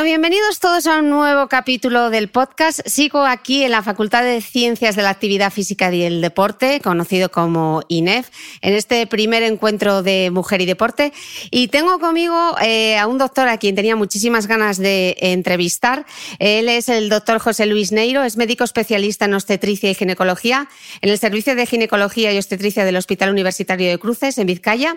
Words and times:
Bueno, 0.00 0.12
bienvenidos 0.12 0.60
todos 0.60 0.86
a 0.86 1.00
un 1.00 1.10
nuevo 1.10 1.46
capítulo 1.48 2.08
del 2.08 2.30
podcast. 2.30 2.80
Sigo 2.86 3.26
aquí 3.26 3.64
en 3.64 3.72
la 3.72 3.82
Facultad 3.82 4.22
de 4.22 4.40
Ciencias 4.40 4.96
de 4.96 5.02
la 5.02 5.10
Actividad 5.10 5.52
Física 5.52 5.94
y 5.94 6.04
el 6.04 6.22
Deporte, 6.22 6.80
conocido 6.80 7.30
como 7.30 7.82
INEF, 7.88 8.30
en 8.62 8.72
este 8.72 9.06
primer 9.06 9.42
encuentro 9.42 10.02
de 10.02 10.30
mujer 10.30 10.62
y 10.62 10.64
deporte. 10.64 11.12
Y 11.50 11.68
tengo 11.68 11.98
conmigo 11.98 12.56
eh, 12.62 12.96
a 12.96 13.06
un 13.06 13.18
doctor 13.18 13.46
a 13.48 13.58
quien 13.58 13.74
tenía 13.74 13.94
muchísimas 13.94 14.46
ganas 14.46 14.78
de 14.78 15.18
entrevistar. 15.20 16.06
Él 16.38 16.70
es 16.70 16.88
el 16.88 17.10
doctor 17.10 17.38
José 17.38 17.66
Luis 17.66 17.92
Neiro, 17.92 18.24
es 18.24 18.38
médico 18.38 18.64
especialista 18.64 19.26
en 19.26 19.34
obstetricia 19.34 19.90
y 19.90 19.94
ginecología 19.94 20.66
en 21.02 21.10
el 21.10 21.18
Servicio 21.18 21.54
de 21.54 21.66
Ginecología 21.66 22.32
y 22.32 22.38
Obstetricia 22.38 22.86
del 22.86 22.96
Hospital 22.96 23.28
Universitario 23.28 23.90
de 23.90 23.98
Cruces, 23.98 24.38
en 24.38 24.46
Vizcaya, 24.46 24.96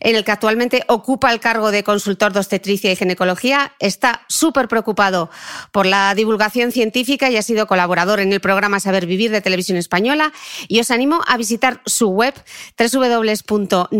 en 0.00 0.14
el 0.14 0.24
que 0.24 0.32
actualmente 0.32 0.84
ocupa 0.88 1.32
el 1.32 1.40
cargo 1.40 1.70
de 1.70 1.82
consultor 1.82 2.34
de 2.34 2.40
obstetricia 2.40 2.92
y 2.92 2.96
ginecología. 2.96 3.72
Está 3.78 4.26
súper 4.42 4.66
preocupado 4.66 5.30
por 5.70 5.86
la 5.86 6.16
divulgación 6.16 6.72
científica 6.72 7.30
y 7.30 7.36
ha 7.36 7.42
sido 7.42 7.68
colaborador 7.68 8.18
en 8.18 8.32
el 8.32 8.40
programa 8.40 8.80
Saber 8.80 9.06
Vivir 9.06 9.30
de 9.30 9.40
Televisión 9.40 9.78
Española. 9.78 10.32
Y 10.66 10.80
os 10.80 10.90
animo 10.90 11.20
a 11.28 11.36
visitar 11.36 11.80
su 11.86 12.08
web 12.08 12.34
www.neiro.com, 12.76 13.90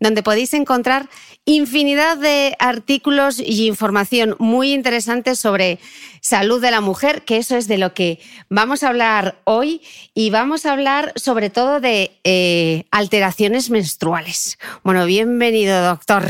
donde 0.00 0.22
podéis 0.24 0.54
encontrar 0.54 1.08
infinidad 1.44 2.16
de 2.16 2.56
artículos 2.58 3.38
y 3.38 3.68
información 3.68 4.34
muy 4.40 4.72
interesante 4.72 5.36
sobre 5.36 5.78
salud 6.20 6.60
de 6.60 6.72
la 6.72 6.80
mujer, 6.80 7.22
que 7.22 7.36
eso 7.36 7.56
es 7.56 7.68
de 7.68 7.78
lo 7.78 7.94
que 7.94 8.18
vamos 8.48 8.82
a 8.82 8.88
hablar 8.88 9.36
hoy 9.44 9.82
y 10.14 10.30
vamos 10.30 10.66
a 10.66 10.72
hablar 10.72 11.12
sobre 11.14 11.48
todo 11.48 11.78
de 11.78 12.10
eh, 12.24 12.86
alteraciones 12.90 13.70
menstruales. 13.70 14.58
Bueno, 14.82 15.06
bienvenido, 15.06 15.80
doctor. 15.84 16.24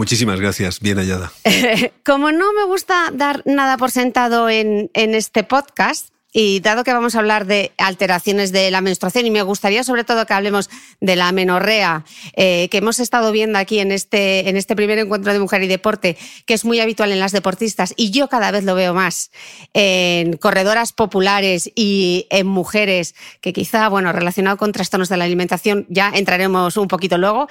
Muchísimas 0.00 0.40
gracias, 0.40 0.80
bien 0.80 0.96
hallada. 0.96 1.30
Como 2.06 2.32
no 2.32 2.54
me 2.54 2.64
gusta 2.64 3.10
dar 3.12 3.42
nada 3.44 3.76
por 3.76 3.90
sentado 3.90 4.48
en, 4.48 4.90
en 4.94 5.14
este 5.14 5.44
podcast, 5.44 6.08
y 6.32 6.60
dado 6.60 6.84
que 6.84 6.92
vamos 6.92 7.14
a 7.14 7.18
hablar 7.18 7.46
de 7.46 7.72
alteraciones 7.78 8.52
de 8.52 8.70
la 8.70 8.80
menstruación, 8.80 9.26
y 9.26 9.30
me 9.30 9.42
gustaría 9.42 9.84
sobre 9.84 10.04
todo 10.04 10.26
que 10.26 10.34
hablemos 10.34 10.70
de 11.00 11.16
la 11.16 11.32
menorrea, 11.32 12.04
eh, 12.34 12.68
que 12.70 12.78
hemos 12.78 13.00
estado 13.00 13.32
viendo 13.32 13.58
aquí 13.58 13.78
en 13.80 13.92
este, 13.92 14.48
en 14.48 14.56
este 14.56 14.76
primer 14.76 14.98
encuentro 14.98 15.32
de 15.32 15.38
mujer 15.38 15.62
y 15.62 15.68
deporte, 15.68 16.16
que 16.46 16.54
es 16.54 16.64
muy 16.64 16.80
habitual 16.80 17.12
en 17.12 17.20
las 17.20 17.32
deportistas, 17.32 17.94
y 17.96 18.10
yo 18.10 18.28
cada 18.28 18.50
vez 18.50 18.64
lo 18.64 18.74
veo 18.74 18.94
más 18.94 19.30
en 19.74 20.36
corredoras 20.36 20.92
populares 20.92 21.70
y 21.74 22.26
en 22.30 22.46
mujeres, 22.46 23.14
que 23.40 23.52
quizá, 23.52 23.88
bueno, 23.88 24.12
relacionado 24.12 24.56
con 24.56 24.72
trastornos 24.72 25.08
de 25.08 25.16
la 25.16 25.24
alimentación, 25.24 25.86
ya 25.88 26.10
entraremos 26.14 26.76
un 26.76 26.88
poquito 26.88 27.18
luego. 27.18 27.48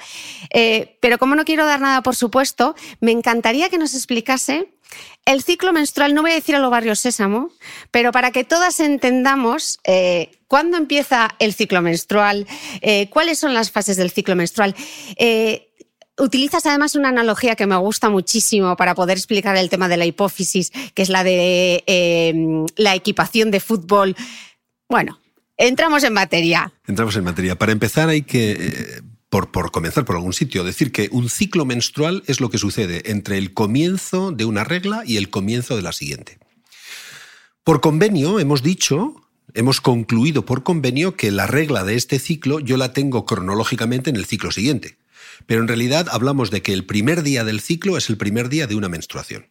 Eh, 0.50 0.96
pero 1.00 1.18
como 1.18 1.34
no 1.34 1.44
quiero 1.44 1.66
dar 1.66 1.80
nada 1.80 2.02
por 2.02 2.16
supuesto, 2.16 2.74
me 3.00 3.12
encantaría 3.12 3.68
que 3.68 3.78
nos 3.78 3.94
explicase 3.94 4.68
el 5.24 5.42
ciclo 5.42 5.72
menstrual, 5.72 6.14
no 6.14 6.22
voy 6.22 6.32
a 6.32 6.34
decir 6.34 6.56
a 6.56 6.58
los 6.58 6.70
barrios 6.70 7.00
sésamo, 7.00 7.50
pero 7.90 8.12
para 8.12 8.30
que 8.30 8.44
todas 8.44 8.80
entendamos 8.80 9.78
eh, 9.84 10.32
cuándo 10.48 10.76
empieza 10.76 11.28
el 11.38 11.54
ciclo 11.54 11.82
menstrual, 11.82 12.46
eh, 12.80 13.08
cuáles 13.10 13.38
son 13.38 13.54
las 13.54 13.70
fases 13.70 13.96
del 13.96 14.10
ciclo 14.10 14.34
menstrual. 14.34 14.74
Eh, 15.16 15.68
utilizas 16.18 16.66
además 16.66 16.96
una 16.96 17.10
analogía 17.10 17.54
que 17.54 17.66
me 17.66 17.76
gusta 17.76 18.08
muchísimo 18.10 18.76
para 18.76 18.94
poder 18.94 19.18
explicar 19.18 19.56
el 19.56 19.70
tema 19.70 19.88
de 19.88 19.96
la 19.96 20.06
hipófisis, 20.06 20.70
que 20.94 21.02
es 21.02 21.08
la 21.08 21.22
de 21.24 22.66
la 22.76 22.94
equipación 22.94 23.50
de 23.50 23.60
fútbol. 23.60 24.16
Bueno, 24.88 25.20
entramos 25.56 26.02
en 26.04 26.12
materia. 26.12 26.72
Entramos 26.86 27.16
en 27.16 27.24
materia. 27.24 27.56
Para 27.56 27.72
empezar 27.72 28.08
hay 28.08 28.22
que 28.22 29.00
por, 29.30 29.70
comenzar 29.70 30.04
por 30.04 30.16
algún 30.16 30.32
sitio, 30.32 30.64
decir 30.64 30.90
que 30.90 31.08
un 31.12 31.30
ciclo 31.30 31.64
menstrual 31.64 32.24
es 32.26 32.40
lo 32.40 32.50
que 32.50 32.58
sucede 32.58 33.10
entre 33.10 33.38
el 33.38 33.54
comienzo 33.54 34.32
de 34.32 34.44
una 34.44 34.64
regla 34.64 35.02
y 35.06 35.16
el 35.16 35.30
comienzo 35.30 35.76
de 35.76 35.82
la 35.82 35.92
siguiente. 35.92 36.38
Por 37.62 37.80
convenio, 37.80 38.40
hemos 38.40 38.62
dicho, 38.62 39.22
hemos 39.54 39.80
concluido 39.80 40.44
por 40.44 40.64
convenio 40.64 41.16
que 41.16 41.30
la 41.30 41.46
regla 41.46 41.84
de 41.84 41.94
este 41.94 42.18
ciclo 42.18 42.58
yo 42.58 42.76
la 42.76 42.92
tengo 42.92 43.24
cronológicamente 43.24 44.10
en 44.10 44.16
el 44.16 44.26
ciclo 44.26 44.50
siguiente. 44.50 44.98
Pero 45.46 45.60
en 45.60 45.68
realidad 45.68 46.08
hablamos 46.10 46.50
de 46.50 46.62
que 46.62 46.72
el 46.72 46.84
primer 46.84 47.22
día 47.22 47.44
del 47.44 47.60
ciclo 47.60 47.96
es 47.96 48.10
el 48.10 48.16
primer 48.16 48.48
día 48.48 48.66
de 48.66 48.74
una 48.74 48.88
menstruación. 48.88 49.46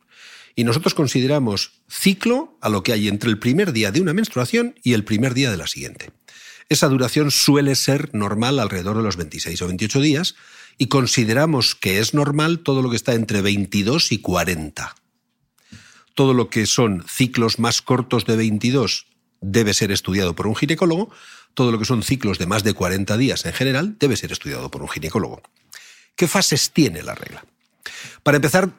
Y 0.55 0.65
nosotros 0.65 0.93
consideramos 0.93 1.81
ciclo 1.87 2.57
a 2.59 2.67
lo 2.67 2.83
que 2.83 2.91
hay 2.91 3.07
entre 3.07 3.29
el 3.29 3.39
primer 3.39 3.71
día 3.71 3.91
de 3.91 4.01
una 4.01 4.13
menstruación 4.13 4.75
y 4.83 4.93
el 4.93 5.05
primer 5.05 5.33
día 5.33 5.51
de 5.51 5.57
la 5.57 5.67
siguiente. 5.67 6.11
Esa 6.69 6.87
duración 6.87 7.31
suele 7.31 7.73
ser 7.73 8.13
normal 8.13 8.59
alrededor 8.59 8.95
de 8.97 9.03
los 9.03 9.17
26 9.17 9.59
o 9.63 9.67
28 9.67 10.01
días 10.01 10.35
y 10.77 10.85
consideramos 10.85 11.73
que 11.73 11.99
es 11.99 12.13
normal 12.13 12.59
todo 12.59 12.83
lo 12.83 12.91
que 12.91 12.95
está 12.95 13.15
entre 13.15 13.41
22 13.41 14.11
y 14.11 14.19
40. 14.19 14.95
Todo 16.13 16.35
lo 16.35 16.49
que 16.49 16.67
son 16.67 17.03
ciclos 17.07 17.57
más 17.57 17.81
cortos 17.81 18.25
de 18.25 18.35
22 18.35 19.07
debe 19.41 19.73
ser 19.73 19.91
estudiado 19.91 20.35
por 20.35 20.45
un 20.45 20.55
ginecólogo, 20.55 21.09
todo 21.55 21.71
lo 21.71 21.79
que 21.79 21.85
son 21.85 22.03
ciclos 22.03 22.37
de 22.37 22.45
más 22.45 22.63
de 22.63 22.73
40 22.73 23.17
días 23.17 23.45
en 23.45 23.53
general 23.53 23.97
debe 23.99 24.15
ser 24.15 24.31
estudiado 24.31 24.69
por 24.69 24.83
un 24.83 24.89
ginecólogo. 24.89 25.41
¿Qué 26.15 26.27
fases 26.27 26.71
tiene 26.71 27.01
la 27.01 27.15
regla? 27.15 27.45
Para 28.21 28.35
empezar, 28.35 28.69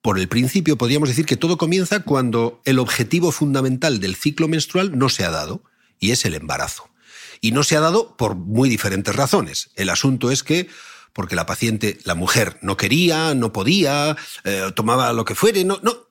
por 0.00 0.18
el 0.18 0.28
principio 0.28 0.78
podríamos 0.78 1.10
decir 1.10 1.26
que 1.26 1.36
todo 1.36 1.58
comienza 1.58 2.00
cuando 2.00 2.62
el 2.64 2.78
objetivo 2.78 3.30
fundamental 3.30 4.00
del 4.00 4.16
ciclo 4.16 4.48
menstrual 4.48 4.96
no 4.96 5.10
se 5.10 5.24
ha 5.24 5.30
dado, 5.30 5.62
y 5.98 6.12
es 6.12 6.24
el 6.24 6.34
embarazo. 6.34 6.90
Y 7.40 7.52
no 7.52 7.62
se 7.62 7.76
ha 7.76 7.80
dado 7.80 8.16
por 8.16 8.34
muy 8.34 8.68
diferentes 8.68 9.14
razones. 9.14 9.70
El 9.76 9.88
asunto 9.90 10.30
es 10.30 10.42
que 10.42 10.68
porque 11.12 11.34
la 11.34 11.46
paciente, 11.46 11.98
la 12.04 12.14
mujer, 12.14 12.58
no 12.62 12.76
quería, 12.76 13.34
no 13.34 13.52
podía, 13.52 14.16
eh, 14.44 14.70
tomaba 14.74 15.12
lo 15.12 15.24
que 15.24 15.34
fuere, 15.34 15.64
no, 15.64 15.80
no, 15.82 16.08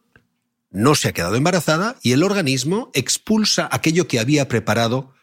no 0.72 0.96
se 0.96 1.08
ha 1.08 1.14
quedado 1.14 1.36
embarazada 1.36 1.96
y 2.02 2.12
el 2.12 2.24
organismo 2.24 2.92
expulsa 2.94 3.70
aquello 3.72 4.08
que 4.08 4.20
había 4.20 4.48
preparado 4.48 5.14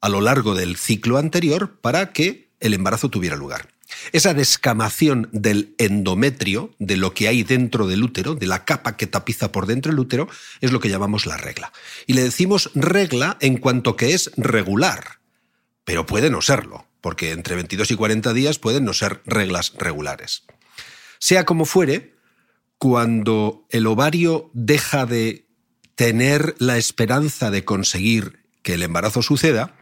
a 0.00 0.08
lo 0.08 0.20
largo 0.20 0.54
del 0.54 0.76
ciclo 0.76 1.18
anterior 1.18 1.78
para 1.80 2.12
que 2.12 2.50
el 2.60 2.74
embarazo 2.74 3.08
tuviera 3.08 3.36
lugar. 3.36 3.68
Esa 4.12 4.32
descamación 4.32 5.28
del 5.32 5.74
endometrio, 5.78 6.74
de 6.78 6.96
lo 6.96 7.12
que 7.12 7.28
hay 7.28 7.42
dentro 7.42 7.86
del 7.86 8.02
útero, 8.02 8.34
de 8.34 8.46
la 8.46 8.64
capa 8.64 8.96
que 8.96 9.06
tapiza 9.06 9.52
por 9.52 9.66
dentro 9.66 9.92
el 9.92 9.98
útero, 9.98 10.28
es 10.60 10.72
lo 10.72 10.80
que 10.80 10.88
llamamos 10.88 11.26
la 11.26 11.36
regla. 11.36 11.72
Y 12.06 12.14
le 12.14 12.22
decimos 12.22 12.70
regla 12.74 13.36
en 13.40 13.58
cuanto 13.58 13.96
que 13.96 14.14
es 14.14 14.30
regular 14.36 15.21
pero 15.84 16.06
puede 16.06 16.30
no 16.30 16.42
serlo, 16.42 16.86
porque 17.00 17.32
entre 17.32 17.54
22 17.56 17.90
y 17.90 17.96
40 17.96 18.32
días 18.32 18.58
pueden 18.58 18.84
no 18.84 18.94
ser 18.94 19.22
reglas 19.26 19.72
regulares. 19.76 20.44
Sea 21.18 21.44
como 21.44 21.64
fuere, 21.64 22.16
cuando 22.78 23.66
el 23.70 23.86
ovario 23.86 24.50
deja 24.54 25.06
de 25.06 25.46
tener 25.94 26.54
la 26.58 26.78
esperanza 26.78 27.50
de 27.50 27.64
conseguir 27.64 28.44
que 28.62 28.74
el 28.74 28.82
embarazo 28.82 29.22
suceda, 29.22 29.76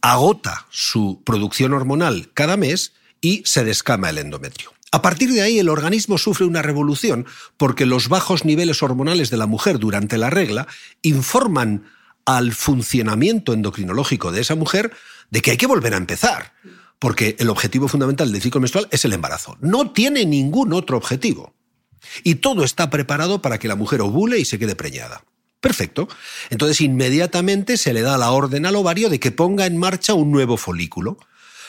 agota 0.00 0.66
su 0.70 1.22
producción 1.24 1.72
hormonal 1.72 2.30
cada 2.34 2.56
mes 2.56 2.94
y 3.20 3.42
se 3.44 3.64
descama 3.64 4.10
el 4.10 4.18
endometrio. 4.18 4.72
A 4.90 5.02
partir 5.02 5.32
de 5.32 5.42
ahí 5.42 5.58
el 5.58 5.68
organismo 5.68 6.16
sufre 6.16 6.46
una 6.46 6.62
revolución 6.62 7.26
porque 7.56 7.84
los 7.84 8.08
bajos 8.08 8.44
niveles 8.44 8.82
hormonales 8.82 9.28
de 9.30 9.36
la 9.36 9.46
mujer 9.46 9.78
durante 9.78 10.16
la 10.16 10.30
regla 10.30 10.66
informan 11.02 11.90
al 12.28 12.52
funcionamiento 12.52 13.54
endocrinológico 13.54 14.32
de 14.32 14.42
esa 14.42 14.54
mujer 14.54 14.92
de 15.30 15.40
que 15.40 15.52
hay 15.52 15.56
que 15.56 15.66
volver 15.66 15.94
a 15.94 15.96
empezar, 15.96 16.52
porque 16.98 17.36
el 17.38 17.48
objetivo 17.48 17.88
fundamental 17.88 18.30
del 18.30 18.42
ciclo 18.42 18.60
menstrual 18.60 18.86
es 18.90 19.02
el 19.06 19.14
embarazo. 19.14 19.56
No 19.62 19.92
tiene 19.92 20.26
ningún 20.26 20.74
otro 20.74 20.98
objetivo. 20.98 21.54
Y 22.24 22.34
todo 22.34 22.64
está 22.64 22.90
preparado 22.90 23.40
para 23.40 23.58
que 23.58 23.66
la 23.66 23.76
mujer 23.76 24.02
ovule 24.02 24.38
y 24.38 24.44
se 24.44 24.58
quede 24.58 24.76
preñada. 24.76 25.24
Perfecto. 25.62 26.06
Entonces 26.50 26.82
inmediatamente 26.82 27.78
se 27.78 27.94
le 27.94 28.02
da 28.02 28.18
la 28.18 28.30
orden 28.30 28.66
al 28.66 28.76
ovario 28.76 29.08
de 29.08 29.18
que 29.18 29.30
ponga 29.30 29.64
en 29.64 29.78
marcha 29.78 30.12
un 30.12 30.30
nuevo 30.30 30.58
folículo. 30.58 31.16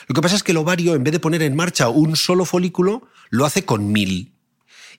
Lo 0.08 0.14
que 0.14 0.20
pasa 0.20 0.36
es 0.36 0.42
que 0.42 0.52
el 0.52 0.58
ovario, 0.58 0.94
en 0.94 1.04
vez 1.04 1.12
de 1.12 1.20
poner 1.20 1.40
en 1.40 1.56
marcha 1.56 1.88
un 1.88 2.16
solo 2.16 2.44
folículo, 2.44 3.08
lo 3.30 3.46
hace 3.46 3.64
con 3.64 3.90
mil. 3.92 4.34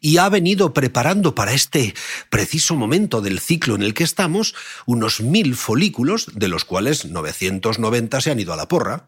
Y 0.02 0.18
ha 0.18 0.28
venido 0.30 0.74
preparando 0.74 1.36
para 1.36 1.54
este 1.54 1.94
preciso 2.30 2.76
momento 2.76 3.22
del 3.22 3.40
ciclo 3.40 3.76
en 3.76 3.84
el 3.84 3.94
que 3.94 4.04
estamos 4.04 4.56
unos 4.86 5.22
mil 5.22 5.56
folículos, 5.56 6.28
de 6.34 6.48
los 6.48 6.66
cuales 6.66 7.06
990 7.06 8.20
se 8.20 8.32
han 8.32 8.40
ido 8.40 8.52
a 8.52 8.58
la 8.58 8.68
porra 8.68 9.08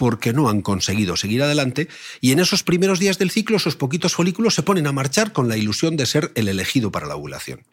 porque 0.00 0.32
no 0.32 0.48
han 0.48 0.62
conseguido 0.62 1.14
seguir 1.18 1.42
adelante, 1.42 1.86
y 2.22 2.32
en 2.32 2.40
esos 2.40 2.62
primeros 2.62 2.98
días 2.98 3.18
del 3.18 3.30
ciclo 3.30 3.58
esos 3.58 3.76
poquitos 3.76 4.14
folículos 4.14 4.54
se 4.54 4.62
ponen 4.62 4.86
a 4.86 4.92
marchar 4.92 5.34
con 5.34 5.46
la 5.46 5.58
ilusión 5.58 5.98
de 5.98 6.06
ser 6.06 6.32
el 6.36 6.48
elegido 6.48 6.90
para 6.90 7.06
la 7.06 7.16
ovulación. 7.16 7.66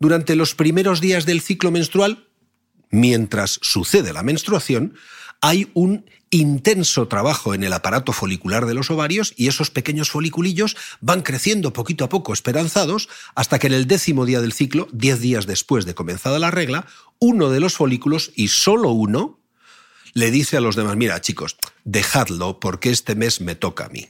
Durante 0.00 0.36
los 0.36 0.54
primeros 0.54 1.02
días 1.02 1.26
del 1.26 1.42
ciclo 1.42 1.70
menstrual, 1.70 2.28
mientras 2.88 3.58
sucede 3.60 4.14
la 4.14 4.22
menstruación, 4.22 4.94
hay 5.40 5.70
un 5.74 6.04
intenso 6.30 7.08
trabajo 7.08 7.54
en 7.54 7.64
el 7.64 7.72
aparato 7.72 8.12
folicular 8.12 8.66
de 8.66 8.74
los 8.74 8.90
ovarios 8.90 9.32
y 9.36 9.48
esos 9.48 9.70
pequeños 9.70 10.10
foliculillos 10.10 10.76
van 11.00 11.22
creciendo 11.22 11.72
poquito 11.72 12.04
a 12.04 12.08
poco 12.08 12.32
esperanzados 12.32 13.08
hasta 13.34 13.58
que 13.58 13.68
en 13.68 13.72
el 13.72 13.86
décimo 13.86 14.26
día 14.26 14.40
del 14.40 14.52
ciclo, 14.52 14.88
diez 14.92 15.20
días 15.20 15.46
después 15.46 15.86
de 15.86 15.94
comenzada 15.94 16.38
la 16.38 16.50
regla, 16.50 16.86
uno 17.18 17.50
de 17.50 17.60
los 17.60 17.74
folículos, 17.74 18.32
y 18.34 18.48
solo 18.48 18.90
uno, 18.90 19.38
le 20.12 20.30
dice 20.30 20.56
a 20.56 20.60
los 20.60 20.76
demás, 20.76 20.96
mira 20.96 21.20
chicos, 21.20 21.56
dejadlo 21.84 22.60
porque 22.60 22.90
este 22.90 23.14
mes 23.14 23.40
me 23.40 23.54
toca 23.54 23.86
a 23.86 23.88
mí 23.88 24.08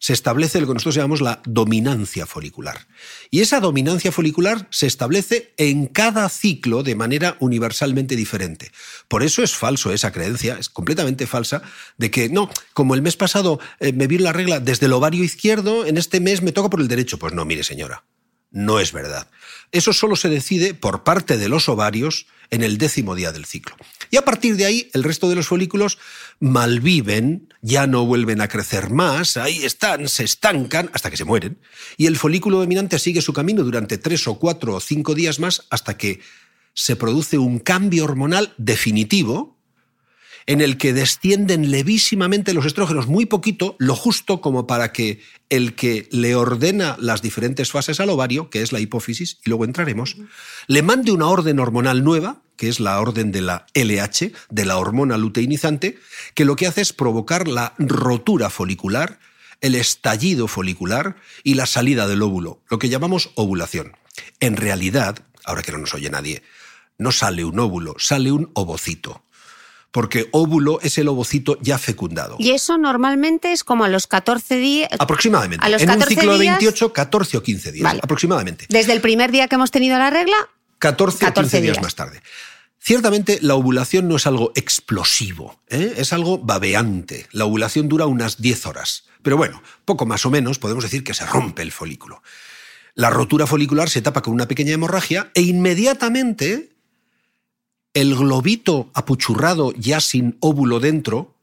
se 0.00 0.14
establece 0.14 0.60
lo 0.60 0.66
que 0.66 0.72
nosotros 0.72 0.94
llamamos 0.94 1.20
la 1.20 1.42
dominancia 1.44 2.26
folicular. 2.26 2.88
Y 3.30 3.40
esa 3.40 3.60
dominancia 3.60 4.10
folicular 4.10 4.66
se 4.70 4.86
establece 4.86 5.52
en 5.58 5.86
cada 5.86 6.28
ciclo 6.30 6.82
de 6.82 6.94
manera 6.94 7.36
universalmente 7.38 8.16
diferente. 8.16 8.72
Por 9.08 9.22
eso 9.22 9.42
es 9.42 9.54
falso 9.54 9.92
esa 9.92 10.10
creencia, 10.10 10.56
es 10.58 10.70
completamente 10.70 11.26
falsa, 11.26 11.62
de 11.98 12.10
que 12.10 12.30
no, 12.30 12.50
como 12.72 12.94
el 12.94 13.02
mes 13.02 13.16
pasado 13.16 13.60
eh, 13.78 13.92
me 13.92 14.06
vino 14.06 14.24
la 14.24 14.32
regla 14.32 14.58
desde 14.58 14.86
el 14.86 14.94
ovario 14.94 15.22
izquierdo, 15.22 15.84
en 15.84 15.98
este 15.98 16.18
mes 16.18 16.40
me 16.40 16.52
toca 16.52 16.70
por 16.70 16.80
el 16.80 16.88
derecho. 16.88 17.18
Pues 17.18 17.34
no, 17.34 17.44
mire 17.44 17.62
señora, 17.62 18.02
no 18.50 18.80
es 18.80 18.92
verdad. 18.92 19.28
Eso 19.70 19.92
solo 19.92 20.16
se 20.16 20.30
decide 20.30 20.72
por 20.72 21.04
parte 21.04 21.36
de 21.36 21.50
los 21.50 21.68
ovarios 21.68 22.26
en 22.50 22.62
el 22.62 22.78
décimo 22.78 23.14
día 23.14 23.32
del 23.32 23.44
ciclo. 23.44 23.76
Y 24.10 24.16
a 24.16 24.24
partir 24.24 24.56
de 24.56 24.64
ahí, 24.64 24.90
el 24.92 25.04
resto 25.04 25.28
de 25.28 25.36
los 25.36 25.46
folículos 25.46 25.98
malviven, 26.40 27.52
ya 27.60 27.86
no 27.86 28.06
vuelven 28.06 28.40
a 28.40 28.48
crecer 28.48 28.90
más, 28.90 29.36
ahí 29.36 29.64
están, 29.64 30.08
se 30.08 30.24
estancan 30.24 30.90
hasta 30.92 31.10
que 31.10 31.16
se 31.16 31.24
mueren. 31.24 31.60
Y 31.96 32.06
el 32.06 32.16
folículo 32.16 32.58
dominante 32.58 32.98
sigue 32.98 33.20
su 33.20 33.32
camino 33.32 33.62
durante 33.62 33.98
tres 33.98 34.26
o 34.26 34.38
cuatro 34.38 34.74
o 34.74 34.80
cinco 34.80 35.14
días 35.14 35.38
más 35.38 35.66
hasta 35.70 35.96
que 35.96 36.20
se 36.72 36.96
produce 36.96 37.38
un 37.38 37.58
cambio 37.58 38.04
hormonal 38.04 38.54
definitivo 38.56 39.59
en 40.46 40.60
el 40.60 40.76
que 40.76 40.92
descienden 40.92 41.70
levísimamente 41.70 42.54
los 42.54 42.66
estrógenos, 42.66 43.06
muy 43.06 43.26
poquito, 43.26 43.76
lo 43.78 43.94
justo 43.94 44.40
como 44.40 44.66
para 44.66 44.92
que 44.92 45.20
el 45.48 45.74
que 45.74 46.08
le 46.10 46.34
ordena 46.34 46.96
las 47.00 47.22
diferentes 47.22 47.70
fases 47.70 48.00
al 48.00 48.10
ovario, 48.10 48.50
que 48.50 48.62
es 48.62 48.72
la 48.72 48.80
hipófisis, 48.80 49.38
y 49.44 49.50
luego 49.50 49.64
entraremos, 49.64 50.16
le 50.66 50.82
mande 50.82 51.12
una 51.12 51.26
orden 51.26 51.58
hormonal 51.58 52.04
nueva, 52.04 52.42
que 52.56 52.68
es 52.68 52.80
la 52.80 53.00
orden 53.00 53.32
de 53.32 53.40
la 53.40 53.66
LH, 53.74 54.32
de 54.50 54.64
la 54.64 54.76
hormona 54.76 55.16
luteinizante, 55.16 55.98
que 56.34 56.44
lo 56.44 56.56
que 56.56 56.66
hace 56.66 56.82
es 56.82 56.92
provocar 56.92 57.48
la 57.48 57.74
rotura 57.78 58.50
folicular, 58.50 59.18
el 59.60 59.74
estallido 59.74 60.46
folicular 60.46 61.16
y 61.42 61.54
la 61.54 61.66
salida 61.66 62.06
del 62.06 62.22
óvulo, 62.22 62.62
lo 62.70 62.78
que 62.78 62.88
llamamos 62.88 63.30
ovulación. 63.34 63.96
En 64.40 64.56
realidad, 64.56 65.18
ahora 65.44 65.62
que 65.62 65.72
no 65.72 65.78
nos 65.78 65.94
oye 65.94 66.10
nadie, 66.10 66.42
no 66.98 67.12
sale 67.12 67.44
un 67.44 67.58
óvulo, 67.58 67.94
sale 67.98 68.30
un 68.30 68.50
ovocito 68.54 69.24
porque 69.90 70.28
óvulo 70.32 70.80
es 70.82 70.98
el 70.98 71.08
ovocito 71.08 71.58
ya 71.60 71.78
fecundado. 71.78 72.36
Y 72.38 72.50
eso 72.50 72.78
normalmente 72.78 73.52
es 73.52 73.64
como 73.64 73.84
a 73.84 73.88
los 73.88 74.06
14 74.06 74.56
días. 74.56 74.90
Aproximadamente. 74.98 75.66
en 75.66 75.90
un 75.90 76.02
ciclo 76.02 76.38
de 76.38 76.50
28, 76.50 76.92
14 76.92 77.36
o 77.36 77.42
15 77.42 77.72
días. 77.72 77.94
Aproximadamente. 78.02 78.66
Desde 78.68 78.92
el 78.92 79.00
primer 79.00 79.32
día 79.32 79.48
que 79.48 79.56
hemos 79.56 79.70
tenido 79.70 79.98
la 79.98 80.10
regla. 80.10 80.36
14, 80.78 81.26
o 81.26 81.32
15 81.34 81.60
días. 81.60 81.82
más 81.82 81.94
tarde. 81.94 82.22
Ciertamente 82.82 83.38
la 83.42 83.56
ovulación 83.56 84.08
no 84.08 84.16
es 84.16 84.26
algo 84.26 84.52
explosivo, 84.54 85.60
¿eh? 85.68 85.94
es 85.98 86.14
algo 86.14 86.38
babeante. 86.38 87.26
La 87.30 87.44
ovulación 87.44 87.88
dura 87.88 88.06
unas 88.06 88.40
10 88.40 88.66
horas. 88.66 89.04
Pero 89.22 89.36
bueno, 89.36 89.62
poco 89.84 90.06
más 90.06 90.24
o 90.24 90.30
menos 90.30 90.58
podemos 90.58 90.84
decir 90.84 91.04
que 91.04 91.12
se 91.12 91.26
rompe 91.26 91.60
el 91.60 91.72
folículo. 91.72 92.22
La 92.94 93.10
rotura 93.10 93.46
folicular 93.46 93.90
se 93.90 94.00
tapa 94.00 94.22
con 94.22 94.32
una 94.32 94.48
pequeña 94.48 94.72
hemorragia 94.72 95.30
e 95.34 95.42
inmediatamente 95.42 96.70
el 97.94 98.14
globito 98.14 98.90
apuchurrado 98.94 99.72
ya 99.72 100.00
sin 100.00 100.36
óvulo 100.40 100.80
dentro 100.80 101.34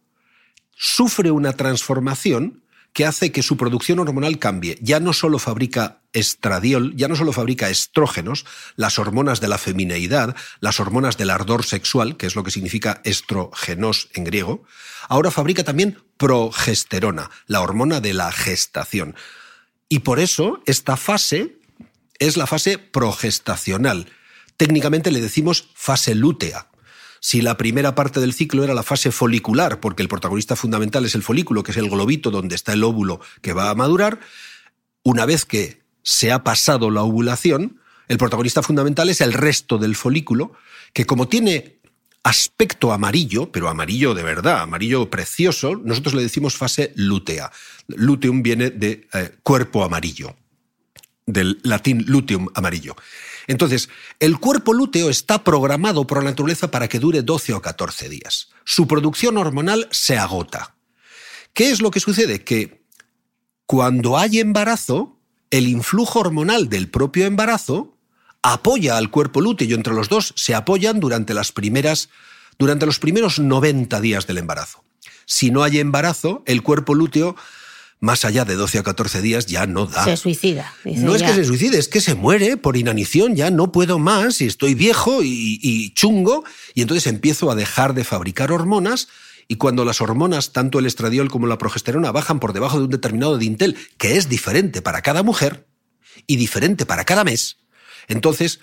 sufre 0.75 1.31
una 1.31 1.53
transformación 1.53 2.63
que 2.93 3.05
hace 3.05 3.31
que 3.31 3.43
su 3.43 3.57
producción 3.57 3.99
hormonal 3.99 4.39
cambie. 4.39 4.77
Ya 4.81 4.99
no 4.99 5.13
solo 5.13 5.37
fabrica 5.37 5.99
estradiol, 6.13 6.95
ya 6.95 7.07
no 7.07 7.15
solo 7.15 7.31
fabrica 7.31 7.69
estrógenos, 7.69 8.45
las 8.75 8.97
hormonas 8.97 9.39
de 9.39 9.47
la 9.47 9.59
femineidad, 9.59 10.35
las 10.61 10.79
hormonas 10.79 11.15
del 11.15 11.29
ardor 11.29 11.63
sexual, 11.63 12.17
que 12.17 12.25
es 12.25 12.35
lo 12.35 12.43
que 12.43 12.49
significa 12.49 13.01
estrogenos 13.03 14.09
en 14.15 14.23
griego, 14.23 14.63
ahora 15.09 15.29
fabrica 15.29 15.63
también 15.63 16.01
progesterona, 16.17 17.29
la 17.45 17.61
hormona 17.61 17.99
de 18.01 18.15
la 18.15 18.31
gestación. 18.31 19.15
Y 19.89 19.99
por 19.99 20.19
eso 20.19 20.63
esta 20.65 20.97
fase 20.97 21.57
es 22.17 22.35
la 22.35 22.47
fase 22.47 22.79
progestacional, 22.79 24.07
técnicamente 24.57 25.11
le 25.11 25.21
decimos 25.21 25.69
fase 25.73 26.15
lútea. 26.15 26.67
Si 27.19 27.41
la 27.41 27.57
primera 27.57 27.95
parte 27.95 28.19
del 28.19 28.33
ciclo 28.33 28.63
era 28.63 28.73
la 28.73 28.83
fase 28.83 29.11
folicular, 29.11 29.79
porque 29.79 30.03
el 30.03 30.09
protagonista 30.09 30.55
fundamental 30.55 31.05
es 31.05 31.15
el 31.15 31.23
folículo, 31.23 31.63
que 31.63 31.71
es 31.71 31.77
el 31.77 31.89
globito 31.89 32.31
donde 32.31 32.55
está 32.55 32.73
el 32.73 32.83
óvulo 32.83 33.19
que 33.41 33.53
va 33.53 33.69
a 33.69 33.75
madurar, 33.75 34.19
una 35.03 35.25
vez 35.25 35.45
que 35.45 35.81
se 36.03 36.31
ha 36.31 36.43
pasado 36.43 36.91
la 36.91 37.01
ovulación, 37.01 37.79
el 38.07 38.17
protagonista 38.17 38.61
fundamental 38.61 39.09
es 39.09 39.21
el 39.21 39.33
resto 39.33 39.77
del 39.77 39.95
folículo, 39.95 40.53
que 40.93 41.05
como 41.05 41.27
tiene 41.27 41.77
aspecto 42.23 42.91
amarillo, 42.91 43.51
pero 43.51 43.69
amarillo 43.69 44.13
de 44.13 44.23
verdad, 44.23 44.61
amarillo 44.61 45.09
precioso, 45.09 45.75
nosotros 45.75 46.13
le 46.13 46.21
decimos 46.21 46.55
fase 46.55 46.91
lútea. 46.95 47.51
Luteum 47.87 48.43
viene 48.43 48.69
de 48.69 49.07
eh, 49.13 49.31
cuerpo 49.43 49.83
amarillo, 49.83 50.35
del 51.25 51.59
latín 51.63 52.03
luteum 52.07 52.47
amarillo. 52.53 52.95
Entonces, 53.47 53.89
el 54.19 54.39
cuerpo 54.39 54.73
lúteo 54.73 55.09
está 55.09 55.43
programado 55.43 56.05
por 56.05 56.19
la 56.19 56.29
naturaleza 56.29 56.69
para 56.69 56.89
que 56.89 56.99
dure 56.99 57.21
12 57.21 57.53
o 57.53 57.61
14 57.61 58.09
días. 58.09 58.49
Su 58.65 58.87
producción 58.87 59.37
hormonal 59.37 59.87
se 59.91 60.17
agota. 60.17 60.75
¿Qué 61.53 61.71
es 61.71 61.81
lo 61.81 61.89
que 61.89 62.01
sucede? 62.01 62.43
Que 62.43 62.83
cuando 63.65 64.17
hay 64.17 64.39
embarazo, 64.39 65.17
el 65.49 65.67
influjo 65.67 66.19
hormonal 66.19 66.67
del 66.67 66.89
propio 66.89 67.25
embarazo 67.25 67.97
apoya 68.41 68.97
al 68.97 69.09
cuerpo 69.09 69.41
lúteo 69.41 69.67
y 69.67 69.73
entre 69.73 69.93
los 69.93 70.09
dos 70.09 70.33
se 70.35 70.53
apoyan 70.53 70.99
durante 70.99 71.33
las 71.33 71.51
primeras 71.51 72.09
durante 72.59 72.85
los 72.85 72.99
primeros 72.99 73.39
90 73.39 74.01
días 74.01 74.25
del 74.25 74.39
embarazo. 74.39 74.83
Si 75.25 75.51
no 75.51 75.63
hay 75.63 75.79
embarazo, 75.79 76.43
el 76.45 76.63
cuerpo 76.63 76.95
lúteo 76.95 77.35
más 77.99 78.25
allá 78.25 78.45
de 78.45 78.55
12 78.55 78.79
a 78.79 78.83
14 78.83 79.21
días 79.21 79.47
ya 79.47 79.65
no 79.65 79.85
da. 79.85 80.03
Se 80.03 80.17
suicida. 80.17 80.73
no 80.83 81.15
es 81.15 81.23
que 81.23 81.33
se 81.33 81.45
suicide, 81.45 81.77
es 81.77 81.87
que 81.87 82.01
se 82.01 82.15
muere 82.15 82.57
por 82.57 82.77
inanición, 82.77 83.35
ya 83.35 83.49
no 83.49 83.71
puedo 83.71 83.97
más 83.97 84.41
y 84.41 84.45
estoy 84.45 84.75
viejo 84.75 85.23
y, 85.23 85.59
y, 85.61 85.93
chungo 85.93 86.43
y 86.75 86.81
entonces 86.81 87.07
empiezo 87.07 87.49
a 87.49 87.55
dejar 87.55 87.93
de 87.93 88.03
fabricar 88.03 88.51
hormonas 88.51 89.07
y 89.47 89.55
cuando 89.55 89.85
las 89.85 90.01
hormonas, 90.01 90.51
tanto 90.51 90.79
el 90.79 90.85
estradiol 90.85 91.29
como 91.29 91.47
la 91.47 91.57
progesterona, 91.57 92.11
bajan 92.11 92.39
por 92.39 92.53
debajo 92.53 92.77
de 92.77 92.83
un 92.85 92.91
determinado 92.91 93.37
dintel 93.37 93.77
que 93.97 94.17
es 94.17 94.29
diferente 94.29 94.81
para 94.81 95.01
cada 95.01 95.23
mujer 95.23 95.67
y 96.27 96.35
diferente 96.35 96.85
para 96.85 97.05
cada 97.05 97.23
mes, 97.23 97.57
entonces 98.07 98.59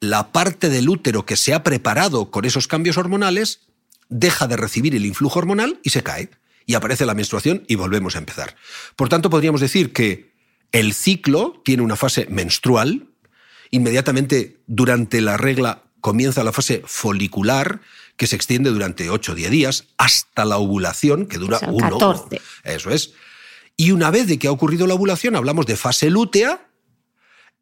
la 0.00 0.32
parte 0.32 0.68
del 0.68 0.88
útero 0.88 1.24
que 1.24 1.36
se 1.36 1.54
ha 1.54 1.62
preparado 1.62 2.30
con 2.30 2.44
esos 2.44 2.66
cambios 2.68 2.96
hormonales 2.96 3.60
deja 4.08 4.46
de 4.46 4.56
recibir 4.56 4.94
el 4.94 5.06
influjo 5.06 5.38
hormonal 5.38 5.80
y 5.82 5.90
se 5.90 6.02
cae 6.02 6.28
y 6.66 6.74
aparece 6.74 7.06
la 7.06 7.14
menstruación 7.14 7.64
y 7.68 7.74
volvemos 7.74 8.16
a 8.16 8.18
empezar. 8.18 8.56
Por 8.96 9.08
tanto, 9.08 9.30
podríamos 9.30 9.60
decir 9.60 9.92
que 9.92 10.32
el 10.72 10.94
ciclo 10.94 11.60
tiene 11.64 11.82
una 11.82 11.96
fase 11.96 12.26
menstrual, 12.30 13.08
inmediatamente 13.70 14.60
durante 14.66 15.20
la 15.20 15.36
regla 15.36 15.84
comienza 16.00 16.44
la 16.44 16.52
fase 16.52 16.82
folicular, 16.84 17.80
que 18.16 18.26
se 18.26 18.36
extiende 18.36 18.70
durante 18.70 19.08
8 19.08 19.32
o 19.32 19.34
10 19.34 19.50
días, 19.50 19.84
hasta 19.96 20.44
la 20.44 20.58
ovulación, 20.58 21.26
que 21.26 21.38
dura 21.38 21.60
o 21.66 21.78
14. 21.78 22.40
Eso 22.64 22.90
es. 22.90 23.14
Y 23.76 23.92
una 23.92 24.10
vez 24.10 24.26
de 24.26 24.38
que 24.38 24.48
ha 24.48 24.52
ocurrido 24.52 24.86
la 24.86 24.94
ovulación, 24.94 25.36
hablamos 25.36 25.66
de 25.66 25.76
fase 25.76 26.10
lútea, 26.10 26.66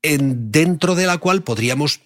en, 0.03 0.51
dentro 0.51 0.95
de 0.95 1.07
la 1.07 1.19
cual 1.19 1.43
podríamos 1.43 2.01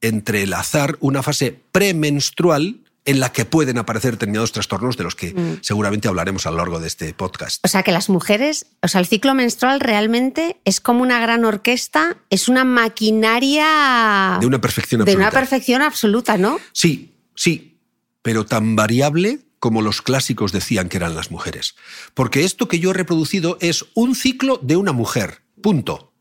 entrelazar 0.00 0.96
una 1.00 1.22
fase 1.22 1.58
premenstrual 1.72 2.83
en 3.04 3.20
la 3.20 3.32
que 3.32 3.44
pueden 3.44 3.78
aparecer 3.78 4.12
determinados 4.12 4.52
trastornos 4.52 4.96
de 4.96 5.04
los 5.04 5.14
que 5.14 5.34
mm. 5.34 5.58
seguramente 5.60 6.08
hablaremos 6.08 6.46
a 6.46 6.50
lo 6.50 6.56
largo 6.56 6.80
de 6.80 6.86
este 6.86 7.12
podcast. 7.14 7.64
O 7.64 7.68
sea 7.68 7.82
que 7.82 7.92
las 7.92 8.08
mujeres, 8.08 8.66
o 8.82 8.88
sea, 8.88 9.00
el 9.00 9.06
ciclo 9.06 9.34
menstrual 9.34 9.80
realmente 9.80 10.60
es 10.64 10.80
como 10.80 11.02
una 11.02 11.20
gran 11.20 11.44
orquesta, 11.44 12.16
es 12.30 12.48
una 12.48 12.64
maquinaria 12.64 14.38
de 14.40 14.46
una 14.46 14.60
perfección 14.60 15.02
absoluta. 15.02 15.18
De 15.18 15.24
una 15.24 15.30
perfección 15.30 15.82
absoluta, 15.82 16.38
¿no? 16.38 16.58
Sí, 16.72 17.14
sí, 17.34 17.78
pero 18.22 18.46
tan 18.46 18.76
variable 18.76 19.40
como 19.58 19.80
los 19.80 20.02
clásicos 20.02 20.52
decían 20.52 20.88
que 20.88 20.98
eran 20.98 21.14
las 21.14 21.30
mujeres. 21.30 21.74
Porque 22.12 22.44
esto 22.44 22.68
que 22.68 22.80
yo 22.80 22.90
he 22.90 22.94
reproducido 22.94 23.56
es 23.60 23.86
un 23.94 24.14
ciclo 24.14 24.58
de 24.62 24.76
una 24.76 24.92
mujer, 24.92 25.40
punto. 25.62 26.12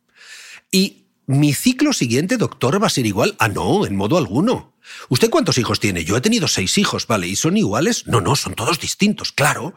Y 0.71 1.02
mi 1.25 1.53
ciclo 1.53 1.93
siguiente, 1.93 2.37
doctor, 2.37 2.81
va 2.81 2.87
a 2.87 2.89
ser 2.89 3.05
igual. 3.05 3.35
Ah, 3.39 3.47
no, 3.47 3.85
en 3.85 3.95
modo 3.95 4.17
alguno. 4.17 4.73
¿Usted 5.09 5.29
cuántos 5.29 5.57
hijos 5.57 5.79
tiene? 5.79 6.03
Yo 6.03 6.17
he 6.17 6.21
tenido 6.21 6.47
seis 6.47 6.77
hijos, 6.77 7.07
¿vale? 7.07 7.27
¿Y 7.27 7.35
son 7.35 7.55
iguales? 7.57 8.07
No, 8.07 8.21
no, 8.21 8.35
son 8.35 8.53
todos 8.53 8.79
distintos, 8.79 9.31
claro. 9.31 9.73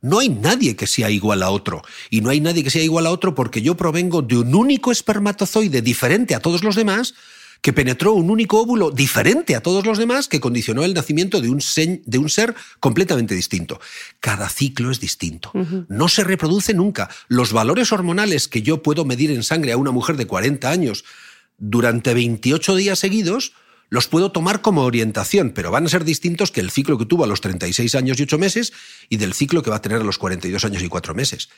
No 0.00 0.18
hay 0.18 0.28
nadie 0.28 0.76
que 0.76 0.86
sea 0.86 1.10
igual 1.10 1.42
a 1.42 1.50
otro. 1.50 1.82
Y 2.10 2.20
no 2.20 2.30
hay 2.30 2.40
nadie 2.40 2.62
que 2.62 2.70
sea 2.70 2.82
igual 2.82 3.06
a 3.06 3.10
otro 3.10 3.34
porque 3.34 3.62
yo 3.62 3.76
provengo 3.76 4.22
de 4.22 4.36
un 4.36 4.54
único 4.54 4.92
espermatozoide 4.92 5.82
diferente 5.82 6.34
a 6.34 6.40
todos 6.40 6.62
los 6.62 6.76
demás 6.76 7.14
que 7.64 7.72
penetró 7.72 8.12
un 8.12 8.28
único 8.28 8.60
óvulo 8.60 8.90
diferente 8.90 9.56
a 9.56 9.62
todos 9.62 9.86
los 9.86 9.96
demás 9.96 10.28
que 10.28 10.38
condicionó 10.38 10.84
el 10.84 10.92
nacimiento 10.92 11.40
de 11.40 11.48
un, 11.48 11.62
de 12.04 12.18
un 12.18 12.28
ser 12.28 12.54
completamente 12.78 13.34
distinto. 13.34 13.80
Cada 14.20 14.50
ciclo 14.50 14.90
es 14.90 15.00
distinto. 15.00 15.50
No 15.88 16.08
se 16.08 16.24
reproduce 16.24 16.74
nunca. 16.74 17.08
Los 17.26 17.54
valores 17.54 17.90
hormonales 17.90 18.48
que 18.48 18.60
yo 18.60 18.82
puedo 18.82 19.06
medir 19.06 19.30
en 19.30 19.42
sangre 19.42 19.72
a 19.72 19.78
una 19.78 19.92
mujer 19.92 20.18
de 20.18 20.26
40 20.26 20.70
años 20.70 21.06
durante 21.56 22.12
28 22.12 22.76
días 22.76 22.98
seguidos 22.98 23.54
los 23.88 24.08
puedo 24.08 24.32
tomar 24.32 24.60
como 24.60 24.82
orientación, 24.82 25.52
pero 25.52 25.70
van 25.70 25.86
a 25.86 25.88
ser 25.88 26.04
distintos 26.04 26.50
que 26.50 26.60
el 26.60 26.70
ciclo 26.70 26.98
que 26.98 27.06
tuvo 27.06 27.24
a 27.24 27.26
los 27.26 27.40
36 27.40 27.94
años 27.94 28.18
y 28.18 28.24
8 28.24 28.38
meses 28.38 28.72
y 29.08 29.16
del 29.18 29.34
ciclo 29.34 29.62
que 29.62 29.70
va 29.70 29.76
a 29.76 29.82
tener 29.82 30.00
a 30.00 30.04
los 30.04 30.18
42 30.18 30.64
años 30.64 30.82
y 30.82 30.88
4 30.88 31.14
meses. 31.14 31.48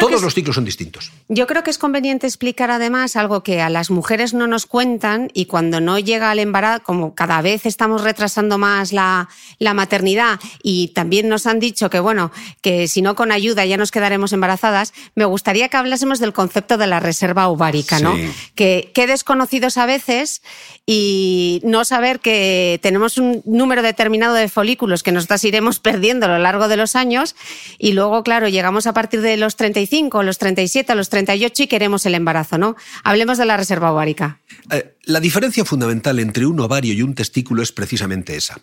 Todos 0.00 0.22
los 0.22 0.34
ciclos 0.34 0.56
son 0.56 0.64
distintos. 0.64 1.12
Yo 1.28 1.46
creo 1.46 1.62
que 1.62 1.70
es 1.70 1.78
conveniente 1.78 2.26
explicar 2.26 2.70
además 2.70 3.16
algo 3.16 3.42
que 3.42 3.60
a 3.60 3.68
las 3.68 3.90
mujeres 3.90 4.34
no 4.34 4.46
nos 4.46 4.66
cuentan 4.66 5.30
y 5.34 5.44
cuando 5.46 5.80
no 5.80 5.98
llega 5.98 6.32
el 6.32 6.38
embarazo, 6.38 6.82
como 6.84 7.14
cada 7.14 7.42
vez 7.42 7.66
estamos 7.66 8.02
retrasando 8.02 8.58
más 8.58 8.92
la, 8.92 9.28
maternidad 9.74 10.40
y 10.62 10.88
también 10.88 11.28
nos 11.28 11.46
han 11.46 11.60
dicho 11.60 11.90
que, 11.90 12.00
bueno, 12.00 12.32
que 12.62 12.88
si 12.88 13.02
no 13.02 13.14
con 13.14 13.30
ayuda 13.30 13.66
ya 13.66 13.76
nos 13.76 13.90
quedaremos 13.90 14.32
embarazadas, 14.32 14.94
me 15.14 15.26
gustaría 15.26 15.68
que 15.68 15.76
hablásemos 15.76 16.18
del 16.18 16.32
concepto 16.32 16.78
de 16.78 16.86
la 16.86 16.98
reserva 16.98 17.48
ovárica, 17.48 18.00
¿no? 18.00 18.16
Que, 18.54 18.90
que 18.94 19.06
desconocidos 19.06 19.76
a 19.76 19.86
veces 19.86 20.42
y 20.86 21.60
no 21.64 21.84
saber 21.84 22.20
que 22.20 22.80
tenemos 22.82 23.18
un 23.18 23.42
número 23.44 23.82
determinado 23.82 24.34
de 24.34 24.48
folículos 24.48 25.02
que 25.02 25.12
nosotras 25.12 25.44
iremos 25.44 25.78
perdiendo 25.80 26.26
a 26.26 26.30
lo 26.30 26.38
largo 26.38 26.66
de 26.68 26.78
los 26.78 26.96
años 26.96 27.36
y 27.78 27.92
luego, 27.92 28.22
claro, 28.22 28.48
llegamos 28.48 28.86
a 28.86 28.94
partir 28.94 29.20
de 29.20 29.36
los 29.36 29.54
35, 29.58 30.22
los 30.22 30.38
37, 30.38 30.94
los 30.94 31.10
38 31.10 31.64
y 31.64 31.66
queremos 31.66 32.06
el 32.06 32.14
embarazo, 32.14 32.56
¿no? 32.56 32.76
Hablemos 33.04 33.36
de 33.36 33.44
la 33.44 33.58
reserva 33.58 33.92
ovárica. 33.92 34.40
Eh, 34.70 34.96
la 35.04 35.20
diferencia 35.20 35.66
fundamental 35.66 36.18
entre 36.18 36.46
un 36.46 36.58
ovario 36.60 36.94
y 36.94 37.02
un 37.02 37.14
testículo 37.14 37.62
es 37.62 37.72
precisamente 37.72 38.34
esa. 38.36 38.58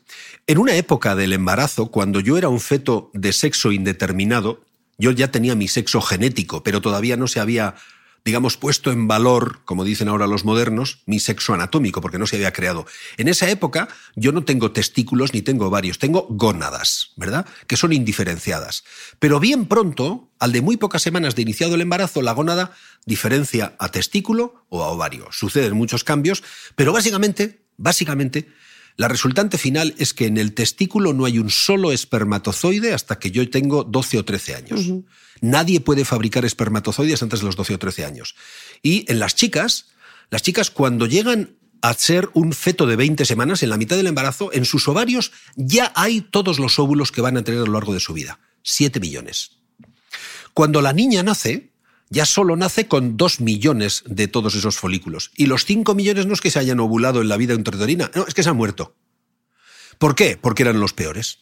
En 0.47 0.57
una 0.57 0.75
época 0.75 1.15
del 1.15 1.33
embarazo, 1.33 1.91
cuando 1.91 2.19
yo 2.19 2.37
era 2.39 2.49
un 2.49 2.59
feto 2.59 3.11
de 3.13 3.31
sexo 3.31 3.71
indeterminado, 3.71 4.63
yo 4.97 5.11
ya 5.11 5.29
tenía 5.29 5.53
mi 5.53 5.67
sexo 5.67 6.01
genético, 6.01 6.63
pero 6.63 6.81
todavía 6.81 7.17
no 7.17 7.27
se 7.27 7.39
había 7.39 7.75
digamos, 8.25 8.58
puesto 8.58 8.91
en 8.91 9.08
valor, 9.08 9.60
como 9.65 9.84
dicen 9.84 10.08
ahora 10.08 10.25
los 10.25 10.46
modernos, 10.46 11.03
mi 11.05 11.20
sexo 11.20 11.53
anatómico, 11.53 12.01
porque 12.01 12.17
no 12.17 12.25
se 12.25 12.38
había 12.38 12.51
creado. 12.51 12.88
En 13.17 13.27
esa 13.27 13.48
época 13.51 13.88
yo 14.15 14.32
no 14.32 14.44
tengo 14.44 14.72
testículos 14.72 15.34
ni 15.36 15.44
tengo 15.44 15.67
ovarios, 15.67 16.00
tengo 16.00 16.25
gónadas, 16.27 17.12
¿verdad? 17.17 17.46
Que 17.67 17.77
son 17.77 17.94
indiferenciadas. 17.94 18.84
Pero 19.20 19.39
bien 19.39 19.67
pronto, 19.67 20.32
al 20.39 20.51
de 20.51 20.62
muy 20.62 20.75
pocas 20.75 21.03
semanas 21.03 21.36
de 21.36 21.44
iniciado 21.44 21.75
el 21.75 21.82
embarazo, 21.82 22.24
la 22.24 22.32
gónada 22.32 22.72
diferencia 23.05 23.75
a 23.77 23.89
testículo 23.89 24.65
o 24.70 24.84
a 24.84 24.88
ovario. 24.88 25.27
Suceden 25.32 25.75
muchos 25.75 26.03
cambios, 26.03 26.44
pero 26.75 26.91
básicamente, 26.91 27.62
básicamente, 27.77 28.50
la 28.97 29.07
resultante 29.09 29.57
final 29.57 29.93
es 29.97 30.13
que 30.13 30.25
en 30.25 30.37
el 30.37 30.53
testículo 30.53 31.11
no 31.13 31.25
hay 31.25 31.37
un 31.37 31.49
solo 31.49 31.91
espermatozoide 31.91 32.93
hasta 32.93 33.19
que 33.19 33.31
yo 33.31 33.47
tengo 33.49 33.83
12 33.83 34.19
o 34.19 34.25
13 34.25 34.55
años. 34.55 34.81
Nadie 35.41 35.81
puede 35.81 36.05
fabricar 36.05 36.45
espermatozoides 36.45 37.21
antes 37.21 37.41
de 37.41 37.45
los 37.45 37.57
12 37.57 37.73
o 37.75 37.79
13 37.79 38.05
años. 38.05 38.35
Y 38.81 39.05
en 39.11 39.19
las 39.19 39.35
chicas, 39.35 39.87
las 40.29 40.43
chicas 40.43 40.71
cuando 40.71 41.07
llegan 41.07 41.57
a 41.81 41.93
ser 41.93 42.29
un 42.33 42.53
feto 42.53 42.87
de 42.87 42.95
20 42.95 43.25
semanas, 43.25 43.61
en 43.63 43.69
la 43.69 43.77
mitad 43.77 43.97
del 43.97 44.07
embarazo, 44.07 44.51
en 44.53 44.63
sus 44.63 44.87
ovarios 44.87 45.33
ya 45.55 45.91
hay 45.95 46.21
todos 46.21 46.57
los 46.57 46.79
óvulos 46.79 47.11
que 47.11 47.21
van 47.21 47.35
a 47.37 47.43
tener 47.43 47.61
a 47.61 47.65
lo 47.65 47.73
largo 47.73 47.93
de 47.93 47.99
su 47.99 48.13
vida. 48.13 48.39
7 48.63 48.99
millones. 49.01 49.57
Cuando 50.53 50.81
la 50.81 50.93
niña 50.93 51.21
nace, 51.21 51.73
ya 52.09 52.25
solo 52.25 52.55
nace 52.55 52.88
con 52.88 53.17
2 53.17 53.41
millones 53.41 54.03
de 54.05 54.27
todos 54.27 54.55
esos 54.55 54.77
folículos. 54.77 55.31
Y 55.35 55.47
los 55.47 55.65
5 55.65 55.95
millones 55.95 56.25
no 56.25 56.33
es 56.33 56.41
que 56.41 56.51
se 56.51 56.59
hayan 56.59 56.79
ovulado 56.79 57.21
en 57.21 57.29
la 57.29 57.38
vida 57.38 57.53
intrauterina, 57.53 58.12
no, 58.15 58.25
es 58.27 58.33
que 58.33 58.43
se 58.43 58.50
han 58.50 58.57
muerto. 58.57 58.95
¿Por 59.97 60.15
qué? 60.15 60.38
Porque 60.39 60.63
eran 60.63 60.79
los 60.79 60.93
peores. 60.93 61.39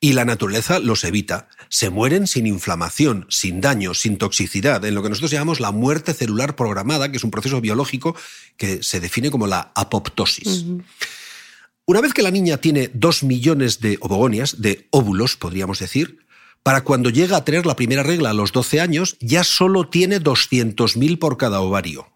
Y 0.00 0.12
la 0.12 0.24
naturaleza 0.24 0.78
los 0.78 1.02
evita. 1.02 1.48
Se 1.68 1.90
mueren 1.90 2.26
sin 2.28 2.46
inflamación, 2.46 3.26
sin 3.28 3.60
daño, 3.60 3.94
sin 3.94 4.16
toxicidad, 4.16 4.84
en 4.84 4.94
lo 4.94 5.02
que 5.02 5.08
nosotros 5.08 5.32
llamamos 5.32 5.58
la 5.58 5.72
muerte 5.72 6.14
celular 6.14 6.54
programada, 6.54 7.10
que 7.10 7.16
es 7.16 7.24
un 7.24 7.32
proceso 7.32 7.60
biológico 7.60 8.14
que 8.56 8.82
se 8.82 9.00
define 9.00 9.30
como 9.30 9.48
la 9.48 9.72
apoptosis. 9.74 10.64
Una 11.84 12.00
vez 12.00 12.12
que 12.12 12.22
la 12.22 12.30
niña 12.30 12.58
tiene 12.58 12.90
dos 12.92 13.24
millones 13.24 13.80
de 13.80 13.98
ovogonias, 14.00 14.60
de 14.60 14.86
óvulos, 14.90 15.36
podríamos 15.36 15.80
decir, 15.80 16.18
para 16.62 16.82
cuando 16.82 17.10
llega 17.10 17.36
a 17.36 17.44
tener 17.44 17.66
la 17.66 17.76
primera 17.76 18.02
regla 18.02 18.30
a 18.30 18.34
los 18.34 18.52
12 18.52 18.80
años, 18.80 19.16
ya 19.20 19.44
solo 19.44 19.88
tiene 19.88 20.20
200.000 20.20 21.18
por 21.18 21.36
cada 21.36 21.60
ovario. 21.60 22.08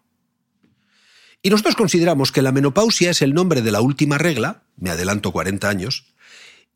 Y 1.41 1.49
nosotros 1.49 1.75
consideramos 1.75 2.31
que 2.31 2.41
la 2.41 2.51
menopausia 2.51 3.11
es 3.11 3.21
el 3.21 3.33
nombre 3.33 3.61
de 3.61 3.71
la 3.71 3.81
última 3.81 4.17
regla, 4.17 4.63
me 4.77 4.91
adelanto 4.91 5.31
40 5.31 5.67
años, 5.67 6.05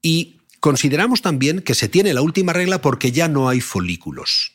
y 0.02 0.38
Consideramos 0.60 1.22
también 1.22 1.62
que 1.62 1.76
se 1.76 1.88
tiene 1.88 2.14
la 2.14 2.22
última 2.22 2.54
regla 2.54 2.82
porque 2.82 3.12
ya 3.12 3.28
no 3.28 3.48
hay 3.48 3.62
folículos. 3.62 4.54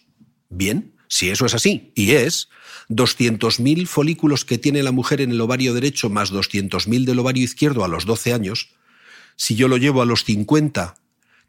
Bien, 0.48 0.94
si 1.08 1.30
eso 1.30 1.46
es 1.46 1.54
así, 1.54 1.92
y 1.94 2.12
es, 2.12 2.48
200.000 2.88 3.86
folículos 3.86 4.44
que 4.44 4.58
tiene 4.58 4.82
la 4.82 4.92
mujer 4.92 5.20
en 5.20 5.30
el 5.30 5.40
ovario 5.40 5.74
derecho 5.74 6.10
más 6.10 6.32
200.000 6.32 7.04
del 7.04 7.18
ovario 7.18 7.44
izquierdo 7.44 7.84
a 7.84 7.88
los 7.88 8.04
12 8.04 8.32
años, 8.32 8.70
si 9.36 9.54
yo 9.54 9.68
lo 9.68 9.76
llevo 9.76 10.02
a 10.02 10.06
los 10.06 10.24
50, 10.24 10.96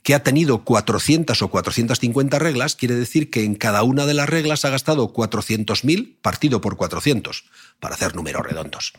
que 0.03 0.13
ha 0.13 0.23
tenido 0.23 0.63
400 0.63 1.41
o 1.41 1.47
450 1.47 2.37
reglas, 2.37 2.75
quiere 2.75 2.95
decir 2.95 3.29
que 3.29 3.43
en 3.43 3.55
cada 3.55 3.83
una 3.83 4.05
de 4.05 4.13
las 4.13 4.29
reglas 4.29 4.65
ha 4.65 4.69
gastado 4.69 5.13
400.000 5.13 6.17
partido 6.21 6.61
por 6.61 6.77
400, 6.77 7.45
para 7.79 7.95
hacer 7.95 8.15
números 8.15 8.45
redondos. 8.45 8.93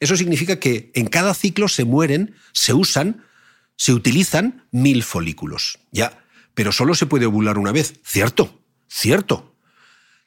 Eso 0.00 0.16
significa 0.16 0.60
que 0.60 0.92
en 0.94 1.06
cada 1.06 1.34
ciclo 1.34 1.68
se 1.68 1.84
mueren, 1.84 2.36
se 2.52 2.72
usan 2.72 3.24
se 3.78 3.92
utilizan 3.92 4.66
mil 4.72 5.02
folículos. 5.04 5.78
Ya, 5.92 6.24
pero 6.54 6.72
solo 6.72 6.94
se 6.94 7.06
puede 7.06 7.26
ovular 7.26 7.56
una 7.56 7.72
vez. 7.72 7.94
Cierto, 8.04 8.60
cierto. 8.88 9.54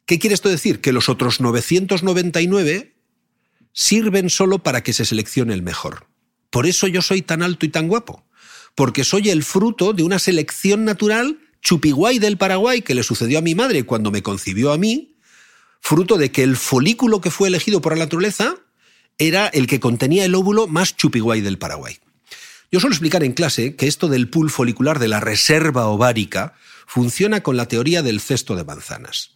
¿Qué 0.06 0.18
quiere 0.18 0.34
esto 0.34 0.50
decir? 0.50 0.82
Que 0.82 0.94
los 0.94 1.10
otros 1.10 1.42
999 1.42 2.96
sirven 3.74 4.30
solo 4.30 4.60
para 4.60 4.82
que 4.82 4.94
se 4.94 5.06
seleccione 5.06 5.54
el 5.54 5.62
mejor. 5.62 6.08
Por 6.50 6.66
eso 6.66 6.88
yo 6.88 7.02
soy 7.02 7.22
tan 7.22 7.44
alto 7.44 7.66
y 7.66 7.70
tan 7.70 7.90
guapo. 7.90 8.26
Porque 8.76 9.04
soy 9.04 9.30
el 9.30 9.44
fruto 9.44 9.94
de 9.94 10.04
una 10.04 10.20
selección 10.20 10.86
natural 10.86 11.40
chupiguay 11.62 12.20
del 12.20 12.38
Paraguay 12.38 12.82
que 12.82 12.96
le 12.96 13.04
sucedió 13.04 13.40
a 13.40 13.42
mi 13.42 13.56
madre 13.56 13.84
cuando 13.84 14.12
me 14.12 14.24
concibió 14.24 14.72
a 14.72 14.78
mí, 14.78 15.16
fruto 15.80 16.18
de 16.18 16.32
que 16.32 16.44
el 16.44 16.58
folículo 16.58 17.22
que 17.22 17.32
fue 17.32 17.48
elegido 17.48 17.82
por 17.82 17.94
la 17.94 18.06
naturaleza 18.06 18.56
era 19.18 19.48
el 19.48 19.68
que 19.68 19.80
contenía 19.80 20.26
el 20.26 20.36
óvulo 20.36 20.68
más 20.68 20.96
chupiguay 20.96 21.42
del 21.42 21.58
Paraguay. 21.58 22.00
Yo 22.72 22.80
suelo 22.80 22.94
explicar 22.94 23.24
en 23.24 23.34
clase 23.34 23.76
que 23.76 23.88
esto 23.88 24.08
del 24.08 24.30
pool 24.30 24.50
folicular 24.50 24.98
de 24.98 25.10
la 25.10 25.20
reserva 25.20 25.88
ovárica 25.88 26.54
funciona 26.88 27.44
con 27.44 27.58
la 27.58 27.68
teoría 27.68 28.02
del 28.02 28.22
cesto 28.22 28.56
de 28.56 28.64
manzanas. 28.64 29.32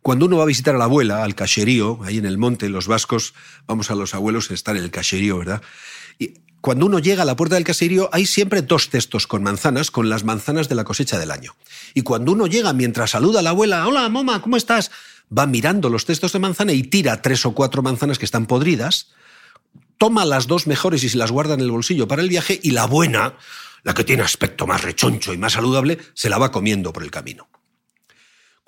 Cuando 0.00 0.26
uno 0.26 0.38
va 0.38 0.44
a 0.44 0.46
visitar 0.46 0.74
a 0.74 0.78
la 0.78 0.84
abuela, 0.84 1.22
al 1.22 1.34
cacherío, 1.34 2.00
ahí 2.04 2.18
en 2.18 2.24
el 2.24 2.38
monte, 2.38 2.68
los 2.68 2.86
vascos, 2.86 3.34
vamos 3.66 3.90
a 3.90 3.94
los 3.94 4.14
abuelos, 4.14 4.50
están 4.50 4.76
en 4.76 4.84
el 4.84 4.90
cacherío, 4.90 5.38
¿verdad? 5.38 5.60
Cuando 6.68 6.84
uno 6.84 6.98
llega 6.98 7.22
a 7.22 7.24
la 7.24 7.34
puerta 7.34 7.54
del 7.54 7.64
caserío, 7.64 8.10
hay 8.12 8.26
siempre 8.26 8.60
dos 8.60 8.90
cestos 8.90 9.26
con 9.26 9.42
manzanas, 9.42 9.90
con 9.90 10.10
las 10.10 10.24
manzanas 10.24 10.68
de 10.68 10.74
la 10.74 10.84
cosecha 10.84 11.18
del 11.18 11.30
año. 11.30 11.56
Y 11.94 12.02
cuando 12.02 12.32
uno 12.32 12.46
llega 12.46 12.74
mientras 12.74 13.12
saluda 13.12 13.40
a 13.40 13.42
la 13.42 13.48
abuela, 13.48 13.88
hola, 13.88 14.06
mamá, 14.10 14.42
¿cómo 14.42 14.58
estás? 14.58 14.90
Va 15.32 15.46
mirando 15.46 15.88
los 15.88 16.04
cestos 16.04 16.34
de 16.34 16.40
manzana 16.40 16.74
y 16.74 16.82
tira 16.82 17.22
tres 17.22 17.46
o 17.46 17.54
cuatro 17.54 17.80
manzanas 17.80 18.18
que 18.18 18.26
están 18.26 18.44
podridas, 18.44 19.08
toma 19.96 20.26
las 20.26 20.46
dos 20.46 20.66
mejores 20.66 21.02
y 21.04 21.08
se 21.08 21.16
las 21.16 21.32
guarda 21.32 21.54
en 21.54 21.60
el 21.60 21.70
bolsillo 21.70 22.06
para 22.06 22.20
el 22.20 22.28
viaje 22.28 22.60
y 22.62 22.72
la 22.72 22.84
buena, 22.84 23.38
la 23.82 23.94
que 23.94 24.04
tiene 24.04 24.22
aspecto 24.22 24.66
más 24.66 24.82
rechoncho 24.82 25.32
y 25.32 25.38
más 25.38 25.54
saludable, 25.54 25.96
se 26.12 26.28
la 26.28 26.36
va 26.36 26.52
comiendo 26.52 26.92
por 26.92 27.02
el 27.02 27.10
camino. 27.10 27.48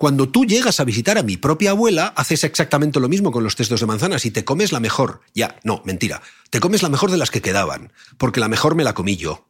Cuando 0.01 0.27
tú 0.27 0.45
llegas 0.45 0.79
a 0.79 0.83
visitar 0.83 1.19
a 1.19 1.21
mi 1.21 1.37
propia 1.37 1.69
abuela, 1.69 2.07
haces 2.17 2.43
exactamente 2.43 2.99
lo 2.99 3.07
mismo 3.07 3.31
con 3.31 3.43
los 3.43 3.55
cestos 3.55 3.81
de 3.81 3.85
manzanas 3.85 4.25
y 4.25 4.31
te 4.31 4.43
comes 4.43 4.71
la 4.71 4.79
mejor. 4.79 5.21
Ya, 5.35 5.59
no, 5.63 5.83
mentira. 5.85 6.23
Te 6.49 6.59
comes 6.59 6.81
la 6.81 6.89
mejor 6.89 7.11
de 7.11 7.17
las 7.17 7.29
que 7.29 7.43
quedaban, 7.43 7.93
porque 8.17 8.39
la 8.39 8.47
mejor 8.47 8.73
me 8.73 8.83
la 8.83 8.95
comí 8.95 9.15
yo. 9.15 9.45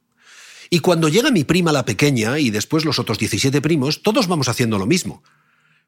Y 0.69 0.79
cuando 0.79 1.07
llega 1.07 1.31
mi 1.31 1.45
prima 1.45 1.71
la 1.71 1.85
pequeña 1.85 2.37
y 2.37 2.49
después 2.49 2.83
los 2.83 2.99
otros 2.99 3.17
17 3.17 3.61
primos, 3.61 4.03
todos 4.03 4.27
vamos 4.27 4.49
haciendo 4.49 4.77
lo 4.77 4.85
mismo. 4.85 5.23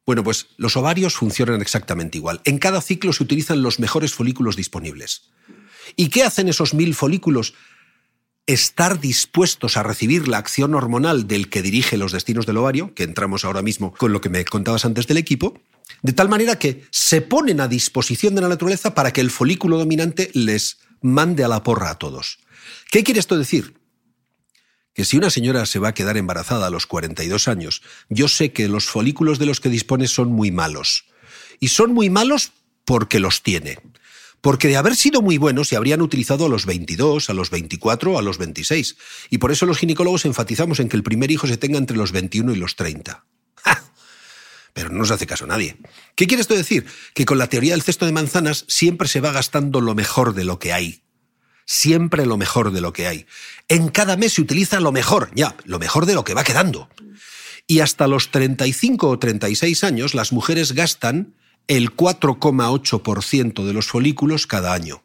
Bueno, 0.05 0.23
pues 0.23 0.47
los 0.55 0.77
ovarios 0.77 1.15
funcionan 1.15 1.61
exactamente 1.61 2.17
igual. 2.17 2.39
En 2.45 2.57
cada 2.57 2.79
ciclo 2.79 3.11
se 3.11 3.23
utilizan 3.23 3.63
los 3.63 3.81
mejores 3.81 4.13
folículos 4.13 4.55
disponibles. 4.55 5.23
¿Y 5.97 6.07
qué 6.07 6.23
hacen 6.23 6.47
esos 6.47 6.73
mil 6.73 6.95
folículos? 6.95 7.53
Estar 8.45 8.99
dispuestos 8.99 9.77
a 9.77 9.83
recibir 9.83 10.27
la 10.27 10.37
acción 10.37 10.75
hormonal 10.75 11.27
del 11.27 11.49
que 11.49 11.61
dirige 11.61 11.97
los 11.97 12.11
destinos 12.11 12.45
del 12.45 12.57
ovario, 12.57 12.93
que 12.93 13.03
entramos 13.03 13.45
ahora 13.45 13.61
mismo 13.61 13.93
con 13.93 14.11
lo 14.11 14.19
que 14.19 14.29
me 14.29 14.43
contabas 14.43 14.83
antes 14.83 15.07
del 15.07 15.17
equipo, 15.17 15.61
de 16.01 16.11
tal 16.11 16.27
manera 16.27 16.59
que 16.59 16.83
se 16.91 17.21
ponen 17.21 17.61
a 17.61 17.69
disposición 17.69 18.35
de 18.35 18.41
la 18.41 18.49
naturaleza 18.49 18.93
para 18.93 19.11
que 19.11 19.21
el 19.21 19.31
folículo 19.31 19.77
dominante 19.77 20.29
les 20.33 20.79
mande 21.01 21.45
a 21.45 21.47
la 21.47 21.63
porra 21.63 21.89
a 21.89 21.97
todos. 21.97 22.39
¿Qué 22.91 23.03
quiere 23.03 23.21
esto 23.21 23.37
decir? 23.37 23.75
Que 24.93 25.05
si 25.05 25.17
una 25.17 25.29
señora 25.29 25.65
se 25.65 25.79
va 25.79 25.89
a 25.89 25.93
quedar 25.93 26.17
embarazada 26.17 26.67
a 26.67 26.69
los 26.69 26.85
42 26.85 27.47
años, 27.47 27.81
yo 28.09 28.27
sé 28.27 28.51
que 28.51 28.67
los 28.67 28.85
folículos 28.85 29.39
de 29.39 29.45
los 29.45 29.61
que 29.61 29.69
dispone 29.69 30.07
son 30.07 30.31
muy 30.31 30.51
malos. 30.51 31.05
Y 31.59 31.69
son 31.69 31.93
muy 31.93 32.09
malos 32.09 32.51
porque 32.85 33.19
los 33.19 33.41
tiene. 33.41 33.79
Porque 34.43 34.67
de 34.67 34.75
haber 34.75 34.97
sido 34.97 35.21
muy 35.21 35.37
buenos 35.37 35.69
se 35.69 35.77
habrían 35.77 36.01
utilizado 36.01 36.47
a 36.47 36.49
los 36.49 36.65
22, 36.65 37.29
a 37.29 37.33
los 37.33 37.49
24 37.49 38.11
o 38.11 38.19
a 38.19 38.21
los 38.21 38.37
26. 38.37 38.97
Y 39.29 39.37
por 39.37 39.53
eso 39.53 39.65
los 39.65 39.77
ginecólogos 39.77 40.25
enfatizamos 40.25 40.81
en 40.81 40.89
que 40.89 40.97
el 40.97 41.01
primer 41.01 41.31
hijo 41.31 41.47
se 41.47 41.55
tenga 41.55 41.77
entre 41.77 41.95
los 41.95 42.11
21 42.11 42.51
y 42.51 42.57
los 42.57 42.75
30. 42.75 43.23
Pero 44.73 44.89
no 44.89 44.97
nos 44.97 45.11
hace 45.11 45.25
caso 45.27 45.45
a 45.45 45.47
nadie. 45.47 45.77
¿Qué 46.15 46.27
quiere 46.27 46.41
esto 46.41 46.55
decir? 46.55 46.85
Que 47.13 47.23
con 47.23 47.37
la 47.37 47.47
teoría 47.47 47.71
del 47.71 47.83
cesto 47.83 48.05
de 48.05 48.11
manzanas 48.11 48.65
siempre 48.67 49.07
se 49.07 49.21
va 49.21 49.31
gastando 49.31 49.79
lo 49.79 49.95
mejor 49.95 50.33
de 50.33 50.43
lo 50.43 50.59
que 50.59 50.73
hay 50.73 51.03
siempre 51.65 52.25
lo 52.25 52.35
mejor 52.35 52.73
de 52.73 52.81
lo 52.81 52.91
que 52.91 53.07
hay. 53.07 53.25
En 53.69 53.87
cada 53.87 54.17
mes 54.17 54.33
se 54.33 54.41
utiliza 54.41 54.81
lo 54.81 54.91
mejor, 54.91 55.31
ya, 55.33 55.55
lo 55.63 55.79
mejor 55.79 56.05
de 56.05 56.15
lo 56.15 56.25
que 56.25 56.33
va 56.33 56.43
quedando. 56.43 56.89
Y 57.65 57.79
hasta 57.79 58.07
los 58.07 58.29
35 58.31 59.07
o 59.07 59.17
36 59.17 59.85
años 59.85 60.13
las 60.13 60.33
mujeres 60.33 60.73
gastan 60.73 61.35
el 61.67 61.95
4,8% 61.95 63.65
de 63.65 63.73
los 63.73 63.87
folículos 63.87 64.47
cada 64.47 64.73
año. 64.73 65.03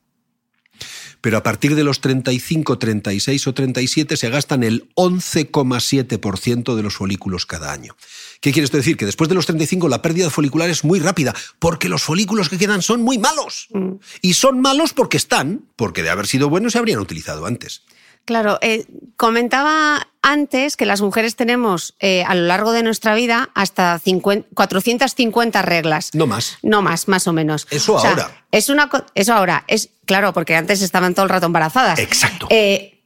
Pero 1.21 1.37
a 1.37 1.43
partir 1.43 1.75
de 1.75 1.83
los 1.83 2.01
35, 2.01 2.79
36 2.79 3.47
o 3.49 3.55
37 3.55 4.17
se 4.17 4.31
gastan 4.31 4.63
el 4.63 4.89
11,7% 4.95 6.77
de 6.77 6.83
los 6.83 6.95
folículos 6.95 7.45
cada 7.45 7.73
año. 7.73 7.97
¿Qué 8.41 8.53
quiere 8.53 8.65
esto 8.65 8.77
decir? 8.77 8.97
Que 8.97 9.07
después 9.07 9.29
de 9.29 9.35
los 9.35 9.47
35 9.47 9.89
la 9.89 10.01
pérdida 10.01 10.31
folicular 10.31 10.71
es 10.71 10.85
muy 10.85 11.01
rápida, 11.01 11.35
porque 11.59 11.89
los 11.89 12.03
folículos 12.03 12.49
que 12.49 12.59
quedan 12.59 12.83
son 12.83 13.03
muy 13.03 13.19
malos. 13.19 13.67
Mm. 13.71 13.95
Y 14.23 14.35
son 14.35 14.61
malos 14.61 14.93
porque 14.93 15.17
están, 15.17 15.65
porque 15.75 16.05
de 16.05 16.11
haber 16.11 16.29
sido 16.29 16.49
buenos 16.49 16.73
se 16.75 16.79
habrían 16.79 17.01
utilizado 17.01 17.47
antes. 17.47 17.83
Claro, 18.29 18.59
eh, 18.61 18.85
comentaba 19.17 20.07
antes 20.21 20.77
que 20.77 20.85
las 20.85 21.01
mujeres 21.01 21.35
tenemos 21.35 21.95
eh, 21.99 22.25
a 22.25 22.35
lo 22.35 22.43
largo 22.43 22.73
de 22.73 22.83
nuestra 22.83 23.15
vida 23.15 23.49
hasta 23.55 23.99
450 24.55 25.63
reglas. 25.63 26.11
No 26.13 26.27
más. 26.27 26.59
No 26.61 26.83
más, 26.83 27.09
más 27.09 27.27
o 27.27 27.33
menos. 27.33 27.67
Eso 27.71 27.97
ahora. 27.97 28.45
Es 28.53 28.69
una, 28.69 28.91
eso 29.15 29.33
ahora. 29.33 29.65
Es, 29.67 29.89
claro, 30.05 30.35
porque 30.35 30.57
antes 30.57 30.83
estaban 30.83 31.15
todo 31.15 31.23
el 31.23 31.31
rato 31.31 31.47
embarazadas. 31.47 31.99
Exacto. 32.01 32.49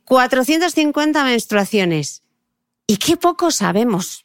450 0.06 1.20
eh, 1.20 1.22
menstruaciones. 1.22 2.22
¿Y 2.88 2.96
qué 2.96 3.16
poco 3.16 3.52
sabemos? 3.52 4.24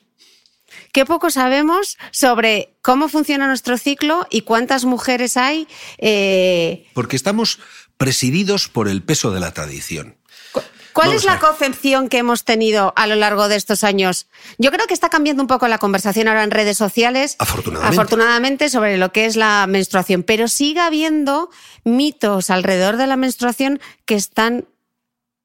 Qué 0.93 1.05
poco 1.05 1.29
sabemos 1.29 1.99
sobre 2.09 2.75
cómo 2.81 3.07
funciona 3.07 3.45
nuestro 3.45 3.77
ciclo 3.77 4.25
y 4.31 4.41
cuántas 4.41 4.83
mujeres 4.83 5.37
hay. 5.37 5.67
Porque 6.95 7.15
estamos 7.15 7.59
presididos 7.97 8.67
por 8.67 8.87
el 8.87 9.03
peso 9.03 9.29
de 9.29 9.39
la 9.39 9.53
tradición. 9.53 10.16
¿Cuál 10.97 11.13
es 11.13 11.25
la 11.25 11.39
concepción 11.39 12.09
que 12.09 12.17
hemos 12.17 12.43
tenido 12.43 12.91
a 12.95 13.05
lo 13.05 13.15
largo 13.15 13.47
de 13.47 13.55
estos 13.55 13.83
años? 13.83 14.25
Yo 14.57 14.71
creo 14.71 14.87
que 14.87 14.95
está 14.95 15.09
cambiando 15.09 15.43
un 15.43 15.47
poco 15.47 15.67
la 15.67 15.77
conversación 15.77 16.27
ahora 16.27 16.43
en 16.43 16.49
redes 16.49 16.75
sociales. 16.75 17.35
Afortunadamente. 17.37 17.95
Afortunadamente 17.95 18.69
sobre 18.69 18.97
lo 18.97 19.11
que 19.11 19.27
es 19.27 19.35
la 19.35 19.67
menstruación. 19.67 20.23
Pero 20.23 20.47
sigue 20.47 20.79
habiendo 20.79 21.51
mitos 21.83 22.49
alrededor 22.49 22.97
de 22.97 23.05
la 23.05 23.15
menstruación 23.15 23.79
que 24.05 24.15
están 24.15 24.65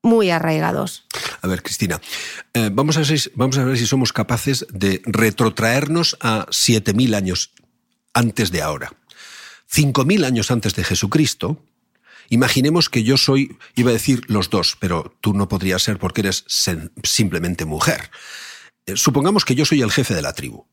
muy 0.03 0.31
arraigados. 0.31 1.05
A 1.43 1.47
ver, 1.49 1.63
Cristina, 1.63 2.01
eh, 2.55 2.71
vamos, 2.73 2.97
a 2.97 3.03
vamos 3.35 3.59
a 3.59 3.65
ver 3.65 3.77
si 3.77 3.87
somos 3.87 4.15
capaces 4.15 4.67
de 4.71 5.03
retrotraernos 5.05 6.17
a 6.23 6.47
7.000 6.47 7.15
años 7.15 7.53
antes 8.15 8.53
de 8.53 8.63
ahora. 8.63 8.95
5.000 9.71 10.25
años 10.25 10.51
antes 10.51 10.75
de 10.75 10.83
Jesucristo, 10.83 11.63
Imaginemos 12.33 12.89
que 12.89 13.03
yo 13.03 13.19
soy, 13.19 13.59
iba 13.75 13.91
a 13.91 13.93
decir 13.93 14.23
los 14.27 14.49
dos, 14.49 14.79
pero 14.81 15.15
tú 15.21 15.35
no 15.35 15.49
podrías 15.51 15.83
ser 15.83 15.99
porque 15.99 16.23
eres 16.23 16.47
simplemente 17.03 17.67
mujer. 17.67 18.11
Eh, 18.87 18.97
supongamos 18.97 19.45
que 19.45 19.55
yo 19.55 19.67
soy 19.67 19.83
el 19.83 19.91
jefe 19.91 20.15
de 20.15 20.23
la 20.23 20.33
tribu. 20.33 20.67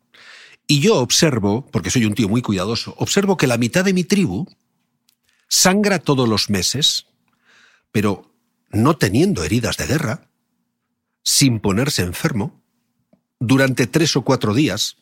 Y 0.67 0.79
yo 0.79 0.95
observo, 0.95 1.67
porque 1.69 1.89
soy 1.89 2.05
un 2.05 2.13
tío 2.13 2.29
muy 2.29 2.41
cuidadoso, 2.41 2.95
observo 2.97 3.35
que 3.35 3.45
la 3.45 3.57
mitad 3.57 3.83
de 3.83 3.91
mi 3.91 4.05
tribu 4.05 4.47
sangra 5.49 5.99
todos 5.99 6.29
los 6.29 6.49
meses, 6.49 7.07
pero 7.91 8.33
no 8.69 8.95
teniendo 8.95 9.43
heridas 9.43 9.75
de 9.75 9.87
guerra, 9.87 10.29
sin 11.23 11.59
ponerse 11.59 12.03
enfermo, 12.03 12.63
durante 13.37 13.85
tres 13.85 14.15
o 14.15 14.21
cuatro 14.21 14.53
días, 14.53 14.95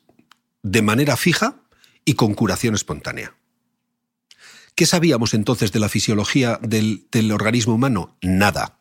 de 0.63 0.82
manera 0.82 1.17
fija 1.17 1.62
y 2.04 2.15
con 2.15 2.34
curación 2.34 2.74
espontánea. 2.74 3.36
¿Qué 4.78 4.86
sabíamos 4.86 5.34
entonces 5.34 5.72
de 5.72 5.80
la 5.80 5.90
fisiología 5.90 6.60
del, 6.62 7.32
organismo 7.32 7.74
humano? 7.74 8.16
Nada. 8.22 8.78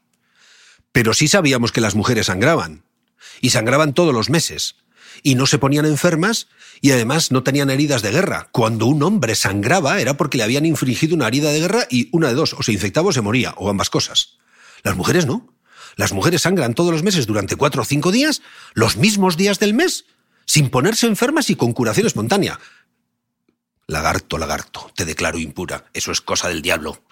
Pero 0.92 1.14
sí 1.14 1.26
sabíamos 1.26 1.72
que 1.72 1.80
las 1.80 1.94
mujeres 1.94 2.26
sangraban. 2.26 2.84
Y 3.40 3.48
sangraban 3.48 3.94
todos 3.94 4.12
los 4.12 4.28
meses. 4.28 4.76
Y 5.22 5.36
no 5.36 5.46
se 5.46 5.56
ponían 5.56 5.86
enfermas 5.86 6.48
y 6.82 6.90
además 6.90 7.32
no 7.32 7.42
tenían 7.42 7.70
heridas 7.70 8.02
de 8.02 8.10
guerra. 8.10 8.50
Cuando 8.52 8.84
un 8.84 9.02
hombre 9.02 9.34
sangraba 9.34 9.98
era 9.98 10.18
porque 10.18 10.36
le 10.36 10.44
habían 10.44 10.66
infringido 10.66 11.14
una 11.14 11.28
herida 11.28 11.50
de 11.50 11.60
guerra 11.60 11.86
y 11.88 12.10
una 12.12 12.28
de 12.28 12.34
dos, 12.34 12.52
o 12.52 12.62
se 12.62 12.72
infectaba 12.72 13.08
o 13.08 13.12
se 13.12 13.22
moría, 13.22 13.54
o 13.56 13.70
ambas 13.70 13.88
cosas. 13.88 14.36
Las 14.82 14.96
mujeres 14.96 15.24
no. 15.24 15.56
Las 15.96 16.12
mujeres 16.12 16.42
sangran 16.42 16.74
todos 16.74 16.92
los 16.92 17.04
meses 17.04 17.26
durante 17.26 17.56
cuatro 17.56 17.80
o 17.80 17.86
cinco 17.86 18.12
días, 18.12 18.42
los 18.74 18.98
mismos 18.98 19.38
días 19.38 19.58
del 19.60 19.72
mes, 19.72 20.04
sin 20.44 20.68
ponerse 20.68 21.06
enfermas 21.06 21.48
y 21.48 21.56
con 21.56 21.72
curación 21.72 22.06
espontánea. 22.06 22.60
Lagarto, 23.88 24.36
lagarto, 24.36 24.90
te 24.96 25.04
declaro 25.04 25.38
impura. 25.38 25.84
Eso 25.92 26.10
es 26.10 26.20
cosa 26.20 26.48
del 26.48 26.62
diablo. 26.62 27.02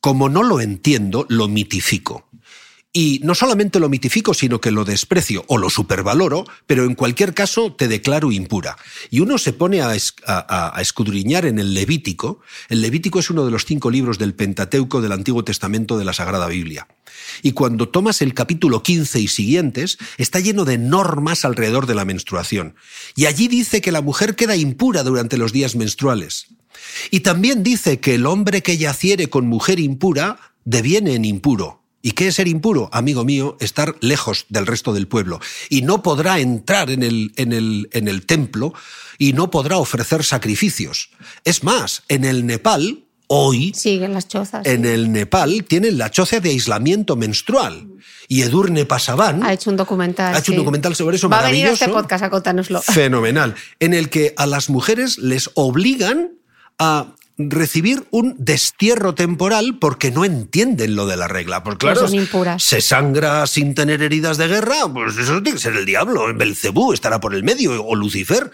Como 0.00 0.28
no 0.28 0.42
lo 0.42 0.60
entiendo, 0.60 1.24
lo 1.28 1.48
mitifico. 1.48 2.28
Y 2.92 3.20
no 3.22 3.36
solamente 3.36 3.78
lo 3.78 3.88
mitifico, 3.88 4.34
sino 4.34 4.60
que 4.60 4.72
lo 4.72 4.84
desprecio 4.84 5.44
o 5.46 5.58
lo 5.58 5.70
supervaloro, 5.70 6.44
pero 6.66 6.84
en 6.84 6.96
cualquier 6.96 7.34
caso 7.34 7.72
te 7.72 7.86
declaro 7.86 8.32
impura. 8.32 8.76
Y 9.10 9.20
uno 9.20 9.38
se 9.38 9.52
pone 9.52 9.80
a, 9.80 9.94
escudriñar 10.80 11.46
en 11.46 11.60
el 11.60 11.72
Levítico. 11.72 12.40
El 12.68 12.82
Levítico 12.82 13.20
es 13.20 13.30
uno 13.30 13.44
de 13.44 13.52
los 13.52 13.64
cinco 13.64 13.92
libros 13.92 14.18
del 14.18 14.34
Pentateuco 14.34 15.00
del 15.00 15.12
Antiguo 15.12 15.44
Testamento 15.44 15.98
de 15.98 16.04
la 16.04 16.12
Sagrada 16.12 16.48
Biblia. 16.48 16.88
Y 17.42 17.52
cuando 17.52 17.88
tomas 17.88 18.22
el 18.22 18.34
capítulo 18.34 18.82
15 18.82 19.20
y 19.20 19.28
siguientes, 19.28 19.98
está 20.18 20.40
lleno 20.40 20.64
de 20.64 20.78
normas 20.78 21.44
alrededor 21.44 21.86
de 21.86 21.94
la 21.94 22.04
menstruación. 22.04 22.74
Y 23.14 23.26
allí 23.26 23.46
dice 23.46 23.80
que 23.80 23.92
la 23.92 24.02
mujer 24.02 24.34
queda 24.34 24.56
impura 24.56 25.04
durante 25.04 25.36
los 25.36 25.52
días 25.52 25.76
menstruales. 25.76 26.48
Y 27.12 27.20
también 27.20 27.62
dice 27.62 28.00
que 28.00 28.16
el 28.16 28.26
hombre 28.26 28.62
que 28.62 28.78
yaciere 28.78 29.30
con 29.30 29.46
mujer 29.46 29.78
impura 29.78 30.40
deviene 30.64 31.14
en 31.14 31.24
impuro. 31.24 31.79
¿Y 32.02 32.12
qué 32.12 32.28
es 32.28 32.36
ser 32.36 32.48
impuro? 32.48 32.88
Amigo 32.92 33.24
mío, 33.24 33.56
estar 33.60 33.94
lejos 34.00 34.46
del 34.48 34.66
resto 34.66 34.92
del 34.92 35.06
pueblo. 35.06 35.40
Y 35.68 35.82
no 35.82 36.02
podrá 36.02 36.38
entrar 36.38 36.90
en 36.90 37.02
el, 37.02 37.32
en 37.36 37.52
el, 37.52 37.88
en 37.92 38.08
el 38.08 38.24
templo 38.24 38.72
y 39.18 39.34
no 39.34 39.50
podrá 39.50 39.76
ofrecer 39.76 40.24
sacrificios. 40.24 41.10
Es 41.44 41.62
más, 41.62 42.02
en 42.08 42.24
el 42.24 42.46
Nepal, 42.46 43.04
hoy. 43.26 43.72
Siguen 43.74 44.14
las 44.14 44.28
chozas. 44.28 44.66
En 44.66 44.86
el 44.86 45.12
Nepal 45.12 45.64
tienen 45.64 45.98
la 45.98 46.10
choza 46.10 46.40
de 46.40 46.50
aislamiento 46.50 47.16
menstrual. 47.16 47.88
Y 48.28 48.42
Edurne 48.42 48.86
Pasaban. 48.86 49.42
Ha 49.44 49.52
hecho 49.52 49.70
un 49.70 49.76
documental. 49.76 50.34
Ha 50.34 50.38
hecho 50.38 50.52
un 50.52 50.58
documental 50.58 50.96
sobre 50.96 51.16
eso 51.16 51.28
Va 51.28 51.40
a 51.40 51.50
venir 51.50 51.66
a 51.66 51.72
este 51.72 51.88
podcast 51.88 52.24
a 52.24 52.30
contárnoslo. 52.30 52.80
Fenomenal. 52.80 53.54
En 53.78 53.92
el 53.92 54.08
que 54.08 54.32
a 54.36 54.46
las 54.46 54.70
mujeres 54.70 55.18
les 55.18 55.50
obligan 55.54 56.32
a 56.78 57.14
recibir 57.48 58.06
un 58.10 58.34
destierro 58.38 59.14
temporal 59.14 59.78
porque 59.80 60.10
no 60.10 60.24
entienden 60.24 60.96
lo 60.96 61.06
de 61.06 61.16
la 61.16 61.28
regla. 61.28 61.62
Porque 61.62 61.86
claro, 61.86 62.08
se 62.58 62.80
sangra 62.80 63.46
sin 63.46 63.74
tener 63.74 64.02
heridas 64.02 64.36
de 64.36 64.48
guerra, 64.48 64.92
pues 64.92 65.16
eso 65.16 65.42
tiene 65.42 65.52
que 65.52 65.62
ser 65.62 65.76
el 65.76 65.86
diablo. 65.86 66.34
Belcebú 66.34 66.92
estará 66.92 67.20
por 67.20 67.34
el 67.34 67.44
medio 67.44 67.84
o 67.84 67.94
Lucifer. 67.94 68.50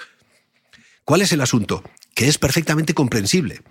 ¿Cuál 1.05 1.23
es 1.23 1.33
el 1.33 1.41
asunto? 1.41 1.85
Que 2.15 2.27
es 2.27 2.37
perfectamente 2.37 2.93
comprensible. 2.93 3.63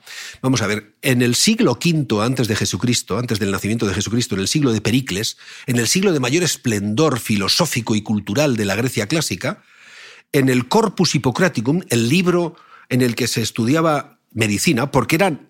Vamos 0.41 0.61
a 0.61 0.67
ver, 0.67 0.95
en 1.01 1.21
el 1.21 1.35
siglo 1.35 1.73
V 1.73 2.23
antes 2.23 2.47
de 2.47 2.55
Jesucristo, 2.55 3.17
antes 3.17 3.39
del 3.39 3.51
nacimiento 3.51 3.85
de 3.85 3.93
Jesucristo, 3.93 4.35
en 4.35 4.41
el 4.41 4.47
siglo 4.47 4.71
de 4.71 4.81
Pericles, 4.81 5.37
en 5.65 5.77
el 5.77 5.87
siglo 5.87 6.13
de 6.13 6.19
mayor 6.19 6.43
esplendor 6.43 7.19
filosófico 7.19 7.95
y 7.95 8.01
cultural 8.01 8.55
de 8.55 8.65
la 8.65 8.75
Grecia 8.75 9.07
clásica, 9.07 9.63
en 10.31 10.49
el 10.49 10.67
Corpus 10.67 11.15
Hippocraticum, 11.15 11.81
el 11.89 12.07
libro 12.07 12.55
en 12.89 13.01
el 13.01 13.15
que 13.15 13.27
se 13.27 13.41
estudiaba 13.41 14.14
medicina, 14.35 14.91
porque 14.91 15.15
eran 15.15 15.49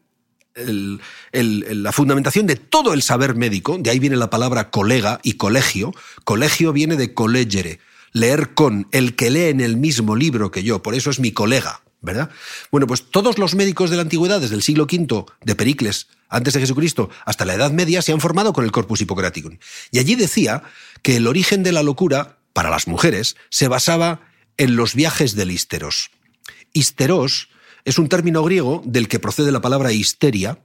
la 0.55 1.91
fundamentación 1.91 2.47
de 2.47 2.55
todo 2.55 2.93
el 2.93 3.01
saber 3.01 3.35
médico, 3.35 3.77
de 3.77 3.89
ahí 3.89 3.99
viene 3.99 4.15
la 4.15 4.29
palabra 4.29 4.69
colega 4.69 5.19
y 5.21 5.33
colegio. 5.33 5.93
Colegio 6.23 6.71
viene 6.71 6.95
de 6.95 7.13
collegere, 7.13 7.79
leer 8.13 8.53
con, 8.53 8.87
el 8.91 9.17
que 9.17 9.29
lee 9.29 9.49
en 9.49 9.59
el 9.59 9.75
mismo 9.75 10.15
libro 10.15 10.51
que 10.51 10.63
yo, 10.63 10.81
por 10.81 10.95
eso 10.95 11.09
es 11.09 11.19
mi 11.19 11.33
colega, 11.33 11.81
¿verdad? 12.01 12.29
Bueno, 12.71 12.87
pues 12.87 13.03
todos 13.11 13.37
los 13.37 13.53
médicos 13.53 13.89
de 13.89 13.97
la 13.97 14.03
antigüedad, 14.03 14.39
desde 14.39 14.55
el 14.55 14.63
siglo 14.63 14.85
V 14.85 15.25
de 15.43 15.55
Pericles, 15.55 16.07
antes 16.29 16.53
de 16.53 16.61
Jesucristo, 16.61 17.09
hasta 17.25 17.43
la 17.43 17.55
Edad 17.55 17.71
Media, 17.71 18.01
se 18.01 18.13
han 18.13 18.21
formado 18.21 18.53
con 18.53 18.63
el 18.63 18.71
Corpus 18.71 19.01
Hippocraticum. 19.01 19.57
Y 19.91 19.99
allí 19.99 20.15
decía 20.15 20.63
que 21.01 21.17
el 21.17 21.27
origen 21.27 21.63
de 21.63 21.73
la 21.73 21.83
locura, 21.83 22.37
para 22.53 22.69
las 22.69 22.87
mujeres, 22.87 23.35
se 23.49 23.67
basaba 23.67 24.21
en 24.57 24.77
los 24.77 24.95
viajes 24.95 25.35
del 25.35 25.51
Histeros. 25.51 26.11
Histeros 26.71 27.49
es 27.85 27.99
un 27.99 28.09
término 28.09 28.43
griego 28.43 28.81
del 28.83 29.07
que 29.07 29.19
procede 29.19 29.51
la 29.51 29.61
palabra 29.61 29.93
histeria 29.93 30.59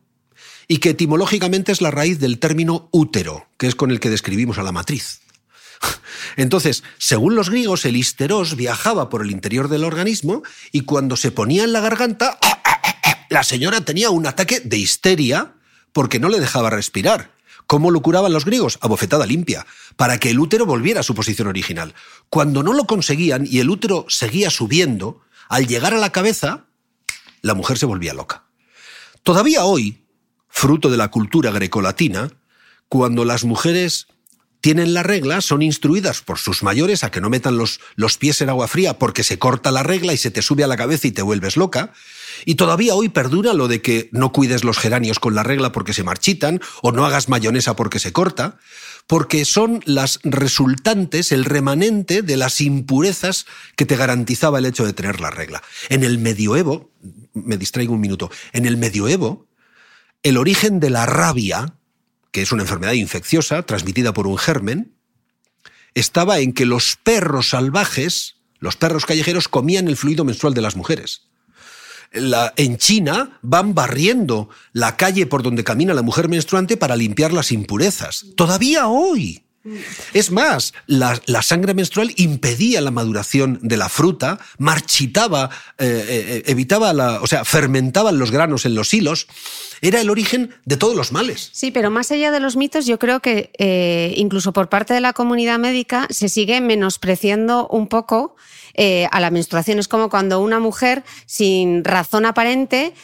y 0.67 0.79
que 0.79 0.91
etimológicamente 0.91 1.71
es 1.71 1.83
la 1.83 1.91
raíz 1.91 2.19
del 2.19 2.39
término 2.39 2.89
útero, 2.91 3.47
que 3.59 3.67
es 3.67 3.75
con 3.75 3.91
el 3.91 4.01
que 4.01 4.11
describimos 4.11 4.59
a 4.59 4.63
la 4.63 4.73
matriz. 4.73 5.21
Entonces, 6.37 6.83
según 6.99 7.35
los 7.35 7.51
griegos, 7.51 7.85
el 7.85 7.97
histeros 7.97 8.57
viajaba 8.57 9.11
por 9.11 9.23
el 9.23 9.31
interior 9.31 9.69
del 9.69 9.85
organismo 9.85 10.43
y 10.73 10.83
cuando 10.83 11.17
se 11.17 11.31
ponía 11.31 11.65
en 11.65 11.73
la 11.73 11.81
garganta, 11.81 12.39
la 13.29 13.43
señora 13.43 13.83
tenía 13.83 14.11
un 14.11 14.27
ataque 14.27 14.61
de 14.61 14.79
histeria 14.79 15.55
porque 15.93 16.19
no 16.19 16.29
le 16.29 16.41
dejaba 16.41 16.71
respirar. 16.71 17.33
¿Cómo 17.67 17.91
lo 17.91 18.01
curaban 18.01 18.33
los 18.33 18.47
griegos? 18.47 18.79
A 18.81 18.89
bofetada 18.89 19.27
limpia, 19.27 19.67
para 19.97 20.19
que 20.19 20.31
el 20.31 20.41
útero 20.41 20.67
volviera 20.67 21.01
a 21.01 21.05
su 21.05 21.15
posición 21.15 21.49
original. 21.49 21.95
Cuando 22.29 22.63
no 22.63 22.73
lo 22.73 22.87
conseguían 22.87 23.47
y 23.47 23.61
el 23.61 23.71
útero 23.71 24.07
seguía 24.09 24.51
subiendo, 24.51 25.21
al 25.49 25.67
llegar 25.67 25.95
a 25.95 25.99
la 25.99 26.11
cabeza, 26.11 26.65
la 27.43 27.55
mujer 27.55 27.79
se 27.79 27.87
volvía 27.87 28.15
loca. 28.15 28.45
Todavía 29.23 29.65
hoy, 29.65 30.05
fruto 30.49 30.91
de 30.91 30.97
la 30.97 31.11
cultura 31.11 31.51
grecolatina, 31.51 32.31
cuando 32.89 33.25
las 33.25 33.45
mujeres 33.45 34.09
tienen 34.61 34.93
la 34.93 35.03
regla, 35.03 35.41
son 35.41 35.63
instruidas 35.63 36.21
por 36.21 36.39
sus 36.39 36.63
mayores 36.63 37.03
a 37.03 37.11
que 37.11 37.21
no 37.21 37.31
metan 37.31 37.57
los, 37.57 37.81
los, 37.97 38.19
pies 38.19 38.41
en 38.43 38.51
agua 38.51 38.69
fría 38.69 38.99
porque 38.99 39.23
se 39.23 39.39
corta 39.39 39.71
la 39.71 39.83
regla 39.83 40.13
y 40.13 40.19
se 40.19 40.31
te 40.31 40.43
sube 40.43 40.65
a 40.65 40.67
la 40.67 40.77
cabeza 40.77 41.07
y 41.07 41.13
te 41.13 41.23
vuelves 41.23 41.57
loca. 41.57 41.93
Y 42.45 42.57
todavía 42.57 42.95
hoy 42.95 43.09
perdura 43.09 43.55
lo 43.55 43.69
de 43.69 43.81
que 43.81 44.09
no 44.13 44.33
cuides 44.33 44.65
los 44.65 44.79
geranios 44.79 45.19
con 45.19 45.35
la 45.35 45.43
regla 45.43 45.73
porque 45.73 45.95
se 45.95 46.05
marchitan 46.05 46.61
o 46.83 46.93
no 46.93 47.07
hagas 47.07 47.29
mayonesa 47.29 47.75
porque 47.75 47.99
se 47.99 48.13
corta, 48.13 48.59
porque 49.07 49.45
son 49.45 49.81
las 49.85 50.21
resultantes, 50.23 51.33
el 51.33 51.45
remanente 51.45 52.23
de 52.23 52.37
las 52.37 52.61
impurezas 52.61 53.47
que 53.77 53.87
te 53.87 53.97
garantizaba 53.97 54.59
el 54.59 54.67
hecho 54.67 54.85
de 54.85 54.93
tener 54.93 55.21
la 55.21 55.31
regla. 55.31 55.63
En 55.89 56.05
el 56.05 56.19
medioevo, 56.19 56.91
me 57.35 57.57
distraigo 57.57 57.95
un 57.95 58.01
minuto, 58.01 58.31
en 58.53 58.67
el 58.67 58.77
medioevo, 58.77 59.47
el 60.23 60.37
origen 60.37 60.81
de 60.81 60.91
la 60.91 61.07
rabia, 61.07 61.75
que 62.31 62.43
es 62.43 62.53
una 62.53 62.63
enfermedad 62.63 62.93
infecciosa 62.93 63.63
transmitida 63.63 64.13
por 64.13 64.27
un 64.27 64.39
germen, 64.39 64.95
estaba 65.95 66.39
en 66.39 66.53
que 66.53 66.67
los 66.67 66.97
perros 66.97 67.51
salvajes, 67.51 68.37
los 68.59 68.77
perros 68.77 69.07
callejeros, 69.07 69.49
comían 69.49 69.89
el 69.89 69.97
fluido 69.97 70.25
menstrual 70.25 70.55
de 70.55 70.61
las 70.61 70.77
mujeres. 70.77 71.30
En 72.13 72.77
China 72.77 73.39
van 73.43 73.75
barriendo 73.75 74.49
la 74.73 74.97
calle 74.97 75.27
por 75.27 75.43
donde 75.43 75.65
camina 75.65 75.95
la 75.95 76.03
mujer 76.03 76.29
menstruante 76.29 76.77
para 76.77 76.97
limpiar 76.97 77.33
las 77.33 77.53
impurezas. 77.53 78.27
Todavía 78.37 78.89
hoy. 78.89 79.45
Es 80.15 80.31
más, 80.31 80.73
la, 80.87 81.43
sangre 81.43 81.75
menstrual 81.75 82.13
impedía 82.17 82.81
la 82.81 82.91
maduración 82.91 83.59
de 83.63 83.77
la 83.77 83.91
fruta, 83.91 84.39
marchitaba, 84.57 85.51
eh, 85.77 86.05
eh, 86.09 86.43
evitaba 86.47 86.95
la, 86.95 87.21
o 87.21 87.27
sea, 87.27 87.45
fermentaban 87.45 88.19
los 88.19 88.31
granos 88.31 88.65
en 88.65 88.75
los 88.75 88.95
hilos. 88.95 89.27
Era 89.83 90.01
el 90.01 90.09
origen 90.09 90.55
de 90.65 90.79
todos 90.79 90.97
los 90.97 91.13
males. 91.13 91.51
Sí, 91.53 91.71
pero 91.71 91.91
más 91.91 92.11
allá 92.11 92.31
de 92.31 92.41
los 92.41 92.57
mitos, 92.57 92.87
yo 92.87 92.99
creo 92.99 93.21
que 93.21 93.51
eh, 93.59 94.15
incluso 94.17 94.53
por 94.55 94.71
parte 94.71 94.95
de 94.95 95.01
la 95.01 95.13
comunidad 95.13 95.59
médica 95.59 96.07
se 96.09 96.31
sigue 96.31 96.61
menospreciando 96.61 97.67
un 97.69 97.87
poco 97.87 98.37
a 99.11 99.21
la 99.21 99.31
menstruación. 99.31 99.79
Es 99.79 99.89
como 99.89 100.09
cuando 100.09 100.41
una 100.41 100.59
mujer, 100.59 101.05
sin 101.27 101.85
razón 101.85 102.25
aparente, 102.25 102.95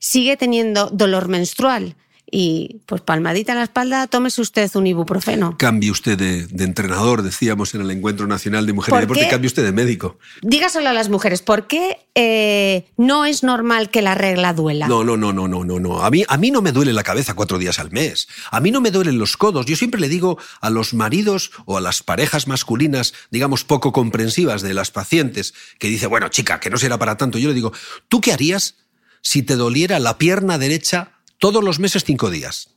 sigue 0.00 0.36
teniendo 0.36 0.90
dolor 0.90 1.28
menstrual 1.28 1.96
y 2.30 2.80
pues 2.86 3.00
palmadita 3.00 3.52
en 3.52 3.58
la 3.58 3.64
espalda, 3.64 4.06
tómese 4.06 4.40
usted 4.40 4.70
un 4.74 4.86
ibuprofeno. 4.86 5.56
Cambie 5.56 5.90
usted 5.90 6.18
de, 6.18 6.64
entrenador, 6.64 7.22
decíamos 7.22 7.74
en 7.74 7.80
el 7.80 7.90
Encuentro 7.90 8.26
Nacional 8.26 8.66
de 8.66 8.72
Mujeres 8.72 8.98
y 8.98 9.00
Deporte, 9.02 9.28
cambie 9.28 9.46
usted 9.46 9.64
de 9.64 9.72
médico. 9.72 10.18
Dígaselo 10.42 10.88
a 10.88 10.92
las 10.92 11.08
mujeres, 11.08 11.42
¿por 11.42 11.66
qué 11.66 12.06
eh, 12.14 12.86
no 12.96 13.24
es 13.24 13.42
normal 13.42 13.90
que 13.90 14.02
la 14.02 14.14
regla 14.14 14.52
duela? 14.52 14.88
No, 14.88 15.04
no, 15.04 15.16
no, 15.16 15.32
no, 15.32 15.48
no, 15.48 15.64
no, 15.64 15.80
no. 15.80 16.02
A 16.02 16.10
mí, 16.10 16.24
a 16.28 16.36
mí 16.36 16.50
no 16.50 16.60
me 16.60 16.72
duele 16.72 16.92
la 16.92 17.02
cabeza 17.02 17.34
cuatro 17.34 17.58
días 17.58 17.78
al 17.78 17.90
mes. 17.90 18.28
A 18.50 18.60
mí 18.60 18.70
no 18.70 18.80
me 18.80 18.90
duelen 18.90 19.18
los 19.18 19.36
codos. 19.36 19.66
Yo 19.66 19.76
siempre 19.76 20.00
le 20.00 20.08
digo 20.08 20.38
a 20.60 20.70
los 20.70 20.94
maridos 20.94 21.52
o 21.64 21.78
a 21.78 21.80
las 21.80 22.02
parejas 22.02 22.46
masculinas, 22.46 23.14
digamos, 23.30 23.64
poco 23.64 23.92
comprensivas 23.92 24.62
de 24.62 24.74
las 24.74 24.90
pacientes, 24.90 25.54
que 25.78 25.88
dice, 25.88 26.06
bueno, 26.06 26.28
chica, 26.28 26.60
que 26.60 26.70
no 26.70 26.76
será 26.76 26.98
para 26.98 27.16
tanto. 27.16 27.38
Yo 27.38 27.48
le 27.48 27.54
digo, 27.54 27.72
¿tú 28.08 28.20
qué 28.20 28.32
harías 28.32 28.76
si 29.22 29.42
te 29.42 29.56
doliera 29.56 29.98
la 29.98 30.18
pierna 30.18 30.58
derecha 30.58 31.17
todos 31.38 31.64
los 31.64 31.78
meses 31.78 32.04
cinco 32.04 32.30
días. 32.30 32.76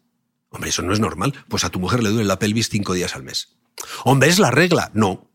Hombre, 0.49 0.69
eso 0.69 0.81
no 0.81 0.93
es 0.93 0.99
normal. 0.99 1.33
Pues 1.47 1.63
a 1.63 1.69
tu 1.69 1.79
mujer 1.79 2.03
le 2.03 2.09
duele 2.09 2.27
la 2.27 2.39
pelvis 2.39 2.69
cinco 2.69 2.93
días 2.93 3.15
al 3.15 3.23
mes. 3.23 3.55
Hombre, 4.03 4.29
es 4.29 4.39
la 4.39 4.51
regla. 4.51 4.91
No. 4.93 5.29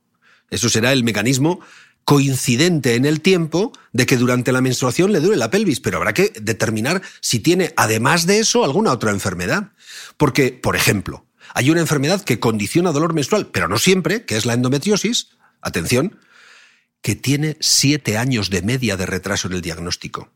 Eso 0.51 0.69
será 0.69 0.93
el 0.93 1.05
mecanismo 1.05 1.61
coincidente 2.05 2.95
en 2.95 3.05
el 3.05 3.21
tiempo 3.21 3.73
de 3.93 4.07
que 4.07 4.17
durante 4.17 4.53
la 4.53 4.61
menstruación 4.61 5.13
le 5.13 5.19
duele 5.19 5.39
la 5.39 5.51
pelvis, 5.51 5.81
pero 5.81 5.97
habrá 5.97 6.15
que 6.15 6.33
determinar 6.41 7.03
si 7.21 7.41
tiene, 7.41 7.73
además 7.77 8.27
de 8.27 8.39
eso, 8.39 8.65
alguna 8.65 8.93
otra 8.93 9.11
enfermedad. 9.11 9.73
Porque, 10.17 10.53
por 10.53 10.77
ejemplo, 10.77 11.27
hay 11.53 11.71
una 11.71 11.81
enfermedad 11.81 12.23
que 12.23 12.39
condiciona 12.39 12.93
dolor 12.93 13.13
menstrual, 13.13 13.49
pero 13.49 13.67
no 13.67 13.77
siempre, 13.79 14.25
que 14.25 14.37
es 14.37 14.47
la 14.47 14.55
endometriosis, 14.55 15.31
atención, 15.61 16.21
que 17.03 17.17
tiene 17.17 17.57
siete 17.61 18.19
años 18.19 18.51
de 18.51 18.63
media 18.63 18.97
de 18.97 19.07
retraso 19.07 19.49
en 19.49 19.55
el 19.55 19.63
diagnóstico. 19.63 20.31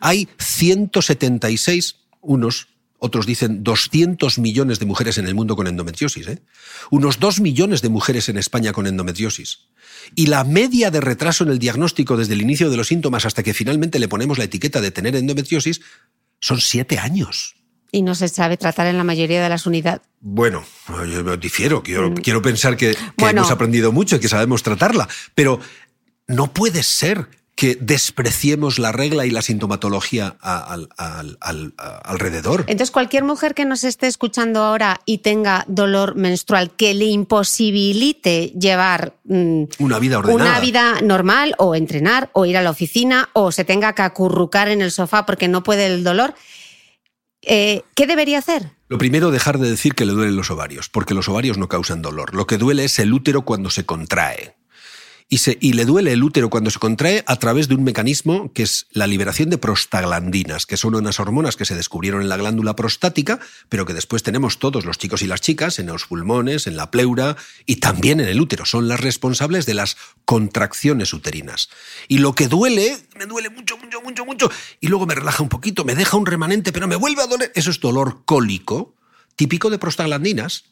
Hay 0.00 0.28
176 0.38 2.05
unos, 2.26 2.68
otros 2.98 3.26
dicen 3.26 3.62
200 3.62 4.38
millones 4.38 4.78
de 4.78 4.86
mujeres 4.86 5.18
en 5.18 5.26
el 5.26 5.34
mundo 5.34 5.56
con 5.56 5.66
endometriosis, 5.66 6.26
¿eh? 6.28 6.42
unos 6.90 7.18
2 7.20 7.40
millones 7.40 7.82
de 7.82 7.88
mujeres 7.88 8.28
en 8.28 8.38
España 8.38 8.72
con 8.72 8.86
endometriosis. 8.86 9.68
Y 10.14 10.26
la 10.26 10.44
media 10.44 10.90
de 10.90 11.00
retraso 11.00 11.44
en 11.44 11.50
el 11.50 11.58
diagnóstico 11.58 12.16
desde 12.16 12.34
el 12.34 12.42
inicio 12.42 12.70
de 12.70 12.76
los 12.76 12.88
síntomas 12.88 13.26
hasta 13.26 13.42
que 13.42 13.54
finalmente 13.54 13.98
le 13.98 14.08
ponemos 14.08 14.38
la 14.38 14.44
etiqueta 14.44 14.80
de 14.80 14.90
tener 14.90 15.16
endometriosis 15.16 15.80
son 16.40 16.60
7 16.60 16.98
años. 16.98 17.56
Y 17.92 18.02
no 18.02 18.14
se 18.14 18.28
sabe 18.28 18.56
tratar 18.56 18.88
en 18.88 18.96
la 18.98 19.04
mayoría 19.04 19.42
de 19.42 19.48
las 19.48 19.66
unidades. 19.66 20.02
Bueno, 20.20 20.64
yo 20.88 21.36
difiero. 21.36 21.82
Quiero, 21.82 22.10
mm. 22.10 22.14
quiero 22.16 22.42
pensar 22.42 22.76
que, 22.76 22.96
hemos 23.16 23.50
aprendido 23.50 23.92
mucho 23.92 24.16
y 24.16 24.20
que 24.20 24.28
sabemos 24.28 24.62
tratarla. 24.62 25.08
Pero 25.34 25.60
no 26.26 26.52
puede 26.52 26.82
ser 26.82 27.28
que 27.56 27.74
despreciemos 27.80 28.78
la 28.78 28.92
regla 28.92 29.24
y 29.24 29.30
la 29.30 29.40
sintomatología 29.40 30.36
al, 30.42 30.90
alrededor. 31.78 32.64
Entonces, 32.66 32.90
cualquier 32.90 33.24
mujer 33.24 33.54
que 33.54 33.64
nos 33.64 33.82
esté 33.82 34.06
escuchando 34.06 34.62
ahora 34.62 35.00
y 35.06 35.18
tenga 35.18 35.64
dolor 35.66 36.16
menstrual 36.16 36.70
que 36.76 36.92
le 36.92 37.06
imposibilite 37.06 38.48
llevar 38.48 39.14
mm, 39.24 39.64
una 39.78 39.98
vida 39.98 40.18
ordenada. 40.18 40.50
Una 40.50 40.60
vida 40.60 41.00
normal 41.00 41.54
o 41.56 41.74
entrenar 41.74 42.28
o 42.34 42.44
ir 42.44 42.58
a 42.58 42.62
la 42.62 42.70
oficina 42.70 43.30
o 43.32 43.50
se 43.50 43.64
tenga 43.64 43.94
que 43.94 44.02
acurrucar 44.02 44.68
en 44.68 44.82
el 44.82 44.92
sofá 44.92 45.24
porque 45.24 45.48
no 45.48 45.62
puede 45.62 45.86
el 45.86 46.04
dolor, 46.04 46.34
eh, 47.40 47.84
¿qué 47.94 48.06
debería 48.06 48.38
hacer? 48.38 48.72
Lo 48.88 48.98
primero, 48.98 49.30
dejar 49.30 49.58
de 49.58 49.70
decir 49.70 49.94
que 49.94 50.04
le 50.04 50.12
duelen 50.12 50.36
los 50.36 50.50
ovarios, 50.50 50.90
porque 50.90 51.14
los 51.14 51.26
ovarios 51.28 51.56
no 51.56 51.68
causan 51.68 52.02
dolor. 52.02 52.34
Lo 52.34 52.46
que 52.46 52.58
duele 52.58 52.84
es 52.84 52.98
el 52.98 53.14
útero 53.14 53.42
cuando 53.42 53.70
se 53.70 53.86
contrae 53.86 54.56
y, 55.28 55.72
le 55.72 55.84
duele 55.84 56.12
el 56.12 56.22
útero 56.22 56.50
cuando 56.50 56.70
se 56.70 56.78
contrae 56.78 57.24
a 57.26 57.34
través 57.36 57.66
de 57.66 57.74
un 57.74 57.82
mecanismo 57.82 58.52
que 58.52 58.62
es 58.62 58.86
la 58.92 59.08
liberación 59.08 59.50
de 59.50 59.58
prostaglandinas, 59.58 60.66
que 60.66 60.76
son 60.76 60.94
unas 60.94 61.18
hormonas 61.18 61.56
que 61.56 61.64
se 61.64 61.74
descubrieron 61.74 62.22
en 62.22 62.28
la 62.28 62.36
glándula 62.36 62.76
prostática, 62.76 63.40
pero 63.68 63.86
que 63.86 63.92
después 63.92 64.22
tenemos 64.22 64.60
todos 64.60 64.84
los 64.84 64.98
chicos 64.98 65.22
y 65.22 65.26
las 65.26 65.40
chicas 65.40 65.80
en 65.80 65.86
los 65.86 66.06
pulmones, 66.06 66.68
en 66.68 66.76
la 66.76 66.92
pleura 66.92 67.36
y 67.64 67.76
también 67.76 68.20
en 68.20 68.28
el 68.28 68.40
útero. 68.40 68.64
Son 68.66 68.86
las 68.86 69.00
responsables 69.00 69.66
de 69.66 69.74
las 69.74 69.96
contracciones 70.24 71.12
uterinas. 71.12 71.70
Y 72.06 72.18
lo 72.18 72.32
que 72.36 72.46
duele, 72.46 72.96
me 73.18 73.26
duele 73.26 73.50
mucho, 73.50 73.76
mucho, 73.78 74.00
mucho, 74.00 74.24
mucho, 74.24 74.50
y 74.80 74.86
luego 74.86 75.06
me 75.06 75.16
relaja 75.16 75.42
un 75.42 75.48
poquito, 75.48 75.84
me 75.84 75.96
deja 75.96 76.16
un 76.16 76.26
remanente, 76.26 76.70
pero 76.72 76.86
me 76.86 76.94
vuelve 76.94 77.22
a 77.22 77.26
doler. 77.26 77.50
Eso 77.56 77.72
es 77.72 77.80
dolor 77.80 78.22
cólico, 78.24 78.94
típico 79.34 79.70
de 79.70 79.78
prostaglandinas. 79.78 80.66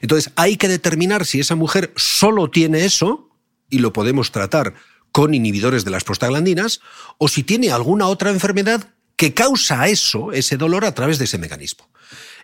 Entonces 0.00 0.32
hay 0.36 0.56
que 0.56 0.68
determinar 0.68 1.26
si 1.26 1.40
esa 1.40 1.54
mujer 1.54 1.92
solo 1.96 2.48
tiene 2.48 2.86
eso 2.86 3.29
y 3.70 3.78
lo 3.78 3.92
podemos 3.92 4.32
tratar 4.32 4.74
con 5.12 5.34
inhibidores 5.34 5.84
de 5.84 5.90
las 5.90 6.04
prostaglandinas, 6.04 6.80
o 7.18 7.28
si 7.28 7.42
tiene 7.42 7.70
alguna 7.70 8.06
otra 8.06 8.30
enfermedad 8.30 8.94
que 9.16 9.34
causa 9.34 9.88
eso, 9.88 10.32
ese 10.32 10.56
dolor, 10.56 10.84
a 10.84 10.94
través 10.94 11.18
de 11.18 11.24
ese 11.24 11.38
mecanismo. 11.38 11.88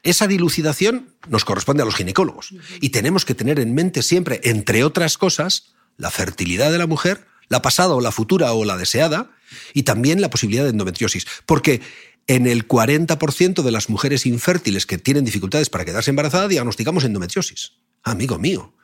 Esa 0.03 0.27
dilucidación 0.27 1.09
nos 1.29 1.45
corresponde 1.45 1.83
a 1.83 1.87
los 1.87 1.97
ginecólogos 1.97 2.51
y 2.81 2.91
tenemos 2.91 3.25
que 3.25 3.35
tener 3.35 3.59
en 3.61 3.75
mente 3.75 4.03
siempre, 4.03 4.41
entre 4.45 4.85
otras 4.85 5.19
cosas, 5.19 5.75
la 5.97 6.11
fertilidad 6.11 6.71
de 6.71 6.79
la 6.79 6.87
mujer, 6.87 7.27
la 7.49 7.63
pasada 7.63 7.95
o 7.95 8.01
la 8.01 8.13
futura 8.13 8.53
o 8.53 8.65
la 8.65 8.77
deseada, 8.77 9.31
y 9.73 9.85
también 9.85 10.21
la 10.21 10.31
posibilidad 10.31 10.65
de 10.65 10.71
endometriosis. 10.71 11.27
Porque 11.47 11.81
en 12.27 12.47
el 12.47 12.67
40% 12.67 13.63
de 13.63 13.71
las 13.71 13.89
mujeres 13.89 14.27
infértiles 14.27 14.87
que 14.87 14.99
tienen 14.99 15.25
dificultades 15.25 15.71
para 15.71 15.85
quedarse 15.85 16.11
embarazadas, 16.11 16.49
diagnosticamos 16.49 17.05
endometriosis. 17.05 17.73
Amigo 18.03 18.39
mío. 18.39 18.75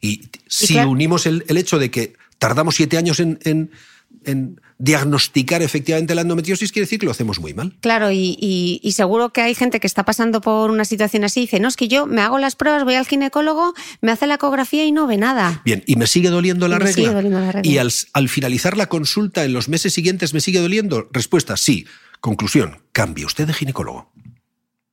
Y 0.00 0.28
si 0.46 0.78
unimos 0.78 1.26
el, 1.26 1.44
hecho 1.48 1.78
de 1.78 1.90
que 1.90 2.14
tardamos 2.38 2.76
siete 2.76 2.96
años 2.98 3.20
en, 3.20 3.38
en 3.44 4.60
diagnosticar 4.78 5.60
efectivamente 5.60 6.14
la 6.14 6.22
endometriosis 6.22 6.70
quiere 6.70 6.84
decir 6.84 7.00
que 7.00 7.06
lo 7.06 7.12
hacemos 7.12 7.40
muy 7.40 7.52
mal. 7.52 7.76
Claro, 7.80 8.10
y, 8.12 8.80
seguro 8.94 9.32
que 9.32 9.42
hay 9.42 9.54
gente 9.54 9.80
que 9.80 9.86
está 9.86 10.04
pasando 10.04 10.40
por 10.40 10.70
una 10.70 10.84
situación 10.84 11.24
así 11.24 11.40
y 11.40 11.42
dice, 11.44 11.60
no, 11.60 11.68
es 11.68 11.76
que 11.76 11.88
yo 11.88 12.06
me 12.06 12.22
hago 12.22 12.38
las 12.38 12.56
pruebas, 12.56 12.84
voy 12.84 12.94
al 12.94 13.06
ginecólogo, 13.06 13.74
me 14.00 14.12
hace 14.12 14.26
la 14.26 14.34
ecografía 14.34 14.84
y 14.84 14.92
no 14.92 15.06
ve 15.06 15.16
nada. 15.16 15.62
Bien, 15.64 15.82
y 15.86 15.96
me 15.96 16.06
sigue 16.06 16.30
doliendo 16.30 16.68
la, 16.68 16.78
regla? 16.78 17.60
Y 17.62 17.78
al, 17.78 17.92
al 18.12 18.28
finalizar 18.28 18.76
la 18.76 18.86
consulta 18.86 19.44
en 19.44 19.52
los 19.52 19.68
meses 19.68 19.92
siguientes 19.92 20.32
me 20.32 20.40
sigue 20.40 20.60
doliendo. 20.60 21.08
Respuesta, 21.12 21.56
sí. 21.56 21.86
Conclusión, 22.20 22.78
cambie 22.92 23.24
usted 23.24 23.46
de 23.46 23.54
ginecólogo. 23.54 24.10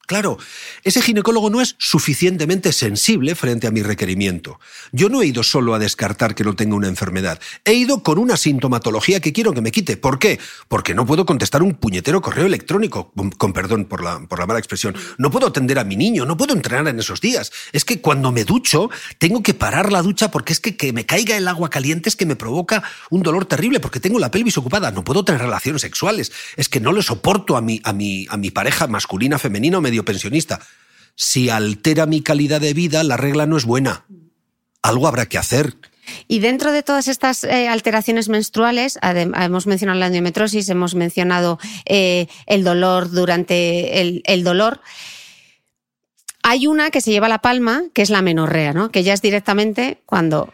Claro, 0.06 0.38
ese 0.84 1.02
ginecólogo 1.02 1.50
no 1.50 1.62
es 1.62 1.76
suficientemente 1.80 2.72
sensible 2.72 3.34
frente 3.36 3.68
a 3.68 3.72
mi 3.72 3.82
requerimiento. 3.82 4.60
Yo 4.92 5.10
no 5.10 5.22
he 5.22 5.28
ido 5.28 5.42
solo 5.42 5.74
a 5.74 5.80
descartar 5.80 6.36
que 6.36 6.44
no 6.44 6.56
tenga 6.56 6.76
una 6.76 6.88
enfermedad. 6.88 7.40
He 7.64 7.74
ido 7.74 8.04
con 8.04 8.20
una 8.20 8.38
sintomatología 8.38 9.20
que 9.20 9.34
quiero 9.34 9.54
que 9.54 9.62
me 9.62 9.72
quite. 9.72 9.98
¿Por 9.98 10.20
qué? 10.20 10.40
Porque 10.68 10.94
no 10.94 11.06
puedo 11.06 11.26
contestar 11.26 11.64
un 11.64 11.74
puñetero 11.74 12.22
correo 12.22 12.46
electrónico, 12.46 13.12
con 13.38 13.54
perdón 13.54 13.86
por 13.86 14.04
la, 14.04 14.20
por 14.28 14.40
la 14.40 14.46
mala 14.46 14.60
expresión. 14.60 14.96
No 15.18 15.32
puedo 15.32 15.48
atender 15.48 15.80
a 15.80 15.84
mi 15.84 15.96
niño, 15.96 16.26
no 16.26 16.38
puedo 16.38 16.54
entrenar 16.54 16.88
en 16.88 17.00
esos 17.00 17.22
días. 17.22 17.52
Es 17.74 17.84
que 17.84 18.02
cuando 18.02 18.32
me 18.32 18.44
ducho, 18.44 18.90
tengo 19.18 19.42
que 19.42 19.54
parar 19.54 19.92
la 19.92 20.02
ducha 20.02 20.30
porque 20.30 20.54
es 20.54 20.60
que 20.60 20.76
que 20.78 20.94
me 20.94 21.06
caiga 21.06 21.38
el 21.38 21.48
agua 21.48 21.70
caliente 21.70 22.10
es 22.10 22.16
que 22.16 22.26
me 22.26 22.36
provoca 22.36 22.84
un 23.10 23.24
dolor 23.24 23.46
terrible 23.46 23.80
porque 23.80 24.00
tengo 24.00 24.20
la 24.20 24.32
pelvis 24.32 24.58
ocupada. 24.58 24.92
No 24.92 25.04
puedo 25.04 25.26
tener 25.26 25.42
relaciones 25.42 25.82
sexuales. 25.82 26.32
Es 26.56 26.70
que 26.70 26.80
no 26.80 26.92
le 26.92 27.02
soporto 27.02 27.58
a 27.58 27.62
mi, 27.62 27.82
a 27.84 27.94
mi, 27.94 28.28
a 28.30 28.38
mi 28.38 28.52
pareja 28.52 28.88
masculina, 28.88 29.40
femenina 29.40 29.78
o 29.78 29.82
medio 29.96 30.04
pensionista. 30.04 30.60
Si 31.16 31.50
altera 31.50 32.06
mi 32.06 32.22
calidad 32.22 32.60
de 32.60 32.74
vida, 32.74 33.04
la 33.04 33.16
regla 33.16 33.46
no 33.46 33.56
es 33.56 33.64
buena. 33.64 34.06
Algo 34.82 35.08
habrá 35.08 35.26
que 35.26 35.38
hacer. 35.38 35.78
Y 36.28 36.40
dentro 36.40 36.74
de 36.74 36.84
todas 36.84 37.08
estas 37.08 37.46
eh, 37.46 37.70
alteraciones 37.70 38.28
menstruales, 38.28 39.00
hemos 39.02 39.66
mencionado 39.66 39.98
la 39.98 40.08
endometrosis, 40.08 40.68
hemos 40.70 40.94
mencionado 40.94 41.58
eh, 41.86 42.28
el 42.46 42.64
dolor 42.64 43.10
durante 43.10 44.02
el, 44.02 44.44
dolor. 44.44 44.82
Hay 46.44 46.68
una 46.68 46.92
que 46.92 47.02
se 47.02 47.12
lleva 47.12 47.30
la 47.30 47.40
palma, 47.40 47.84
que 47.94 48.02
es 48.02 48.10
la 48.10 48.22
menorrea, 48.22 48.74
¿no? 48.74 48.92
Que 48.92 49.04
ya 49.04 49.14
es 49.14 49.22
directamente 49.22 50.02
cuando. 50.06 50.54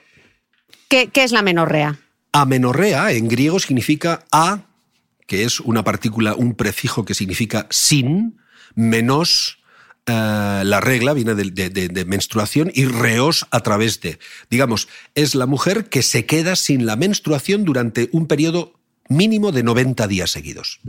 ¿Qué, 0.88 1.08
qué 1.08 1.24
es 1.24 1.32
la 1.32 1.42
menorrea? 1.42 2.00
Amenorrea 2.32 3.12
en 3.12 3.28
griego 3.28 3.60
significa 3.60 4.24
a, 4.32 4.60
que 5.26 5.44
es 5.44 5.60
una 5.60 5.84
partícula, 5.84 6.36
un 6.36 6.54
prefijo 6.54 7.04
que 7.04 7.14
significa 7.14 7.68
sin, 7.70 8.41
menos 8.76 9.60
eh, 10.08 10.64
la 10.66 10.80
regla, 10.82 11.14
viene 11.14 11.36
de, 11.36 12.06
menstruación, 12.06 12.72
y 12.74 12.86
reos 12.86 13.46
a 13.52 13.62
través 13.62 14.02
de. 14.02 14.20
Digamos, 14.50 14.88
es 15.16 15.36
la 15.36 15.46
mujer 15.46 15.90
que 15.90 16.02
se 16.02 16.26
queda 16.26 16.56
sin 16.56 16.86
la 16.86 16.96
menstruación 16.96 17.64
durante 17.66 18.10
un 18.12 18.28
periodo 18.28 18.74
mínimo 19.10 19.52
de 19.52 19.64
90 19.64 20.08
días 20.08 20.32
seguidos. 20.32 20.80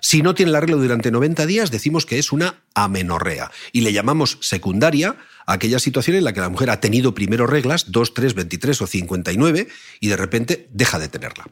Si 0.00 0.22
no 0.22 0.34
tiene 0.34 0.52
la 0.52 0.60
regla 0.60 0.76
durante 0.76 1.10
90 1.10 1.46
días, 1.46 1.70
decimos 1.70 2.06
que 2.06 2.18
es 2.18 2.32
una 2.32 2.62
amenorrea 2.74 3.50
y 3.72 3.80
le 3.80 3.92
llamamos 3.92 4.38
secundaria 4.40 5.16
a 5.46 5.54
aquella 5.54 5.78
situación 5.78 6.16
en 6.16 6.24
la 6.24 6.32
que 6.32 6.40
la 6.40 6.48
mujer 6.48 6.70
ha 6.70 6.80
tenido 6.80 7.14
primero 7.14 7.46
reglas, 7.46 7.90
2, 7.90 8.14
3, 8.14 8.34
23 8.34 8.82
o 8.82 8.86
59, 8.86 9.68
y 10.00 10.08
de 10.08 10.16
repente 10.16 10.68
deja 10.72 10.98
de 10.98 11.08
tenerla. 11.08 11.46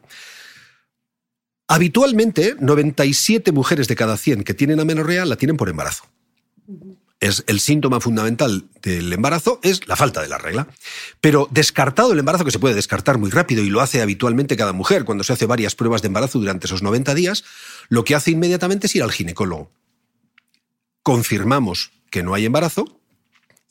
Habitualmente, 1.67 2.55
97 2.59 3.51
mujeres 3.51 3.87
de 3.87 3.95
cada 3.95 4.15
100 4.15 4.43
que 4.43 4.53
tienen 4.53 4.79
amenorrea 4.79 5.25
la 5.25 5.35
tienen 5.35 5.57
por 5.57 5.69
embarazo. 5.69 6.05
Es 7.19 7.43
el 7.47 7.59
síntoma 7.59 7.99
fundamental 7.99 8.65
del 8.81 9.11
embarazo 9.11 9.59
es 9.63 9.87
la 9.87 9.95
falta 9.95 10.21
de 10.21 10.29
la 10.29 10.37
regla. 10.37 10.67
Pero 11.19 11.49
descartado 11.51 12.13
el 12.13 12.19
embarazo, 12.19 12.45
que 12.45 12.51
se 12.51 12.59
puede 12.59 12.75
descartar 12.75 13.17
muy 13.17 13.31
rápido 13.31 13.63
y 13.63 13.69
lo 13.69 13.81
hace 13.81 14.01
habitualmente 14.01 14.55
cada 14.55 14.71
mujer 14.71 15.03
cuando 15.03 15.23
se 15.23 15.33
hace 15.33 15.45
varias 15.45 15.75
pruebas 15.75 16.01
de 16.01 16.07
embarazo 16.07 16.39
durante 16.39 16.67
esos 16.67 16.83
90 16.83 17.15
días, 17.15 17.43
lo 17.89 18.03
que 18.03 18.15
hace 18.15 18.31
inmediatamente 18.31 18.87
es 18.87 18.95
ir 18.95 19.03
al 19.03 19.11
ginecólogo. 19.11 19.71
Confirmamos 21.03 21.91
que 22.11 22.23
no 22.23 22.33
hay 22.33 22.45
embarazo 22.45 22.96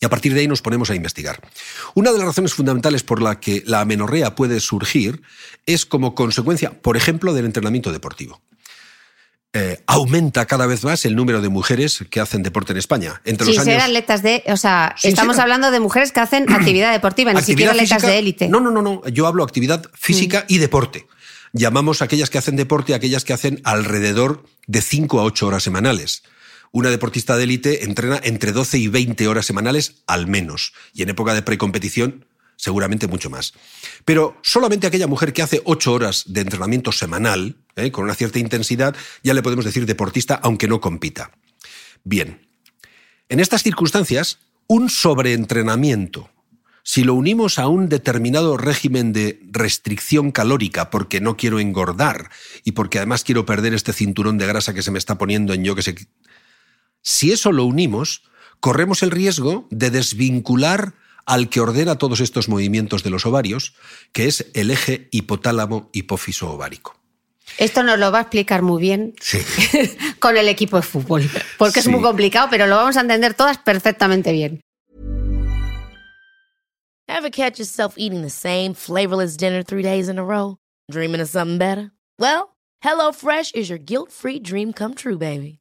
y 0.00 0.04
a 0.04 0.08
partir 0.10 0.34
de 0.34 0.40
ahí 0.40 0.48
nos 0.48 0.62
ponemos 0.62 0.90
a 0.90 0.94
investigar. 0.94 1.40
Una 1.94 2.12
de 2.12 2.18
las 2.18 2.26
razones 2.26 2.54
fundamentales 2.54 3.02
por 3.02 3.22
la 3.22 3.40
que 3.40 3.62
la 3.66 3.80
amenorrea 3.80 4.34
puede 4.34 4.60
surgir 4.60 5.22
es 5.64 5.86
como 5.86 6.14
consecuencia, 6.14 6.80
por 6.82 6.96
ejemplo, 6.96 7.32
del 7.32 7.46
entrenamiento 7.46 7.92
deportivo. 7.92 8.42
Eh, 9.58 9.82
aumenta 9.86 10.44
cada 10.44 10.66
vez 10.66 10.84
más 10.84 11.06
el 11.06 11.16
número 11.16 11.40
de 11.40 11.48
mujeres 11.48 12.04
que 12.10 12.20
hacen 12.20 12.42
deporte 12.42 12.72
en 12.72 12.78
España. 12.78 13.22
Entre 13.24 13.46
los 13.46 13.58
años... 13.58 13.82
atletas 13.82 14.22
de, 14.22 14.42
o 14.48 14.56
sea, 14.58 14.94
estamos 15.02 15.38
hablando 15.38 15.70
de 15.70 15.80
mujeres 15.80 16.12
que 16.12 16.20
hacen 16.20 16.52
actividad 16.52 16.92
deportiva, 16.92 17.32
ni 17.32 17.40
siquiera 17.40 17.72
atletas 17.72 18.02
de 18.02 18.18
élite. 18.18 18.48
No, 18.48 18.60
no, 18.60 18.70
no, 18.70 18.82
no. 18.82 19.02
Yo 19.08 19.26
hablo 19.26 19.42
actividad 19.42 19.86
física 19.94 20.40
mm. 20.40 20.52
y 20.52 20.58
deporte. 20.58 21.06
Llamamos 21.54 22.02
a 22.02 22.04
aquellas 22.04 22.28
que 22.28 22.36
hacen 22.36 22.56
deporte 22.56 22.92
a 22.92 22.96
aquellas 22.96 23.24
que 23.24 23.32
hacen 23.32 23.62
alrededor 23.64 24.44
de 24.66 24.82
5 24.82 25.20
a 25.20 25.22
8 25.22 25.46
horas 25.46 25.62
semanales. 25.62 26.22
Una 26.76 26.90
deportista 26.90 27.38
de 27.38 27.44
élite 27.44 27.84
entrena 27.84 28.20
entre 28.22 28.52
12 28.52 28.76
y 28.76 28.88
20 28.88 29.28
horas 29.28 29.46
semanales 29.46 30.02
al 30.06 30.26
menos, 30.26 30.74
y 30.92 31.00
en 31.00 31.08
época 31.08 31.32
de 31.32 31.40
precompetición 31.40 32.26
seguramente 32.56 33.06
mucho 33.06 33.30
más. 33.30 33.54
Pero 34.04 34.36
solamente 34.42 34.86
aquella 34.86 35.06
mujer 35.06 35.32
que 35.32 35.40
hace 35.40 35.62
8 35.64 35.90
horas 35.90 36.24
de 36.26 36.42
entrenamiento 36.42 36.92
semanal, 36.92 37.56
¿eh? 37.76 37.90
con 37.90 38.04
una 38.04 38.14
cierta 38.14 38.40
intensidad, 38.40 38.94
ya 39.22 39.32
le 39.32 39.42
podemos 39.42 39.64
decir 39.64 39.86
deportista 39.86 40.34
aunque 40.34 40.68
no 40.68 40.82
compita. 40.82 41.30
Bien, 42.04 42.46
en 43.30 43.40
estas 43.40 43.62
circunstancias, 43.62 44.40
un 44.66 44.90
sobreentrenamiento, 44.90 46.28
si 46.82 47.04
lo 47.04 47.14
unimos 47.14 47.58
a 47.58 47.68
un 47.68 47.88
determinado 47.88 48.58
régimen 48.58 49.14
de 49.14 49.40
restricción 49.50 50.30
calórica 50.30 50.90
porque 50.90 51.22
no 51.22 51.38
quiero 51.38 51.58
engordar 51.58 52.28
y 52.64 52.72
porque 52.72 52.98
además 52.98 53.24
quiero 53.24 53.46
perder 53.46 53.72
este 53.72 53.94
cinturón 53.94 54.36
de 54.36 54.46
grasa 54.46 54.74
que 54.74 54.82
se 54.82 54.90
me 54.90 54.98
está 54.98 55.16
poniendo 55.16 55.54
en 55.54 55.64
yo 55.64 55.74
que 55.74 55.82
sé 55.82 55.94
si 57.06 57.30
eso 57.30 57.52
lo 57.52 57.64
unimos, 57.64 58.24
corremos 58.58 59.04
el 59.04 59.12
riesgo 59.12 59.68
de 59.70 59.90
desvincular 59.90 60.94
al 61.24 61.48
que 61.48 61.60
ordena 61.60 61.98
todos 61.98 62.18
estos 62.18 62.48
movimientos 62.48 63.04
de 63.04 63.10
los 63.10 63.24
ovarios, 63.26 63.74
que 64.12 64.26
es 64.26 64.50
el 64.54 64.72
eje 64.72 65.08
hipotálamo 65.12 65.88
hipófiso 65.92 66.50
ovárico. 66.50 66.98
Esto 67.58 67.84
nos 67.84 68.00
lo 68.00 68.10
va 68.10 68.18
a 68.18 68.22
explicar 68.22 68.62
muy 68.62 68.82
bien 68.82 69.14
con 70.18 70.36
el 70.36 70.48
equipo 70.48 70.78
de 70.78 70.82
fútbol, 70.82 71.30
porque 71.58 71.78
es 71.78 71.86
muy 71.86 72.02
complicado, 72.02 72.48
pero 72.50 72.66
lo 72.66 72.74
vamos 72.74 72.96
a 72.96 73.02
entender 73.02 73.34
todas 73.34 73.58
perfectamente 73.58 74.32
bien. 74.32 74.60
Ever 77.06 77.30
catch 77.30 77.60
yourself 77.60 77.94
eating 77.96 78.22
the 78.22 78.30
same 78.30 78.74
flavorless 78.74 79.36
dinner 79.36 79.62
three 79.62 79.84
days 79.84 80.08
in 80.08 80.18
a 80.18 80.24
row? 80.24 80.56
Dreaming 80.90 81.20
of 81.20 81.28
something 81.28 81.56
better? 81.56 81.92
Well, 82.18 82.56
HelloFresh 82.82 83.54
is 83.54 83.70
your 83.70 83.78
guilt-free 83.78 84.40
dream 84.40 84.72
come 84.72 84.94
true, 84.94 85.16
baby. 85.16 85.60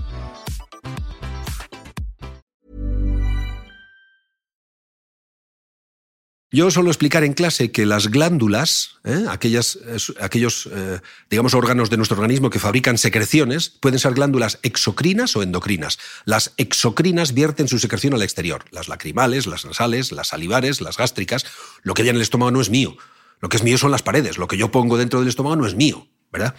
Yo 6.53 6.69
suelo 6.69 6.89
explicar 6.89 7.23
en 7.23 7.31
clase 7.31 7.71
que 7.71 7.85
las 7.85 8.09
glándulas, 8.09 8.97
¿eh? 9.05 9.23
aquellas, 9.29 9.79
aquellos, 10.19 10.67
eh, 10.69 10.99
digamos, 11.29 11.53
órganos 11.53 11.89
de 11.89 11.95
nuestro 11.95 12.17
organismo 12.17 12.49
que 12.49 12.59
fabrican 12.59 12.97
secreciones, 12.97 13.69
pueden 13.69 13.99
ser 13.99 14.13
glándulas 14.15 14.59
exocrinas 14.61 15.33
o 15.37 15.43
endocrinas. 15.43 15.97
Las 16.25 16.51
exocrinas 16.57 17.33
vierten 17.33 17.69
su 17.69 17.79
secreción 17.79 18.13
al 18.15 18.21
exterior. 18.21 18.65
Las 18.71 18.89
lacrimales, 18.89 19.47
las 19.47 19.63
nasales, 19.63 20.11
las 20.11 20.27
salivares, 20.27 20.81
las 20.81 20.97
gástricas. 20.97 21.45
Lo 21.83 21.93
que 21.93 22.01
hay 22.01 22.09
en 22.09 22.17
el 22.17 22.21
estómago 22.21 22.51
no 22.51 22.59
es 22.59 22.69
mío. 22.69 22.97
Lo 23.39 23.47
que 23.47 23.55
es 23.55 23.63
mío 23.63 23.77
son 23.77 23.91
las 23.91 24.03
paredes. 24.03 24.37
Lo 24.37 24.49
que 24.49 24.57
yo 24.57 24.71
pongo 24.71 24.97
dentro 24.97 25.21
del 25.21 25.29
estómago 25.29 25.55
no 25.55 25.65
es 25.65 25.75
mío, 25.75 26.09
¿verdad? 26.33 26.53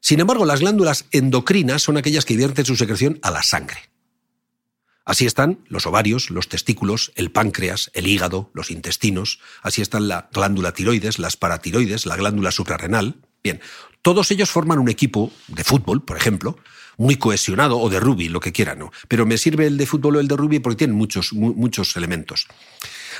Sin 0.00 0.20
embargo, 0.20 0.44
las 0.44 0.60
glándulas 0.60 1.06
endocrinas 1.12 1.80
son 1.80 1.96
aquellas 1.96 2.26
que 2.26 2.36
vierten 2.36 2.66
su 2.66 2.76
secreción 2.76 3.20
a 3.22 3.30
la 3.30 3.42
sangre. 3.42 3.93
Así 5.04 5.26
están 5.26 5.58
los 5.68 5.86
ovarios, 5.86 6.30
los 6.30 6.48
testículos, 6.48 7.12
el 7.14 7.30
páncreas, 7.30 7.90
el 7.94 8.06
hígado, 8.06 8.50
los 8.54 8.70
intestinos, 8.70 9.40
así 9.62 9.82
están 9.82 10.08
la 10.08 10.28
glándula 10.32 10.72
tiroides, 10.72 11.18
las 11.18 11.36
paratiroides, 11.36 12.06
la 12.06 12.16
glándula 12.16 12.50
suprarrenal. 12.50 13.16
Bien, 13.42 13.60
todos 14.00 14.30
ellos 14.30 14.50
forman 14.50 14.78
un 14.78 14.88
equipo 14.88 15.30
de 15.48 15.64
fútbol, 15.64 16.02
por 16.04 16.16
ejemplo, 16.16 16.58
muy 16.96 17.16
cohesionado, 17.16 17.78
o 17.78 17.90
de 17.90 18.00
rugby, 18.00 18.28
lo 18.28 18.40
que 18.40 18.52
quieran, 18.52 18.78
¿no? 18.78 18.92
Pero 19.08 19.26
me 19.26 19.36
sirve 19.36 19.66
el 19.66 19.76
de 19.76 19.86
fútbol 19.86 20.16
o 20.16 20.20
el 20.20 20.28
de 20.28 20.36
rugby 20.36 20.60
porque 20.60 20.78
tienen 20.78 20.96
muchos, 20.96 21.32
muchos 21.32 21.96
elementos. 21.96 22.46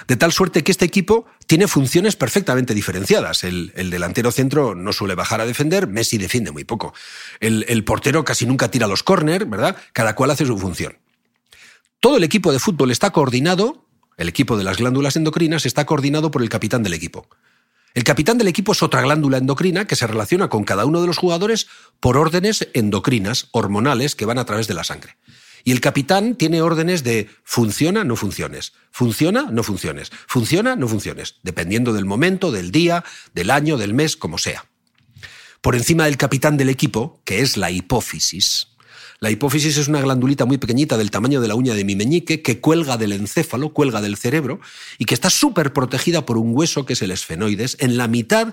De 0.08 0.16
tal 0.16 0.32
suerte 0.32 0.62
que 0.62 0.72
este 0.72 0.84
equipo 0.84 1.26
tiene 1.46 1.68
funciones 1.68 2.16
perfectamente 2.16 2.74
diferenciadas. 2.74 3.44
El, 3.44 3.72
delantero 3.90 4.32
centro 4.32 4.74
no 4.74 4.92
suele 4.92 5.14
bajar 5.14 5.40
a 5.40 5.46
defender, 5.46 5.86
Messi 5.86 6.18
defiende 6.18 6.50
muy 6.52 6.64
poco. 6.64 6.94
El, 7.40 7.84
portero 7.84 8.24
casi 8.24 8.46
nunca 8.46 8.70
tira 8.70 8.86
los 8.86 9.02
córner, 9.02 9.46
¿verdad? 9.46 9.76
Cada 9.92 10.14
cual 10.14 10.30
hace 10.30 10.46
su 10.46 10.58
función. 10.58 10.96
Todo 12.04 12.18
el 12.18 12.24
equipo 12.24 12.52
de 12.52 12.58
fútbol 12.58 12.90
está 12.90 13.12
coordinado, 13.12 13.88
el 14.18 14.28
equipo 14.28 14.58
de 14.58 14.64
las 14.64 14.76
glándulas 14.76 15.16
endocrinas 15.16 15.64
está 15.64 15.86
coordinado 15.86 16.30
por 16.30 16.42
el 16.42 16.50
capitán 16.50 16.82
del 16.82 16.92
equipo. 16.92 17.30
El 17.94 18.04
capitán 18.04 18.36
del 18.36 18.46
equipo 18.46 18.72
es 18.72 18.82
otra 18.82 19.00
glándula 19.00 19.38
endocrina 19.38 19.86
que 19.86 19.96
se 19.96 20.06
relaciona 20.06 20.50
con 20.50 20.64
cada 20.64 20.84
uno 20.84 21.00
de 21.00 21.06
los 21.06 21.16
jugadores 21.16 21.66
por 22.00 22.18
órdenes 22.18 22.68
endocrinas, 22.74 23.48
hormonales, 23.52 24.16
que 24.16 24.26
van 24.26 24.36
a 24.36 24.44
través 24.44 24.68
de 24.68 24.74
la 24.74 24.84
sangre. 24.84 25.16
Y 25.64 25.72
el 25.72 25.80
capitán 25.80 26.34
tiene 26.34 26.60
órdenes 26.60 27.04
de 27.04 27.30
funciona, 27.42 28.04
no 28.04 28.16
funciones, 28.16 28.74
funciona, 28.90 29.48
no 29.50 29.62
funciones, 29.62 30.12
funciona, 30.26 30.76
no 30.76 30.88
funciones, 30.88 31.36
dependiendo 31.42 31.94
del 31.94 32.04
momento, 32.04 32.52
del 32.52 32.70
día, 32.70 33.02
del 33.32 33.50
año, 33.50 33.78
del 33.78 33.94
mes, 33.94 34.18
como 34.18 34.36
sea. 34.36 34.66
Por 35.62 35.74
encima 35.74 36.04
del 36.04 36.18
capitán 36.18 36.58
del 36.58 36.68
equipo, 36.68 37.22
que 37.24 37.40
es 37.40 37.56
la 37.56 37.70
hipófisis, 37.70 38.73
la 39.24 39.30
hipófisis 39.30 39.78
es 39.78 39.88
una 39.88 40.02
glandulita 40.02 40.44
muy 40.44 40.58
pequeñita 40.58 40.98
del 40.98 41.10
tamaño 41.10 41.40
de 41.40 41.48
la 41.48 41.54
uña 41.54 41.72
de 41.72 41.82
mi 41.82 41.96
meñique 41.96 42.42
que 42.42 42.60
cuelga 42.60 42.98
del 42.98 43.12
encéfalo, 43.12 43.72
cuelga 43.72 44.02
del 44.02 44.18
cerebro 44.18 44.60
y 44.98 45.06
que 45.06 45.14
está 45.14 45.30
súper 45.30 45.72
protegida 45.72 46.26
por 46.26 46.36
un 46.36 46.54
hueso 46.54 46.84
que 46.84 46.92
es 46.92 47.00
el 47.00 47.10
esfenoides, 47.10 47.78
en 47.80 47.96
la 47.96 48.06
mitad 48.06 48.52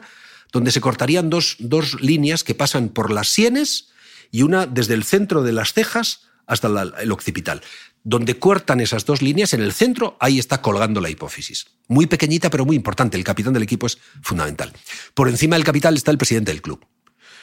donde 0.54 0.72
se 0.72 0.80
cortarían 0.80 1.30
dos, 1.30 1.58
dos 1.60 2.00
líneas 2.00 2.46
que 2.46 2.56
pasan 2.56 2.88
por 2.88 3.12
las 3.12 3.28
sienes 3.28 3.90
y 4.32 4.44
una 4.44 4.66
desde 4.66 4.94
el 4.94 5.04
centro 5.04 5.44
de 5.44 5.52
las 5.52 5.74
cejas 5.74 6.22
hasta 6.48 6.70
el 7.02 7.12
occipital. 7.12 7.62
Donde 8.06 8.40
cortan 8.40 8.80
esas 8.80 9.04
dos 9.06 9.22
líneas, 9.22 9.54
en 9.54 9.60
el 9.60 9.74
centro, 9.74 10.16
ahí 10.22 10.40
está 10.40 10.62
colgando 10.62 11.02
la 11.02 11.10
hipófisis. 11.10 11.66
Muy 11.90 12.08
pequeñita, 12.08 12.50
pero 12.50 12.66
muy 12.66 12.78
importante. 12.78 13.18
El 13.18 13.26
capitán 13.26 13.52
del 13.52 13.64
equipo 13.64 13.88
es 13.88 13.98
fundamental. 14.22 14.72
Por 15.14 15.28
encima 15.28 15.58
del 15.58 15.66
capital 15.66 15.98
está 15.98 16.12
el 16.12 16.18
presidente 16.18 16.52
del 16.52 16.62
club. 16.62 16.86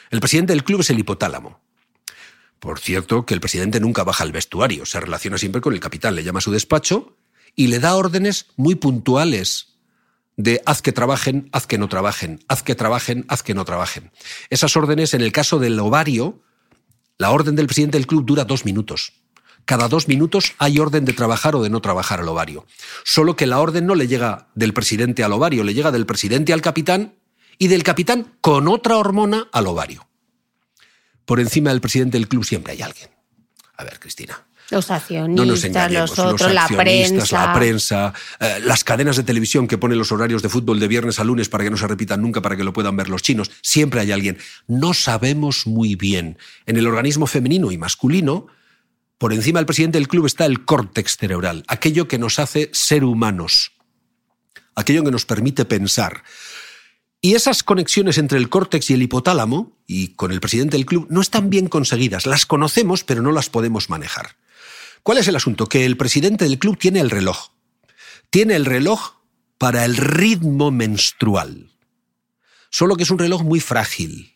El 0.09 0.19
presidente 0.19 0.53
del 0.53 0.63
club 0.63 0.81
es 0.81 0.89
el 0.89 0.97
hipotálamo. 0.97 1.68
Por 2.59 2.79
cierto, 2.79 3.25
que 3.25 3.33
el 3.33 3.39
presidente 3.39 3.79
nunca 3.79 4.03
baja 4.03 4.23
al 4.23 4.31
vestuario, 4.31 4.85
se 4.85 4.99
relaciona 4.99 5.37
siempre 5.37 5.61
con 5.61 5.73
el 5.73 5.79
capitán, 5.79 6.15
le 6.15 6.23
llama 6.23 6.39
a 6.39 6.41
su 6.41 6.51
despacho 6.51 7.15
y 7.55 7.67
le 7.67 7.79
da 7.79 7.95
órdenes 7.95 8.47
muy 8.57 8.75
puntuales 8.75 9.77
de 10.35 10.61
haz 10.65 10.81
que 10.81 10.91
trabajen, 10.91 11.49
haz 11.51 11.67
que 11.67 11.77
no 11.77 11.89
trabajen, 11.89 12.39
haz 12.47 12.63
que 12.63 12.75
trabajen, 12.75 13.25
haz 13.27 13.43
que 13.43 13.53
no 13.53 13.65
trabajen. 13.65 14.11
Esas 14.49 14.75
órdenes, 14.77 15.13
en 15.13 15.21
el 15.21 15.31
caso 15.31 15.59
del 15.59 15.79
ovario, 15.79 16.41
la 17.17 17.31
orden 17.31 17.55
del 17.55 17.67
presidente 17.67 17.97
del 17.97 18.07
club 18.07 18.25
dura 18.25 18.45
dos 18.45 18.65
minutos. 18.65 19.13
Cada 19.65 19.87
dos 19.87 20.07
minutos 20.07 20.53
hay 20.57 20.79
orden 20.79 21.05
de 21.05 21.13
trabajar 21.13 21.55
o 21.55 21.61
de 21.61 21.69
no 21.69 21.81
trabajar 21.81 22.21
al 22.21 22.27
ovario. 22.27 22.65
Solo 23.03 23.35
que 23.35 23.45
la 23.45 23.59
orden 23.59 23.85
no 23.85 23.95
le 23.95 24.07
llega 24.07 24.47
del 24.55 24.73
presidente 24.73 25.23
al 25.23 25.33
ovario, 25.33 25.63
le 25.63 25.73
llega 25.73 25.91
del 25.91 26.05
presidente 26.05 26.53
al 26.53 26.61
capitán 26.61 27.15
y 27.57 27.67
del 27.67 27.83
capitán 27.83 28.33
con 28.41 28.67
otra 28.67 28.97
hormona 28.97 29.47
al 29.51 29.67
ovario. 29.67 30.08
Por 31.29 31.39
encima 31.39 31.69
del 31.69 31.79
presidente 31.79 32.17
del 32.17 32.27
club 32.27 32.43
siempre 32.43 32.73
hay 32.73 32.81
alguien. 32.81 33.07
A 33.77 33.83
ver, 33.83 33.99
Cristina. 33.99 34.47
Los 34.71 34.89
accionistas, 34.89 35.91
los 35.91 36.17
otros, 36.17 36.51
la 36.51 36.67
prensa. 36.67 37.45
La 37.45 37.53
prensa 37.53 38.13
eh, 38.39 38.59
las 38.63 38.83
cadenas 38.83 39.15
de 39.15 39.21
televisión 39.21 39.67
que 39.67 39.77
ponen 39.77 39.99
los 39.99 40.11
horarios 40.11 40.41
de 40.41 40.49
fútbol 40.49 40.79
de 40.79 40.87
viernes 40.87 41.19
a 41.19 41.23
lunes 41.23 41.47
para 41.47 41.63
que 41.63 41.69
no 41.69 41.77
se 41.77 41.85
repitan 41.85 42.23
nunca, 42.23 42.41
para 42.41 42.57
que 42.57 42.63
lo 42.63 42.73
puedan 42.73 42.97
ver 42.97 43.09
los 43.09 43.21
chinos. 43.21 43.51
Siempre 43.61 43.99
hay 43.99 44.11
alguien. 44.11 44.39
No 44.65 44.95
sabemos 44.95 45.67
muy 45.67 45.93
bien. 45.93 46.39
En 46.65 46.77
el 46.77 46.87
organismo 46.87 47.27
femenino 47.27 47.71
y 47.71 47.77
masculino, 47.77 48.47
por 49.19 49.31
encima 49.31 49.59
del 49.59 49.67
presidente 49.67 49.99
del 49.99 50.07
club 50.07 50.25
está 50.25 50.45
el 50.45 50.65
córtex 50.65 51.15
cerebral, 51.15 51.63
aquello 51.67 52.07
que 52.07 52.17
nos 52.17 52.39
hace 52.39 52.71
ser 52.73 53.03
humanos, 53.03 53.73
aquello 54.73 55.03
que 55.03 55.11
nos 55.11 55.27
permite 55.27 55.65
pensar. 55.65 56.23
Y 57.21 57.35
esas 57.35 57.63
conexiones 57.63 58.17
entre 58.17 58.37
el 58.37 58.49
córtex 58.49 58.89
y 58.89 58.93
el 58.93 59.01
hipotálamo, 59.01 59.77
y 59.85 60.09
con 60.09 60.31
el 60.31 60.39
presidente 60.39 60.77
del 60.77 60.85
club, 60.85 61.07
no 61.09 61.19
están 61.19 61.49
bien 61.49 61.67
conseguidas. 61.67 62.25
Las 62.25 62.45
conocemos, 62.45 63.03
pero 63.03 63.21
no 63.21 63.31
las 63.31 63.49
podemos 63.49 63.89
manejar. 63.89 64.37
¿Cuál 65.03 65.17
es 65.17 65.27
el 65.27 65.35
asunto? 65.35 65.67
Que 65.67 65.85
el 65.85 65.97
presidente 65.97 66.45
del 66.45 66.59
club 66.59 66.77
tiene 66.77 66.99
el 66.99 67.09
reloj. 67.09 67.49
Tiene 68.29 68.55
el 68.55 68.65
reloj 68.65 69.15
para 69.57 69.83
el 69.83 69.97
ritmo 69.97 70.71
menstrual. 70.71 71.71
Solo 72.69 72.95
que 72.95 73.03
es 73.03 73.11
un 73.11 73.19
reloj 73.19 73.43
muy 73.43 73.59
frágil. 73.59 74.33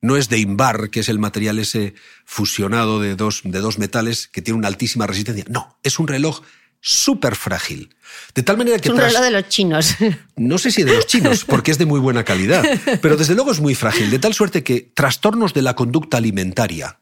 No 0.00 0.16
es 0.16 0.28
de 0.28 0.38
Invar, 0.38 0.90
que 0.90 1.00
es 1.00 1.08
el 1.08 1.18
material 1.18 1.58
ese 1.58 1.94
fusionado 2.24 3.00
de 3.00 3.16
dos, 3.16 3.40
de 3.42 3.58
dos 3.58 3.78
metales 3.78 4.28
que 4.28 4.42
tiene 4.42 4.58
una 4.58 4.68
altísima 4.68 5.08
resistencia. 5.08 5.44
No, 5.48 5.76
es 5.82 5.98
un 5.98 6.06
reloj 6.06 6.42
súper 6.80 7.34
frágil. 7.34 7.96
De 8.34 8.42
tal 8.42 8.56
manera 8.56 8.78
que... 8.78 8.88
Es 8.88 8.94
un 8.94 9.00
reloj 9.00 9.22
de 9.22 9.30
los 9.30 9.48
chinos. 9.48 9.94
No 10.36 10.56
sé 10.58 10.70
si 10.70 10.84
de 10.84 10.94
los 10.94 11.06
chinos, 11.06 11.44
porque 11.44 11.72
es 11.72 11.78
de 11.78 11.86
muy 11.86 11.98
buena 11.98 12.24
calidad, 12.24 12.64
pero 13.02 13.16
desde 13.16 13.34
luego 13.34 13.50
es 13.50 13.60
muy 13.60 13.74
frágil, 13.74 14.10
de 14.10 14.20
tal 14.20 14.34
suerte 14.34 14.62
que 14.62 14.88
trastornos 14.94 15.52
de 15.52 15.62
la 15.62 15.74
conducta 15.74 16.16
alimentaria, 16.18 17.00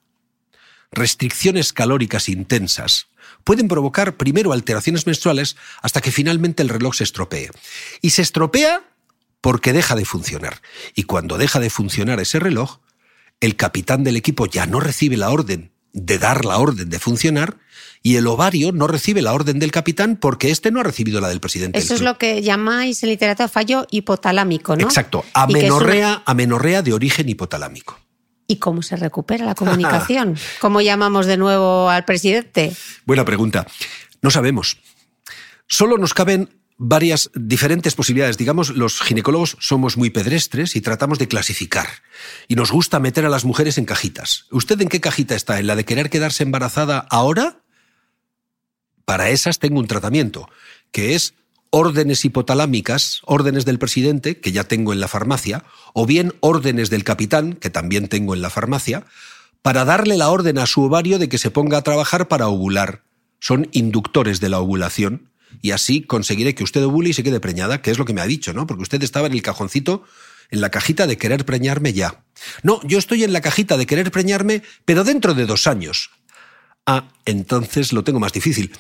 restricciones 0.91 1.75
calóricas 1.75 2.31
intensas 2.31 3.09
pueden 3.45 3.69
provocar 3.69 4.17
primero 4.17 4.53
alteraciones 4.53 5.07
menstruales 5.07 5.57
hasta 5.83 6.01
que 6.01 6.11
finalmente 6.11 6.63
el 6.63 6.71
reloj 6.71 6.97
se 6.97 7.05
estropee. 7.05 7.51
Y 8.01 8.11
se 8.11 8.23
estropea 8.23 8.83
porque 9.41 9.73
deja 9.73 9.95
de 9.95 10.05
funcionar. 10.05 10.63
Y 10.95 11.05
cuando 11.05 11.39
deja 11.39 11.61
de 11.61 11.71
funcionar 11.71 12.19
ese 12.21 12.41
reloj, 12.41 12.79
el 13.41 13.55
capitán 13.55 14.03
del 14.03 14.17
equipo 14.17 14.47
ya 14.47 14.67
no 14.67 14.81
recibe 14.81 15.17
la 15.17 15.31
orden 15.31 15.76
de 15.97 16.19
dar 16.19 16.45
la 16.45 16.59
orden 16.59 16.91
de 16.91 16.99
funcionar 16.99 17.57
y 18.03 18.17
el 18.17 18.27
ovario 18.27 18.71
no 18.71 18.87
recibe 18.87 19.23
la 19.23 19.33
orden 19.33 19.59
del 19.59 19.73
capitán 19.73 20.17
porque 20.17 20.51
éste 20.51 20.71
no 20.71 20.79
ha 20.79 20.83
recibido 20.83 21.21
la 21.21 21.29
del 21.29 21.41
presidente. 21.41 21.79
Eso 21.79 21.95
es 21.95 22.03
lo 22.03 22.19
que 22.19 22.43
llamáis 22.43 23.03
en 23.03 23.09
literatura 23.09 23.49
fallo 23.49 23.87
hipotalámico, 23.91 24.77
¿no? 24.77 24.85
Exacto, 24.85 25.25
amenorrea, 25.33 26.23
amenorrea 26.27 26.83
de 26.83 26.93
origen 26.93 27.29
hipotalámico. 27.29 27.99
¿Y 28.47 28.57
cómo 28.57 28.83
se 28.83 28.97
recupera 28.97 29.47
la 29.47 29.55
comunicación? 29.57 30.37
¿Cómo 30.61 30.83
llamamos 30.83 31.25
de 31.27 31.39
nuevo 31.39 31.89
al 31.89 32.05
presidente? 32.05 32.73
Buena 33.07 33.25
pregunta. 33.25 33.67
No 34.21 34.31
sabemos. 34.31 34.79
Solo 35.67 35.97
nos 35.97 36.13
caben 36.13 36.51
varias 36.79 37.31
diferentes 37.35 37.95
posibilidades. 37.95 38.37
Digamos, 38.37 38.71
los 38.71 39.01
ginecólogos 39.01 39.57
somos 39.61 39.97
muy 39.97 40.11
pedestres 40.11 40.77
y 40.77 40.81
tratamos 40.81 41.19
de 41.19 41.29
clasificar. 41.29 41.89
Y 42.49 42.55
nos 42.55 42.71
gusta 42.71 43.01
meter 43.01 43.25
a 43.25 43.31
las 43.31 43.45
mujeres 43.45 43.79
en 43.79 43.85
cajitas. 43.85 44.47
¿Usted 44.51 44.81
en 44.81 44.89
qué 44.89 45.01
cajita 45.01 45.35
está? 45.35 45.59
¿En 45.59 45.67
la 45.67 45.77
de 45.77 45.85
querer 45.85 46.11
quedarse 46.11 46.43
embarazada 46.43 47.07
ahora? 47.11 47.61
Para 49.05 49.31
esas 49.31 49.59
tengo 49.59 49.79
un 49.79 49.87
tratamiento, 49.87 50.49
que 50.91 51.15
es 51.15 51.35
órdenes 51.71 52.25
hipotalámicas, 52.25 53.21
órdenes 53.25 53.65
del 53.65 53.79
presidente, 53.79 54.41
que 54.41 54.53
ya 54.53 54.65
tengo 54.65 54.93
en 54.93 55.01
la 55.01 55.09
farmacia, 55.09 55.65
o 55.95 56.07
bien 56.07 56.35
órdenes 56.41 56.91
del 56.91 57.05
capitán, 57.05 57.55
que 57.55 57.71
también 57.71 58.09
tengo 58.09 58.35
en 58.35 58.43
la 58.43 58.51
farmacia, 58.51 59.05
para 59.63 59.85
darle 59.85 60.17
la 60.17 60.31
orden 60.31 60.59
a 60.59 60.67
su 60.67 60.83
ovario 60.83 61.19
de 61.19 61.29
que 61.29 61.39
se 61.39 61.51
ponga 61.51 61.79
a 61.79 61.83
trabajar 61.83 62.29
para 62.29 62.49
ovular. 62.49 63.03
Son 63.41 63.69
inductores 63.73 64.41
de 64.41 64.49
la 64.49 64.61
ovulación 64.61 65.31
y 65.63 65.71
así 65.71 66.03
conseguiré 66.03 66.55
que 66.55 66.65
usted 66.65 66.85
ovule 66.85 67.11
y 67.11 67.13
se 67.13 67.23
quede 67.23 67.41
preñada, 67.41 67.83
que 67.83 67.91
es 67.91 67.99
lo 67.99 68.05
que 68.05 68.13
me 68.13 68.21
ha 68.21 68.27
dicho, 68.27 68.53
¿no? 68.53 68.67
Porque 68.67 68.83
usted 68.83 69.03
estaba 69.03 69.27
en 69.27 69.33
el 69.33 69.43
cajoncito, 69.43 70.05
en 70.51 70.61
la 70.61 70.71
cajita 70.71 71.07
de 71.07 71.17
querer 71.19 71.45
preñarme 71.45 71.93
ya. 71.93 72.25
No, 72.63 72.81
yo 72.85 72.99
estoy 72.99 73.25
en 73.25 73.33
la 73.33 73.41
cajita 73.41 73.77
de 73.77 73.87
querer 73.87 74.11
preñarme, 74.11 74.63
pero 74.85 75.05
dentro 75.05 75.35
de 75.35 75.47
dos 75.47 75.67
años. 75.67 76.11
Ah, 76.87 77.09
entonces 77.25 77.93
lo 77.93 78.05
tengo 78.05 78.21
más 78.21 78.33
difícil 78.33 78.73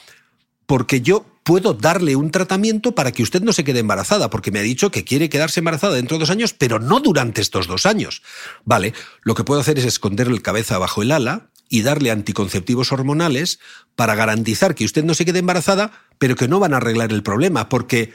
porque 0.66 1.00
yo 1.00 1.24
puedo 1.44 1.74
darle 1.74 2.16
un 2.16 2.30
tratamiento 2.30 2.92
para 2.92 3.12
que 3.12 3.22
usted 3.22 3.40
no 3.40 3.52
se 3.52 3.64
quede 3.64 3.78
embarazada, 3.78 4.30
porque 4.30 4.50
me 4.50 4.58
ha 4.58 4.62
dicho 4.62 4.90
que 4.90 5.04
quiere 5.04 5.28
quedarse 5.28 5.60
embarazada 5.60 5.94
dentro 5.94 6.16
de 6.16 6.20
dos 6.20 6.30
años, 6.30 6.52
pero 6.52 6.80
no 6.80 7.00
durante 7.00 7.40
estos 7.40 7.68
dos 7.68 7.86
años. 7.86 8.22
Vale, 8.64 8.92
lo 9.22 9.34
que 9.34 9.44
puedo 9.44 9.60
hacer 9.60 9.78
es 9.78 9.84
esconderle 9.84 10.34
el 10.34 10.42
cabeza 10.42 10.78
bajo 10.78 11.02
el 11.02 11.12
ala 11.12 11.50
y 11.68 11.82
darle 11.82 12.10
anticonceptivos 12.10 12.92
hormonales 12.92 13.58
para 13.94 14.14
garantizar 14.14 14.74
que 14.74 14.84
usted 14.84 15.04
no 15.04 15.14
se 15.14 15.24
quede 15.24 15.40
embarazada, 15.40 15.92
pero 16.18 16.36
que 16.36 16.48
no 16.48 16.60
van 16.60 16.74
a 16.74 16.78
arreglar 16.78 17.12
el 17.12 17.22
problema, 17.22 17.68
porque 17.68 18.12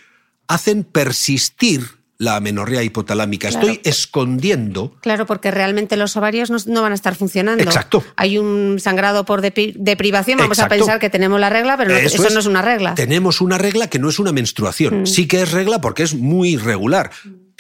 hacen 0.48 0.84
persistir 0.84 2.02
la 2.22 2.36
amenorrea 2.36 2.84
hipotalámica. 2.84 3.48
Estoy 3.48 3.82
escondiendo. 3.84 4.96
Claro, 5.02 5.26
porque 5.26 5.50
realmente 5.50 5.98
los 5.98 6.16
ovarios 6.16 6.52
no, 6.68 6.82
van 6.84 6.92
a 6.92 6.96
estar 6.96 7.16
funcionando. 7.16 7.64
Exacto. 7.64 8.04
Hay 8.16 8.38
un 8.38 8.80
sangrado 8.80 9.26
por 9.26 9.42
deprivación. 9.42 10.38
Vamos 10.38 10.60
a 10.60 10.70
pensar 10.70 11.00
que 11.00 11.10
tenemos 11.10 11.40
la 11.40 11.50
regla, 11.50 11.78
pero 11.78 11.96
eso, 11.96 12.22
no 12.30 12.40
es 12.40 12.46
una 12.46 12.62
regla. 12.62 12.94
Tenemos 12.94 13.42
una 13.42 13.58
regla 13.58 13.88
que 13.88 13.98
no 13.98 14.08
es 14.08 14.20
una 14.20 14.32
menstruación. 14.32 15.02
Mm. 15.02 15.06
Sí 15.08 15.28
que 15.28 15.42
es 15.42 15.52
regla 15.52 15.82
porque 15.82 16.04
es 16.04 16.14
muy 16.14 16.58
regular. 16.58 17.10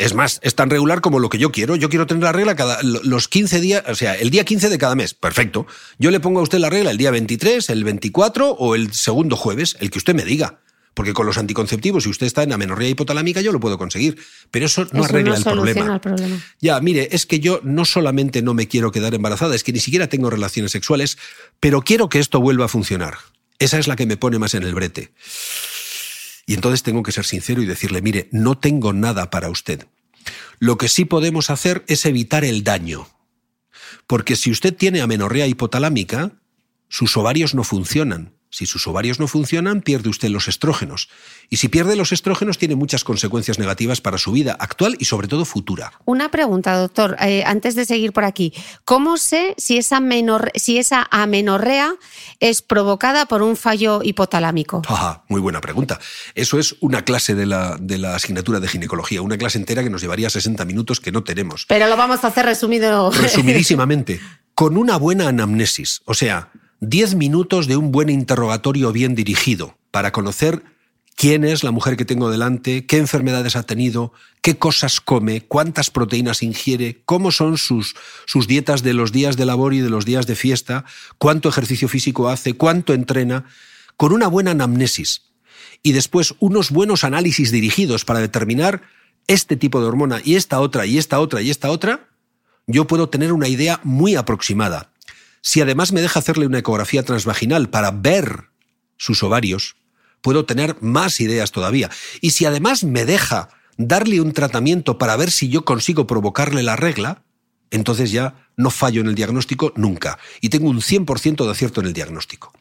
Es 0.02 0.16
más, 0.16 0.39
es 0.41 0.56
tan 0.56 0.72
regular 0.72 0.99
como 0.99 1.20
lo 1.20 1.30
que 1.30 1.38
yo 1.38 1.52
quiero. 1.52 1.76
Yo 1.76 1.88
quiero 1.88 2.08
tener 2.08 2.24
la 2.24 2.32
regla 2.32 2.56
cada 2.56 2.80
los 2.82 3.28
15 3.28 3.62
días, 3.62 3.84
o 3.88 3.93
sea, 3.93 4.16
el 4.16 4.32
día 4.32 4.43
15 4.43 4.70
de 4.70 4.78
cada 4.80 4.95
mes. 4.95 5.14
Perfecto. 5.14 5.68
Yo 5.99 6.10
le 6.10 6.20
pongo 6.20 6.39
a 6.39 6.43
usted 6.43 6.58
la 6.58 6.72
regla 6.72 6.89
el 6.89 6.97
día 6.97 7.12
23, 7.12 7.70
el 7.70 7.84
24 7.84 8.49
o 8.49 8.74
el 8.74 8.93
segundo 8.93 9.36
jueves, 9.36 9.78
el 9.80 9.91
que 9.91 9.99
usted 9.99 10.16
me 10.16 10.26
diga. 10.26 10.60
Porque 10.95 11.14
con 11.14 11.28
los 11.28 11.38
anticonceptivos, 11.38 12.04
si 12.04 12.10
usted 12.10 12.26
está 12.26 12.41
en 12.41 12.52
amenorrea 12.52 12.89
hipotalámica, 12.89 13.41
yo 13.41 13.52
lo 13.52 13.60
puedo 13.60 13.78
conseguir. 13.78 14.18
Pero 14.49 14.66
eso 14.66 14.88
no 14.91 15.04
arregla 15.04 15.38
el, 15.38 15.43
problema. 15.43 15.93
el, 15.93 15.99
problema. 16.02 16.41
Ya, 16.60 16.82
mire, 16.82 17.10
es 17.12 17.28
que 17.28 17.39
yo 17.39 17.62
no 17.64 17.86
solamente 17.86 18.41
no 18.41 18.56
me 18.56 18.68
quiero 18.68 18.91
quedar 18.91 19.14
embarazada, 19.14 19.54
es 19.54 19.64
que 19.64 19.72
ni 19.72 19.80
siquiera 19.80 20.08
tengo 20.08 20.32
relaciones 20.32 20.72
sexuales, 20.72 21.20
pero 21.60 21.84
quiero 21.84 22.10
que 22.10 22.18
esto 22.18 22.41
vuelva 22.41 22.66
a 22.66 22.70
funcionar. 22.70 23.20
Esa 23.60 23.78
es 23.78 23.88
la 23.88 23.95
que 23.95 24.08
me 24.08 24.18
pone 24.18 24.39
más 24.39 24.56
en 24.56 24.64
el 24.64 24.74
brete. 24.74 25.12
Y 26.52 26.54
entonces 26.54 26.84
tengo 26.84 27.02
que 27.02 27.14
ser 27.14 27.24
sincero 27.24 27.62
y 27.62 27.66
decirle, 27.66 28.02
mire, 28.02 28.28
no 28.34 28.58
tengo 28.58 28.91
nada 28.91 29.30
para 29.30 29.49
usted. 29.49 29.88
Lo 30.60 30.78
que 30.78 30.89
sí 30.89 31.06
podemos 31.06 31.49
hacer 31.49 31.86
es 31.88 32.06
evitar 32.06 32.43
el 32.43 32.66
daño. 32.66 33.08
Porque 34.06 34.36
si 34.36 34.52
usted 34.52 34.76
tiene 34.76 34.99
amenorrea 34.99 35.47
hipotalámica, 35.47 36.34
sus 36.89 37.16
ovarios 37.16 37.56
no 37.56 37.64
funcionan. 37.64 38.34
Si 38.52 38.66
sus 38.66 38.86
ovarios 38.86 39.18
no 39.18 39.28
funcionan, 39.28 39.82
pierde 39.82 40.10
usted 40.10 40.28
los 40.28 40.49
estrógenos. 40.49 41.08
Y 41.49 41.58
si 41.58 41.70
pierde 41.70 41.95
los 41.95 42.12
estrógenos, 42.12 42.58
tiene 42.58 42.76
muchas 42.76 43.06
consecuencias 43.06 43.60
negativas 43.60 44.02
para 44.02 44.18
su 44.18 44.34
vida 44.34 44.58
actual 44.60 44.97
y 44.99 45.06
sobre 45.06 45.30
todo 45.30 45.45
futura. 45.45 45.93
Una 46.04 46.30
pregunta, 46.30 46.78
doctor, 46.78 47.16
eh, 47.22 47.43
antes 47.45 47.76
de 47.76 47.86
seguir 47.86 48.12
por 48.12 48.26
aquí. 48.26 48.54
¿Cómo 48.84 49.16
sé 49.16 49.56
si 49.58 49.78
esa, 49.78 50.02
menor, 50.02 50.52
si 50.56 50.78
esa 50.78 51.08
amenorrea 51.12 51.95
es 52.41 52.62
provocada 52.62 53.26
por 53.26 53.41
un 53.41 53.56
fallo 53.56 54.02
hipotalámico? 54.04 54.82
Ajá, 54.86 55.24
muy 55.30 55.39
buena 55.39 55.62
pregunta. 55.62 55.97
Eso 56.36 56.60
es 56.60 56.76
una 56.82 57.06
clase 57.06 57.36
de 57.36 57.45
la, 57.45 57.78
de 57.80 57.97
la 57.99 58.16
asignatura 58.16 58.60
de 58.60 58.68
ginecología, 58.68 59.22
una 59.22 59.38
clase 59.38 59.60
entera 59.60 59.82
que 59.82 59.89
nos 59.89 60.02
llevaría 60.02 60.30
60 60.30 60.66
minutos 60.66 60.99
que 60.99 61.14
no 61.14 61.24
tenemos. 61.24 61.66
Pero 61.70 61.88
lo 61.88 61.95
vamos 61.95 62.26
a 62.26 62.28
hacer 62.28 62.45
resumido. 62.45 63.12
Resumidísimamente. 63.12 64.20
Con 64.56 64.76
una 64.76 64.97
buena 64.97 65.30
anamnesis, 65.30 66.02
o 66.04 66.14
sea, 66.14 66.52
10 66.84 67.13
minutos 67.13 67.67
de 67.67 67.77
un 67.77 67.91
buen 67.91 68.09
interrogatorio 68.09 68.91
bien 68.91 69.13
dirigido 69.13 69.77
para 69.91 70.11
conocer 70.11 70.63
quién 71.15 71.43
es 71.43 71.63
la 71.63 71.69
mujer 71.69 71.95
que 71.95 72.05
tengo 72.05 72.32
delante, 72.32 72.88
qué 72.88 72.97
enfermedades 72.97 73.55
ha 73.55 73.61
tenido, 73.61 74.13
qué 74.41 74.57
cosas 74.57 74.99
come, 74.99 75.41
cuántas 75.41 75.91
proteínas 75.91 76.41
ingiere, 76.41 77.03
cómo 77.05 77.32
son 77.32 77.59
sus, 77.59 77.95
sus 78.25 78.47
dietas 78.47 78.82
de 78.82 78.95
los 78.95 79.11
días 79.11 79.38
de 79.38 79.45
labor 79.45 79.75
y 79.75 79.79
de 79.82 79.91
los 79.91 80.05
días 80.05 80.25
de 80.25 80.34
fiesta, 80.34 80.84
cuánto 81.19 81.49
ejercicio 81.49 81.88
físico 81.88 82.29
hace, 82.29 82.53
cuánto 82.53 82.95
entrena, 82.95 83.45
con 83.95 84.11
una 84.11 84.25
buena 84.25 84.49
anamnesis 84.49 85.34
y 85.84 85.91
después 85.91 86.34
unos 86.39 86.71
buenos 86.71 87.03
análisis 87.03 87.51
dirigidos 87.51 88.05
para 88.05 88.21
determinar 88.21 88.82
este 89.27 89.55
tipo 89.55 89.82
de 89.82 89.86
hormona 89.86 90.19
y 90.23 90.34
esta 90.34 90.59
otra 90.59 90.88
y 90.88 90.97
esta 90.97 91.19
otra 91.19 91.43
y 91.43 91.51
esta 91.51 91.69
otra, 91.69 92.09
yo 92.65 92.88
puedo 92.88 93.07
tener 93.07 93.34
una 93.34 93.47
idea 93.47 93.79
muy 93.84 94.15
aproximada 94.15 94.91
si 95.42 95.62
además 95.62 95.92
me 95.92 96.02
deja 96.02 96.20
hacerle 96.20 96.46
una 96.46 96.60
ecografía 96.60 97.04
transvaginal 97.04 97.70
para 97.70 97.92
ver 97.92 98.50
sus 98.98 99.24
ovarios, 99.24 99.76
puedo 100.22 100.46
tener 100.46 100.78
más 100.82 101.20
ideas 101.20 101.52
todavía. 101.52 101.89
Y 102.22 102.32
si 102.32 102.46
además 102.46 102.84
me 102.84 103.06
deja 103.06 103.50
darle 103.78 104.22
un 104.22 104.34
tratamiento 104.34 104.98
para 104.98 105.16
ver 105.16 105.32
si 105.32 105.50
yo 105.50 105.66
consigo 105.66 106.08
provocarle 106.08 106.64
la 106.64 106.76
regla, 106.76 107.24
entonces 107.72 108.12
ya 108.12 108.48
no 108.58 108.70
fallo 108.70 109.02
en 109.02 109.08
el 109.08 109.16
diagnóstico 109.16 109.74
nunca. 109.76 110.20
Y 110.42 110.50
tengo 110.50 110.70
un 110.70 110.82
100% 110.82 111.46
de 111.46 111.52
acierto 111.52 111.82
en 111.82 111.88
el 111.88 111.94
diagnóstico. 111.94 112.54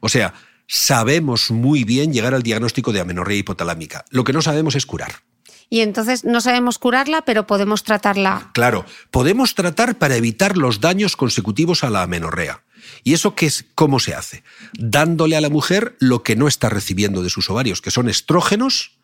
O 0.00 0.08
sea, 0.08 0.34
sabemos 0.68 1.50
muy 1.50 1.84
bien 1.84 2.12
llegar 2.12 2.34
al 2.34 2.42
diagnóstico 2.42 2.92
de 2.92 3.00
amenorrea 3.00 3.38
hipotalámica. 3.38 4.04
Lo 4.10 4.24
que 4.24 4.32
no 4.32 4.42
sabemos 4.42 4.76
es 4.76 4.86
curar 4.86 5.22
y 5.70 5.80
entonces 5.80 6.24
no 6.24 6.40
sabemos 6.40 6.78
curarla, 6.78 7.22
pero 7.22 7.46
podemos 7.46 7.82
tratarla. 7.82 8.50
Claro, 8.54 8.86
podemos 9.10 9.54
tratar 9.54 9.98
para 9.98 10.16
evitar 10.16 10.56
los 10.56 10.80
daños 10.80 11.16
consecutivos 11.16 11.84
a 11.84 11.90
la 11.90 12.02
amenorrea. 12.02 12.62
¿Y 13.04 13.12
eso 13.12 13.34
qué 13.34 13.46
es, 13.46 13.66
cómo 13.74 14.00
se 14.00 14.14
hace? 14.14 14.44
Dándole 14.72 15.36
a 15.36 15.40
la 15.40 15.50
mujer 15.50 15.96
lo 15.98 16.22
que 16.22 16.36
no 16.36 16.48
está 16.48 16.68
recibiendo 16.68 17.22
de 17.22 17.30
sus 17.30 17.50
ovarios, 17.50 17.82
que 17.82 17.90
son 17.90 18.08
estrógenos 18.08 18.98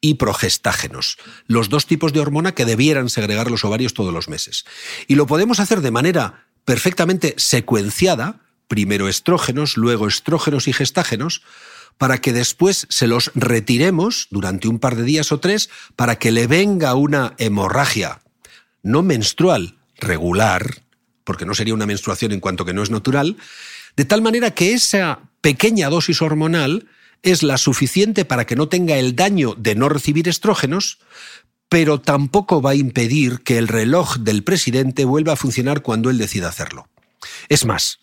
y 0.00 0.14
progestágenos, 0.14 1.16
los 1.46 1.70
dos 1.70 1.86
tipos 1.86 2.12
de 2.12 2.20
hormona 2.20 2.52
que 2.52 2.66
debieran 2.66 3.08
segregar 3.08 3.50
los 3.50 3.64
ovarios 3.64 3.94
todos 3.94 4.12
los 4.12 4.28
meses. 4.28 4.66
Y 5.08 5.14
lo 5.14 5.26
podemos 5.26 5.60
hacer 5.60 5.80
de 5.80 5.90
manera 5.90 6.46
perfectamente 6.64 7.34
secuenciada, 7.38 8.40
primero 8.68 9.08
estrógenos, 9.08 9.76
luego 9.76 10.06
estrógenos 10.06 10.68
y 10.68 10.74
gestágenos, 10.74 11.42
para 11.98 12.18
que 12.18 12.32
después 12.32 12.86
se 12.90 13.06
los 13.06 13.30
retiremos 13.34 14.28
durante 14.30 14.68
un 14.68 14.78
par 14.78 14.96
de 14.96 15.04
días 15.04 15.32
o 15.32 15.40
tres 15.40 15.70
para 15.96 16.16
que 16.16 16.32
le 16.32 16.46
venga 16.46 16.94
una 16.94 17.34
hemorragia 17.38 18.20
no 18.82 19.02
menstrual, 19.02 19.78
regular, 19.96 20.82
porque 21.24 21.46
no 21.46 21.54
sería 21.54 21.74
una 21.74 21.86
menstruación 21.86 22.32
en 22.32 22.40
cuanto 22.40 22.64
que 22.64 22.74
no 22.74 22.82
es 22.82 22.90
natural, 22.90 23.36
de 23.96 24.04
tal 24.04 24.22
manera 24.22 24.52
que 24.52 24.74
esa 24.74 25.20
pequeña 25.40 25.88
dosis 25.88 26.22
hormonal 26.22 26.86
es 27.22 27.42
la 27.42 27.56
suficiente 27.56 28.24
para 28.24 28.44
que 28.44 28.56
no 28.56 28.68
tenga 28.68 28.96
el 28.98 29.16
daño 29.16 29.54
de 29.56 29.74
no 29.74 29.88
recibir 29.88 30.28
estrógenos, 30.28 30.98
pero 31.70 32.00
tampoco 32.00 32.60
va 32.60 32.70
a 32.70 32.76
impedir 32.76 33.40
que 33.40 33.56
el 33.56 33.66
reloj 33.66 34.18
del 34.18 34.44
presidente 34.44 35.06
vuelva 35.06 35.32
a 35.32 35.36
funcionar 35.36 35.82
cuando 35.82 36.10
él 36.10 36.18
decida 36.18 36.48
hacerlo. 36.48 36.86
Es 37.48 37.64
más, 37.64 38.00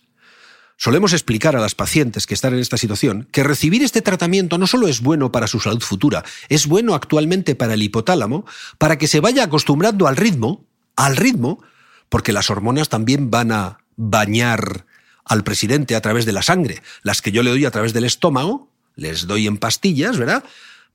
Solemos 0.83 1.13
explicar 1.13 1.55
a 1.55 1.59
las 1.59 1.75
pacientes 1.75 2.25
que 2.25 2.33
están 2.33 2.55
en 2.55 2.59
esta 2.59 2.75
situación 2.75 3.27
que 3.31 3.43
recibir 3.43 3.83
este 3.83 4.01
tratamiento 4.01 4.57
no 4.57 4.65
solo 4.65 4.87
es 4.87 5.01
bueno 5.01 5.31
para 5.31 5.45
su 5.45 5.59
salud 5.59 5.79
futura, 5.79 6.25
es 6.49 6.65
bueno 6.65 6.95
actualmente 6.95 7.53
para 7.53 7.75
el 7.75 7.83
hipotálamo, 7.83 8.47
para 8.79 8.97
que 8.97 9.05
se 9.05 9.19
vaya 9.19 9.43
acostumbrando 9.43 10.07
al 10.07 10.17
ritmo, 10.17 10.65
al 10.95 11.17
ritmo, 11.17 11.61
porque 12.09 12.33
las 12.33 12.49
hormonas 12.49 12.89
también 12.89 13.29
van 13.29 13.51
a 13.51 13.77
bañar 13.95 14.87
al 15.23 15.43
presidente 15.43 15.95
a 15.95 16.01
través 16.01 16.25
de 16.25 16.31
la 16.31 16.41
sangre, 16.41 16.81
las 17.03 17.21
que 17.21 17.31
yo 17.31 17.43
le 17.43 17.51
doy 17.51 17.65
a 17.65 17.71
través 17.71 17.93
del 17.93 18.05
estómago, 18.05 18.67
les 18.95 19.27
doy 19.27 19.45
en 19.45 19.57
pastillas, 19.57 20.17
¿verdad? 20.17 20.43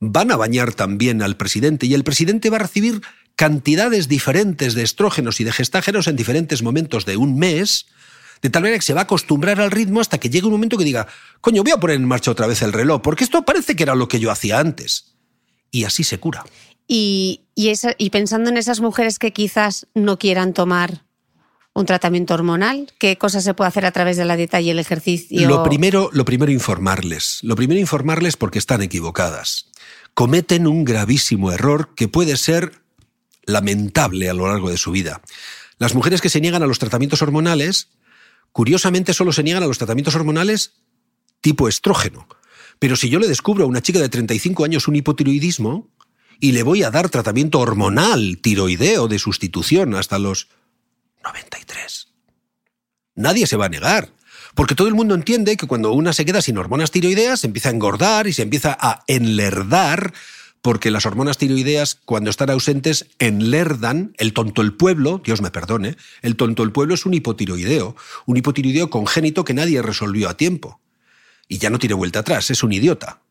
Van 0.01 0.31
a 0.31 0.35
bañar 0.35 0.73
también 0.73 1.21
al 1.21 1.37
presidente 1.37 1.85
y 1.85 1.93
el 1.93 2.03
presidente 2.03 2.49
va 2.49 2.57
a 2.57 2.67
recibir 2.67 3.03
cantidades 3.37 4.09
diferentes 4.09 4.73
de 4.73 4.83
estrógenos 4.83 5.39
y 5.39 5.45
de 5.45 5.53
gestágenos 5.53 6.07
en 6.07 6.17
diferentes 6.17 6.61
momentos 6.61 7.05
de 7.05 7.15
un 7.15 7.39
mes, 7.39 7.85
de 8.41 8.49
tal 8.49 8.61
manera 8.61 8.77
que 8.77 8.85
se 8.85 8.93
va 8.93 9.01
a 9.01 9.03
acostumbrar 9.03 9.59
al 9.59 9.71
ritmo 9.71 10.01
hasta 10.01 10.17
que 10.17 10.29
llegue 10.29 10.45
un 10.45 10.53
momento 10.53 10.77
que 10.77 10.83
diga, 10.83 11.07
coño, 11.41 11.63
voy 11.63 11.71
a 11.71 11.79
poner 11.79 11.95
en 11.95 12.05
marcha 12.05 12.31
otra 12.31 12.47
vez 12.47 12.61
el 12.61 12.73
reloj, 12.73 13.01
porque 13.01 13.23
esto 13.23 13.43
parece 13.45 13.75
que 13.75 13.83
era 13.83 13.95
lo 13.95 14.07
que 14.07 14.19
yo 14.19 14.31
hacía 14.31 14.59
antes. 14.59 15.15
Y 15.71 15.83
así 15.83 16.03
se 16.03 16.19
cura. 16.19 16.45
Y, 16.87 17.41
y, 17.55 18.09
pensando 18.11 18.49
en 18.49 18.57
esas 18.57 18.79
mujeres 18.79 19.19
que 19.19 19.33
quizás 19.33 19.87
no 19.93 20.17
quieran 20.17 20.53
tomar 20.53 21.03
un 21.73 21.85
tratamiento 21.85 22.33
hormonal? 22.33 22.91
¿Qué 22.97 23.17
cosas 23.17 23.43
se 23.43 23.53
puede 23.53 23.67
hacer 23.67 23.85
a 23.85 23.91
través 23.91 24.17
de 24.17 24.25
la 24.25 24.35
dieta 24.35 24.59
y 24.61 24.71
el 24.71 24.79
ejercicio? 24.79 25.47
Lo 25.47 25.63
primero, 25.63 26.09
lo 26.11 26.25
primero 26.25 26.51
informarles. 26.51 27.39
Lo 27.43 27.55
primero 27.55 27.79
informarles 27.79 28.35
porque 28.35 28.57
están 28.57 28.81
equivocadas. 28.81 29.69
Cometen 30.15 30.65
un 30.65 30.85
gravísimo 30.85 31.51
error 31.51 31.93
que 31.93 32.07
puede 32.07 32.35
ser 32.37 32.81
lamentable 33.45 34.29
a 34.29 34.33
lo 34.33 34.47
largo 34.47 34.71
de 34.71 34.77
su 34.77 34.91
vida. 34.91 35.21
Las 35.77 35.93
mujeres 35.93 36.21
que 36.21 36.29
se 36.29 36.41
niegan 36.41 36.63
a 36.63 36.67
los 36.67 36.79
tratamientos 36.79 37.21
hormonales 37.21 37.89
Curiosamente 38.51 39.13
solo 39.13 39.31
se 39.31 39.43
niegan 39.43 39.63
a 39.63 39.67
los 39.67 39.77
tratamientos 39.77 40.15
hormonales 40.15 40.73
tipo 41.41 41.67
estrógeno. 41.67 42.27
Pero 42.79 42.95
si 42.95 43.09
yo 43.09 43.19
le 43.19 43.27
descubro 43.27 43.65
a 43.65 43.67
una 43.67 43.81
chica 43.81 43.99
de 43.99 44.09
35 44.09 44.65
años 44.65 44.87
un 44.87 44.95
hipotiroidismo 44.95 45.89
y 46.39 46.51
le 46.51 46.63
voy 46.63 46.83
a 46.83 46.91
dar 46.91 47.09
tratamiento 47.09 47.59
hormonal 47.59 48.39
tiroideo 48.41 49.07
de 49.07 49.19
sustitución 49.19 49.95
hasta 49.95 50.19
los 50.19 50.49
93, 51.23 52.09
nadie 53.15 53.47
se 53.47 53.57
va 53.57 53.65
a 53.65 53.69
negar. 53.69 54.13
Porque 54.55 54.75
todo 54.75 54.87
el 54.87 54.95
mundo 54.95 55.13
entiende 55.13 55.55
que 55.55 55.67
cuando 55.67 55.91
una 55.91 56.13
se 56.13 56.25
queda 56.25 56.41
sin 56.41 56.57
hormonas 56.57 56.89
tiroideas, 56.89 57.41
se 57.41 57.47
empieza 57.47 57.69
a 57.69 57.73
engordar 57.73 58.27
y 58.27 58.33
se 58.33 58.41
empieza 58.41 58.75
a 58.79 59.03
enlerdar 59.07 60.13
porque 60.67 60.91
las 60.91 61.05
hormonas 61.05 61.37
tiroideas, 61.37 61.95
cuando 62.03 62.29
están 62.29 62.49
ausentes, 62.49 63.07
enlerdan 63.19 64.13
el 64.17 64.33
tonto 64.33 64.61
el 64.61 64.73
pueblo, 64.73 65.21
Dios 65.23 65.41
me 65.41 65.49
perdone, 65.49 65.95
el 66.21 66.35
tonto 66.35 66.61
el 66.61 66.73
pueblo 66.73 66.93
es 66.93 67.05
un 67.05 67.13
hipotiroideo, 67.13 67.95
un 68.25 68.35
hipotiroideo 68.35 68.89
congénito 68.89 69.45
que 69.45 69.53
nadie 69.53 69.81
resolvió 69.81 70.27
a 70.27 70.35
tiempo. 70.35 70.81
Y 71.47 71.59
ya 71.59 71.69
no 71.69 71.79
tiene 71.79 71.93
vuelta 71.93 72.19
atrás, 72.19 72.49
es 72.49 72.63
un 72.63 72.73
idiota. 72.73 73.21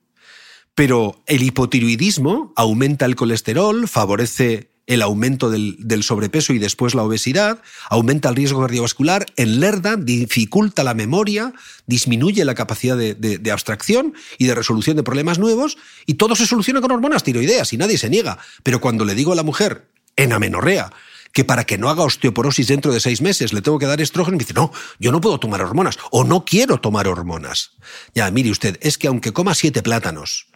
Pero 0.74 1.22
el 1.26 1.42
hipotiroidismo 1.42 2.54
aumenta 2.56 3.04
el 3.04 3.16
colesterol, 3.16 3.86
favorece 3.86 4.70
el 4.86 5.02
aumento 5.02 5.50
del, 5.50 6.02
sobrepeso 6.02 6.52
y 6.52 6.58
después 6.58 6.94
la 6.94 7.02
obesidad, 7.02 7.60
aumenta 7.90 8.28
el 8.28 8.36
riesgo 8.36 8.60
cardiovascular, 8.60 9.26
enlerda, 9.36 9.96
dificulta 9.96 10.84
la 10.84 10.94
memoria, 10.94 11.52
disminuye 11.86 12.44
la 12.44 12.54
capacidad 12.54 12.96
de, 12.96 13.14
de, 13.14 13.50
abstracción 13.50 14.14
y 14.38 14.46
de 14.46 14.54
resolución 14.54 14.96
de 14.96 15.02
problemas 15.02 15.38
nuevos, 15.38 15.76
y 16.06 16.14
todo 16.14 16.36
se 16.36 16.46
soluciona 16.46 16.80
con 16.80 16.92
hormonas 16.92 17.24
tiroideas 17.24 17.72
y 17.72 17.76
nadie 17.76 17.98
se 17.98 18.10
niega. 18.10 18.38
Pero 18.62 18.80
cuando 18.80 19.04
le 19.04 19.14
digo 19.14 19.32
a 19.32 19.36
la 19.36 19.42
mujer, 19.42 19.88
en 20.16 20.32
amenorrea, 20.32 20.92
que 21.32 21.44
para 21.44 21.64
que 21.64 21.76
no 21.76 21.90
haga 21.90 22.02
osteoporosis 22.02 22.68
dentro 22.68 22.92
de 22.92 22.98
seis 22.98 23.20
meses 23.20 23.52
le 23.52 23.60
tengo 23.60 23.78
que 23.78 23.84
dar 23.84 24.00
estrógeno, 24.00 24.38
me 24.38 24.44
dice, 24.44 24.54
no, 24.54 24.72
yo 24.98 25.12
no 25.12 25.20
puedo 25.20 25.38
tomar 25.38 25.60
hormonas 25.60 25.98
o 26.10 26.24
no 26.24 26.46
quiero 26.46 26.78
tomar 26.78 27.08
hormonas. 27.08 27.72
Ya, 28.14 28.30
mire 28.30 28.50
usted, 28.50 28.78
es 28.80 28.96
que 28.96 29.08
aunque 29.08 29.34
coma 29.34 29.54
siete 29.54 29.82
plátanos, 29.82 30.46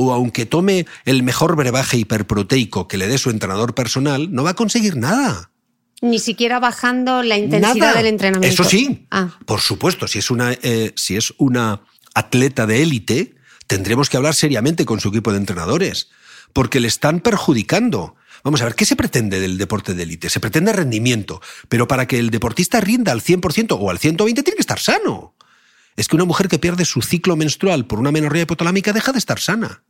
o 0.00 0.12
aunque 0.12 0.46
tome 0.46 0.86
el 1.04 1.24
mejor 1.24 1.56
brebaje 1.56 1.96
hiperproteico 1.96 2.86
que 2.86 2.98
le 2.98 3.08
dé 3.08 3.18
su 3.18 3.30
entrenador 3.30 3.74
personal, 3.74 4.32
no 4.32 4.44
va 4.44 4.50
a 4.50 4.54
conseguir 4.54 4.96
nada. 4.96 5.50
Ni 6.00 6.20
siquiera 6.20 6.60
bajando 6.60 7.24
la 7.24 7.36
intensidad 7.36 7.96
del 7.96 8.06
entrenamiento. 8.06 8.62
Eso 8.62 8.70
sí, 8.70 9.08
ah. 9.10 9.36
por 9.44 9.60
supuesto, 9.60 10.06
si 10.06 10.20
es 10.20 10.30
una, 10.30 10.52
eh, 10.52 10.92
si 10.94 11.16
es 11.16 11.34
una 11.38 11.80
atleta 12.14 12.64
de 12.64 12.84
élite, 12.84 13.34
tendremos 13.66 14.08
que 14.08 14.16
hablar 14.16 14.36
seriamente 14.36 14.84
con 14.84 15.00
su 15.00 15.08
equipo 15.08 15.32
de 15.32 15.38
entrenadores, 15.38 16.10
porque 16.52 16.78
le 16.78 16.86
están 16.86 17.18
perjudicando. 17.18 18.14
Vamos 18.44 18.62
a 18.62 18.66
ver, 18.66 18.76
¿qué 18.76 18.84
se 18.84 18.94
pretende 18.94 19.40
del 19.40 19.58
deporte 19.58 19.94
de 19.94 20.04
élite? 20.04 20.30
Se 20.30 20.38
pretende 20.38 20.72
rendimiento, 20.72 21.42
pero 21.68 21.88
para 21.88 22.06
que 22.06 22.20
el 22.20 22.30
deportista 22.30 22.80
rinda 22.80 23.10
al 23.10 23.20
100% 23.20 23.76
o 23.76 23.90
al 23.90 23.98
120% 23.98 24.44
tiene 24.44 24.54
que 24.54 24.60
estar 24.60 24.78
sano. 24.78 25.34
Es 25.98 26.06
que 26.06 26.14
una 26.14 26.24
mujer 26.24 26.46
que 26.46 26.60
pierde 26.60 26.84
su 26.84 27.02
ciclo 27.02 27.34
menstrual 27.34 27.84
por 27.84 27.98
una 27.98 28.12
menorrea 28.12 28.42
hipotalámica 28.42 28.92
deja 28.92 29.10
de 29.10 29.18
estar 29.18 29.40
sana. 29.40 29.82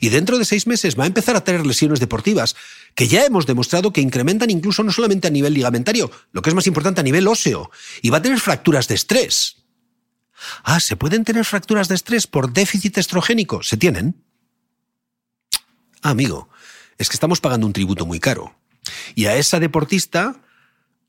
Y 0.00 0.08
dentro 0.08 0.38
de 0.38 0.44
seis 0.44 0.66
meses 0.66 0.98
va 0.98 1.04
a 1.04 1.08
empezar 1.08 1.36
a 1.36 1.44
tener 1.44 1.66
lesiones 1.66 2.00
deportivas 2.00 2.56
que 2.94 3.08
ya 3.08 3.24
hemos 3.24 3.46
demostrado 3.46 3.92
que 3.92 4.00
incrementan 4.00 4.50
incluso 4.50 4.82
no 4.82 4.92
solamente 4.92 5.28
a 5.28 5.30
nivel 5.30 5.54
ligamentario, 5.54 6.10
lo 6.32 6.42
que 6.42 6.50
es 6.50 6.54
más 6.54 6.66
importante 6.66 7.00
a 7.00 7.04
nivel 7.04 7.28
óseo, 7.28 7.70
y 8.02 8.10
va 8.10 8.18
a 8.18 8.22
tener 8.22 8.40
fracturas 8.40 8.88
de 8.88 8.94
estrés. 8.94 9.56
Ah, 10.62 10.80
¿se 10.80 10.96
pueden 10.96 11.24
tener 11.24 11.44
fracturas 11.44 11.88
de 11.88 11.94
estrés 11.94 12.26
por 12.26 12.52
déficit 12.52 12.98
estrogénico? 12.98 13.62
¿Se 13.62 13.76
tienen? 13.76 14.22
Ah, 16.02 16.10
amigo, 16.10 16.48
es 16.98 17.08
que 17.08 17.16
estamos 17.16 17.40
pagando 17.40 17.66
un 17.66 17.72
tributo 17.72 18.06
muy 18.06 18.20
caro. 18.20 18.54
Y 19.14 19.26
a 19.26 19.36
esa 19.36 19.60
deportista 19.60 20.40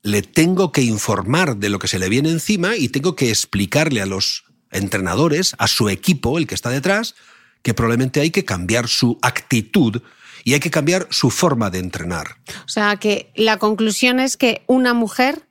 le 0.02 0.22
tengo 0.22 0.72
que 0.72 0.82
informar 0.82 1.56
de 1.56 1.68
lo 1.68 1.78
que 1.78 1.88
se 1.88 1.98
le 1.98 2.08
viene 2.08 2.30
encima 2.30 2.76
y 2.76 2.88
tengo 2.88 3.16
que 3.16 3.30
explicarle 3.30 4.00
a 4.00 4.06
los 4.06 4.44
entrenadores, 4.70 5.54
a 5.58 5.68
su 5.68 5.88
equipo, 5.88 6.38
el 6.38 6.46
que 6.46 6.54
está 6.54 6.70
detrás, 6.70 7.14
que 7.62 7.74
probablemente 7.74 8.20
hay 8.20 8.30
que 8.30 8.44
cambiar 8.44 8.88
su 8.88 9.18
actitud 9.22 10.02
y 10.44 10.54
hay 10.54 10.60
que 10.60 10.70
cambiar 10.70 11.06
su 11.10 11.30
forma 11.30 11.70
de 11.70 11.78
entrenar. 11.78 12.36
O 12.64 12.68
sea, 12.68 12.96
que 12.96 13.30
la 13.34 13.58
conclusión 13.58 14.20
es 14.20 14.36
que 14.36 14.62
una 14.66 14.94
mujer 14.94 15.46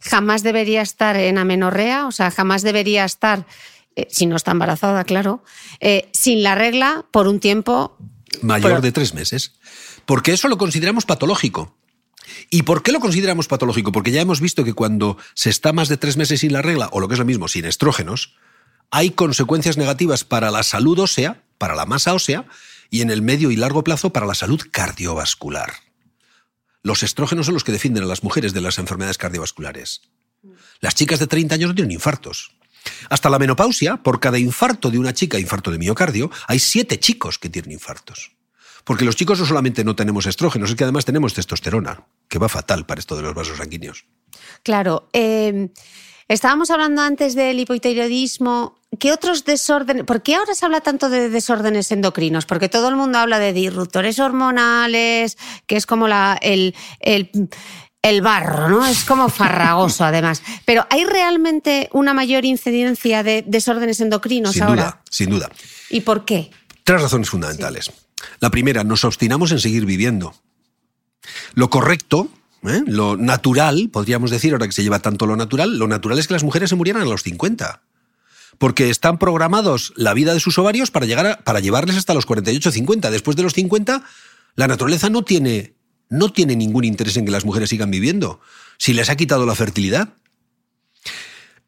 jamás 0.00 0.42
debería 0.42 0.82
estar 0.82 1.16
en 1.16 1.38
amenorrea, 1.38 2.06
o 2.06 2.12
sea, 2.12 2.30
jamás 2.30 2.62
debería 2.62 3.04
estar, 3.04 3.46
eh, 3.96 4.06
si 4.10 4.26
no 4.26 4.36
está 4.36 4.52
embarazada, 4.52 5.04
claro, 5.04 5.42
eh, 5.80 6.08
sin 6.12 6.42
la 6.42 6.54
regla 6.54 7.04
por 7.10 7.26
un 7.26 7.40
tiempo 7.40 7.96
mayor 8.42 8.80
de 8.80 8.92
tres 8.92 9.14
meses. 9.14 9.54
Porque 10.06 10.32
eso 10.32 10.48
lo 10.48 10.58
consideramos 10.58 11.04
patológico. 11.04 11.76
¿Y 12.50 12.62
por 12.62 12.82
qué 12.82 12.92
lo 12.92 13.00
consideramos 13.00 13.48
patológico? 13.48 13.92
Porque 13.92 14.10
ya 14.10 14.20
hemos 14.20 14.40
visto 14.40 14.64
que 14.64 14.74
cuando 14.74 15.16
se 15.34 15.50
está 15.50 15.72
más 15.72 15.88
de 15.88 15.96
tres 15.96 16.16
meses 16.16 16.40
sin 16.40 16.52
la 16.52 16.62
regla, 16.62 16.88
o 16.92 17.00
lo 17.00 17.08
que 17.08 17.14
es 17.14 17.18
lo 17.18 17.24
mismo, 17.24 17.48
sin 17.48 17.64
estrógenos, 17.64 18.36
hay 18.90 19.10
consecuencias 19.10 19.76
negativas 19.76 20.24
para 20.24 20.50
la 20.50 20.62
salud 20.62 20.98
ósea, 20.98 21.42
para 21.58 21.74
la 21.74 21.86
masa 21.86 22.14
ósea, 22.14 22.46
y 22.90 23.02
en 23.02 23.10
el 23.10 23.22
medio 23.22 23.50
y 23.50 23.56
largo 23.56 23.84
plazo 23.84 24.10
para 24.10 24.26
la 24.26 24.34
salud 24.34 24.60
cardiovascular. 24.70 25.72
Los 26.82 27.02
estrógenos 27.02 27.46
son 27.46 27.54
los 27.54 27.64
que 27.64 27.72
defienden 27.72 28.04
a 28.04 28.06
las 28.06 28.22
mujeres 28.22 28.54
de 28.54 28.60
las 28.60 28.78
enfermedades 28.78 29.18
cardiovasculares. 29.18 30.02
Las 30.80 30.94
chicas 30.94 31.18
de 31.18 31.26
30 31.26 31.56
años 31.56 31.68
no 31.68 31.74
tienen 31.74 31.92
infartos. 31.92 32.52
Hasta 33.10 33.28
la 33.28 33.38
menopausia, 33.38 33.98
por 33.98 34.20
cada 34.20 34.38
infarto 34.38 34.90
de 34.90 34.98
una 34.98 35.12
chica, 35.12 35.38
infarto 35.38 35.70
de 35.70 35.78
miocardio, 35.78 36.30
hay 36.46 36.58
siete 36.58 36.98
chicos 36.98 37.38
que 37.38 37.50
tienen 37.50 37.72
infartos. 37.72 38.32
Porque 38.84 39.04
los 39.04 39.16
chicos 39.16 39.38
no 39.38 39.44
solamente 39.44 39.84
no 39.84 39.96
tenemos 39.96 40.26
estrógenos, 40.26 40.70
es 40.70 40.76
que 40.76 40.84
además 40.84 41.04
tenemos 41.04 41.34
testosterona, 41.34 42.06
que 42.28 42.38
va 42.38 42.48
fatal 42.48 42.86
para 42.86 43.00
esto 43.00 43.16
de 43.16 43.22
los 43.22 43.34
vasos 43.34 43.58
sanguíneos. 43.58 44.06
Claro. 44.62 45.10
Eh, 45.12 45.68
estábamos 46.28 46.70
hablando 46.70 47.02
antes 47.02 47.34
del 47.34 47.58
hipotiroidismo. 47.60 48.78
¿Qué 48.98 49.12
otros 49.12 49.44
desórdenes? 49.44 50.04
¿Por 50.04 50.22
qué 50.22 50.36
ahora 50.36 50.54
se 50.54 50.64
habla 50.64 50.80
tanto 50.80 51.10
de 51.10 51.28
desórdenes 51.28 51.92
endocrinos? 51.92 52.46
Porque 52.46 52.68
todo 52.68 52.88
el 52.88 52.96
mundo 52.96 53.18
habla 53.18 53.38
de 53.38 53.52
disruptores 53.52 54.18
hormonales, 54.18 55.36
que 55.66 55.76
es 55.76 55.84
como 55.84 56.08
la, 56.08 56.38
el, 56.40 56.74
el 58.02 58.22
barro, 58.22 58.68
¿no? 58.68 58.86
Es 58.86 59.04
como 59.04 59.28
farragoso, 59.28 60.04
además. 60.04 60.42
Pero 60.64 60.86
¿hay 60.90 61.04
realmente 61.04 61.88
una 61.92 62.14
mayor 62.14 62.44
incidencia 62.44 63.22
de 63.22 63.44
desórdenes 63.46 64.00
endocrinos 64.00 64.52
sin 64.54 64.62
ahora? 64.62 64.82
Duda, 64.82 65.02
sin 65.10 65.30
duda. 65.30 65.50
¿Y 65.90 66.00
por 66.00 66.24
qué? 66.24 66.50
Tres 66.84 67.02
razones 67.02 67.28
fundamentales. 67.28 67.90
La 68.40 68.50
primera, 68.50 68.84
nos 68.84 69.04
obstinamos 69.04 69.52
en 69.52 69.60
seguir 69.60 69.84
viviendo. 69.84 70.34
Lo 71.54 71.70
correcto, 71.70 72.28
¿eh? 72.64 72.82
lo 72.86 73.16
natural, 73.16 73.90
podríamos 73.92 74.30
decir, 74.30 74.52
ahora 74.52 74.66
que 74.66 74.72
se 74.72 74.82
lleva 74.82 75.00
tanto 75.00 75.26
lo 75.26 75.36
natural, 75.36 75.78
lo 75.78 75.88
natural 75.88 76.18
es 76.18 76.26
que 76.26 76.34
las 76.34 76.44
mujeres 76.44 76.70
se 76.70 76.76
murieran 76.76 77.02
a 77.02 77.06
los 77.06 77.22
50. 77.22 77.82
Porque 78.58 78.90
están 78.90 79.18
programados 79.18 79.92
la 79.96 80.14
vida 80.14 80.34
de 80.34 80.40
sus 80.40 80.58
ovarios 80.58 80.90
para, 80.90 81.06
llegar 81.06 81.44
para 81.44 81.60
llevarles 81.60 81.96
hasta 81.96 82.14
los 82.14 82.26
48 82.26 82.72
50. 82.72 83.10
Después 83.10 83.36
de 83.36 83.44
los 83.44 83.54
50, 83.54 84.02
la 84.56 84.66
naturaleza 84.66 85.10
no 85.10 85.22
tiene, 85.22 85.74
no 86.08 86.32
tiene 86.32 86.56
ningún 86.56 86.84
interés 86.84 87.16
en 87.16 87.24
que 87.24 87.30
las 87.30 87.44
mujeres 87.44 87.70
sigan 87.70 87.90
viviendo. 87.90 88.40
Si 88.76 88.94
les 88.94 89.10
ha 89.10 89.16
quitado 89.16 89.46
la 89.46 89.54
fertilidad. 89.54 90.14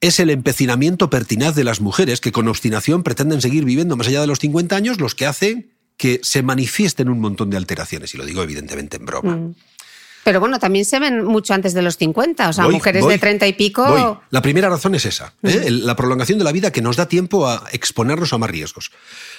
Es 0.00 0.18
el 0.18 0.30
empecinamiento 0.30 1.10
pertinaz 1.10 1.54
de 1.54 1.62
las 1.62 1.82
mujeres 1.82 2.20
que 2.20 2.32
con 2.32 2.48
obstinación 2.48 3.02
pretenden 3.02 3.42
seguir 3.42 3.66
viviendo 3.66 3.96
más 3.98 4.08
allá 4.08 4.22
de 4.22 4.26
los 4.26 4.38
50 4.38 4.74
años 4.74 4.98
los 4.98 5.14
que 5.14 5.26
hacen 5.26 5.72
que 6.00 6.18
se 6.22 6.42
manifiesten 6.42 7.10
un 7.10 7.20
montón 7.20 7.50
de 7.50 7.58
alteraciones, 7.58 8.14
y 8.14 8.16
lo 8.16 8.24
digo 8.24 8.42
evidentemente 8.42 8.96
en 8.96 9.04
broma. 9.04 9.36
Mm. 9.36 9.54
Pero 10.24 10.40
bueno, 10.40 10.58
también 10.58 10.84
se 10.84 10.98
ven 10.98 11.24
mucho 11.24 11.54
antes 11.54 11.72
de 11.72 11.82
los 11.82 11.96
50, 11.96 12.48
o 12.48 12.52
sea, 12.52 12.68
mujeres 12.68 13.06
de 13.06 13.18
30 13.18 13.46
y 13.46 13.52
pico. 13.54 14.22
La 14.30 14.42
primera 14.42 14.68
razón 14.68 14.94
es 14.94 15.06
esa, 15.06 15.32
¿eh? 15.42 15.70
mm. 15.70 15.86
la 15.86 15.96
prolongación 15.96 16.38
de 16.38 16.44
la 16.44 16.52
vida 16.52 16.70
que 16.70 16.82
nos 16.82 16.96
da 16.96 17.06
tiempo 17.06 17.46
a 17.46 17.64
exponernos 17.72 18.32
a 18.32 18.38
más 18.38 18.50
riesgos. 18.50 18.90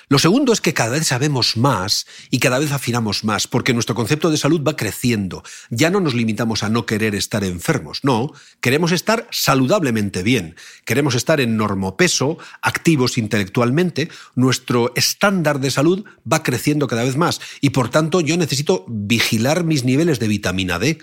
Lo 0.10 0.20
segundo 0.20 0.52
es 0.52 0.60
que 0.60 0.74
cada 0.74 0.92
vez 0.92 1.08
sabemos 1.08 1.56
más 1.56 2.06
y 2.30 2.40
cada 2.40 2.60
vez 2.60 2.72
afinamos 2.72 3.24
más, 3.24 3.48
porque 3.48 3.74
nuestro 3.74 3.96
concepto 3.96 4.30
de 4.30 4.38
salud 4.38 4.62
va 4.62 4.76
creciendo. 4.76 5.44
Ya 5.70 5.90
no 5.90 6.02
nos 6.02 6.14
limitamos 6.16 6.64
a 6.64 6.70
no 6.70 6.86
querer 6.86 7.16
estar 7.16 7.44
enfermos, 7.44 8.04
no, 8.04 8.34
queremos 8.60 8.92
estar 8.92 9.28
saludablemente 9.32 10.24
bien, 10.24 10.56
queremos 10.84 11.16
estar 11.16 11.40
en 11.40 11.56
normopeso, 11.56 12.38
activos 12.62 13.18
intelectualmente, 13.18 14.10
nuestro 14.36 14.92
estándar 14.96 15.60
de 15.62 15.72
salud 15.72 16.04
va 16.30 16.44
creciendo 16.44 16.88
cada 16.88 17.04
vez 17.04 17.16
más 17.16 17.40
y 17.62 17.70
por 17.70 17.90
tanto 17.90 18.20
yo 18.20 18.36
necesito 18.36 18.84
vigilar 18.90 19.64
mis 19.64 19.86
niveles 19.86 20.20
de 20.20 20.28
vitamina 20.28 20.71
D 20.80 21.00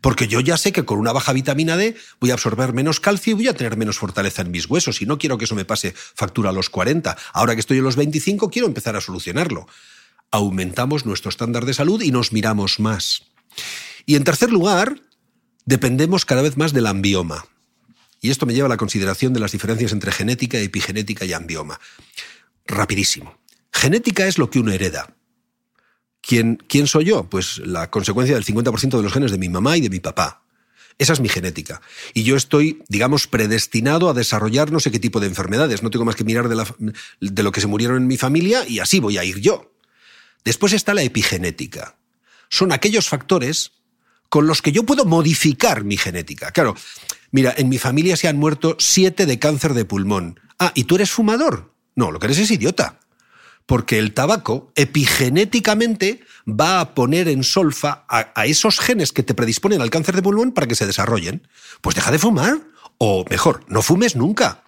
porque 0.00 0.28
yo 0.28 0.40
ya 0.40 0.56
sé 0.56 0.72
que 0.72 0.84
con 0.84 0.98
una 0.98 1.12
baja 1.12 1.32
vitamina 1.32 1.76
D 1.76 1.96
voy 2.20 2.30
a 2.30 2.34
absorber 2.34 2.72
menos 2.72 3.00
calcio 3.00 3.32
y 3.32 3.34
voy 3.34 3.48
a 3.48 3.54
tener 3.54 3.76
menos 3.76 3.98
fortaleza 3.98 4.42
en 4.42 4.50
mis 4.50 4.66
huesos. 4.66 5.02
Y 5.02 5.06
no 5.06 5.18
quiero 5.18 5.38
que 5.38 5.46
eso 5.46 5.54
me 5.54 5.64
pase 5.64 5.94
factura 5.96 6.50
a 6.50 6.52
los 6.52 6.70
40. 6.70 7.16
Ahora 7.32 7.54
que 7.54 7.60
estoy 7.60 7.78
en 7.78 7.84
los 7.84 7.96
25, 7.96 8.50
quiero 8.50 8.68
empezar 8.68 8.94
a 8.94 9.00
solucionarlo. 9.00 9.66
Aumentamos 10.30 11.06
nuestro 11.06 11.28
estándar 11.28 11.64
de 11.64 11.74
salud 11.74 12.02
y 12.02 12.10
nos 12.10 12.32
miramos 12.32 12.78
más. 12.78 13.24
Y 14.04 14.16
en 14.16 14.22
tercer 14.22 14.52
lugar, 14.52 15.00
dependemos 15.64 16.24
cada 16.24 16.42
vez 16.42 16.56
más 16.56 16.72
del 16.72 16.86
ambioma. 16.86 17.46
Y 18.20 18.30
esto 18.30 18.46
me 18.46 18.54
lleva 18.54 18.66
a 18.66 18.68
la 18.70 18.76
consideración 18.76 19.32
de 19.32 19.40
las 19.40 19.52
diferencias 19.52 19.92
entre 19.92 20.12
genética, 20.12 20.58
epigenética 20.58 21.24
y 21.24 21.32
ambioma. 21.32 21.80
Rapidísimo. 22.64 23.38
Genética 23.72 24.26
es 24.26 24.38
lo 24.38 24.50
que 24.50 24.58
uno 24.60 24.72
hereda. 24.72 25.15
¿Quién, 26.26 26.86
soy 26.86 27.04
yo? 27.04 27.24
Pues 27.30 27.58
la 27.58 27.88
consecuencia 27.88 28.34
del 28.34 28.44
50% 28.44 28.96
de 28.96 29.02
los 29.02 29.12
genes 29.12 29.30
de 29.30 29.38
mi 29.38 29.48
mamá 29.48 29.76
y 29.76 29.80
de 29.80 29.90
mi 29.90 30.00
papá. 30.00 30.42
Esa 30.98 31.12
es 31.12 31.20
mi 31.20 31.28
genética. 31.28 31.80
Y 32.14 32.24
yo 32.24 32.36
estoy, 32.36 32.82
digamos, 32.88 33.28
predestinado 33.28 34.08
a 34.08 34.14
desarrollar 34.14 34.72
no 34.72 34.80
sé 34.80 34.90
qué 34.90 34.98
tipo 34.98 35.20
de 35.20 35.28
enfermedades. 35.28 35.82
No 35.82 35.90
tengo 35.90 36.04
más 36.04 36.16
que 36.16 36.24
mirar 36.24 36.48
de, 36.48 36.64
de, 37.20 37.42
lo 37.42 37.52
que 37.52 37.60
se 37.60 37.68
murieron 37.68 37.98
en 37.98 38.08
mi 38.08 38.16
familia 38.16 38.66
y 38.66 38.80
así 38.80 38.98
voy 38.98 39.18
a 39.18 39.24
ir 39.24 39.40
yo. 39.40 39.72
Después 40.44 40.72
está 40.72 40.94
la 40.94 41.02
epigenética. 41.02 41.96
Son 42.48 42.72
aquellos 42.72 43.08
factores 43.08 43.72
con 44.28 44.48
los 44.48 44.62
que 44.62 44.72
yo 44.72 44.84
puedo 44.84 45.04
modificar 45.04 45.84
mi 45.84 45.96
genética. 45.96 46.50
Claro, 46.50 46.74
mira, 47.30 47.54
en 47.56 47.68
mi 47.68 47.78
familia 47.78 48.16
se 48.16 48.26
han 48.26 48.36
muerto 48.36 48.76
siete 48.80 49.26
de 49.26 49.38
cáncer 49.38 49.74
de 49.74 49.84
pulmón. 49.84 50.40
Ah, 50.58 50.72
¿y 50.74 50.84
tú 50.84 50.96
eres 50.96 51.10
fumador? 51.10 51.72
No, 51.94 52.10
lo 52.10 52.18
que 52.18 52.26
eres 52.26 52.38
es 52.38 52.50
idiota 52.50 52.98
porque 53.66 53.98
el 53.98 54.14
tabaco 54.14 54.72
epigenéticamente 54.76 56.20
va 56.48 56.80
a 56.80 56.94
poner 56.94 57.28
en 57.28 57.42
solfa 57.42 58.04
a, 58.08 58.46
esos 58.46 58.78
genes 58.78 59.12
que 59.12 59.24
te 59.24 59.34
predisponen 59.34 59.82
al 59.82 59.90
cáncer 59.90 60.14
de 60.14 60.22
pulmón 60.22 60.52
para 60.52 60.68
que 60.68 60.76
se 60.76 60.86
desarrollen. 60.86 61.46
Pues 61.80 61.96
deja 61.96 62.12
de 62.12 62.20
fumar, 62.20 62.60
o 62.98 63.24
mejor, 63.28 63.64
no 63.68 63.82
fumes 63.82 64.14
nunca. 64.14 64.62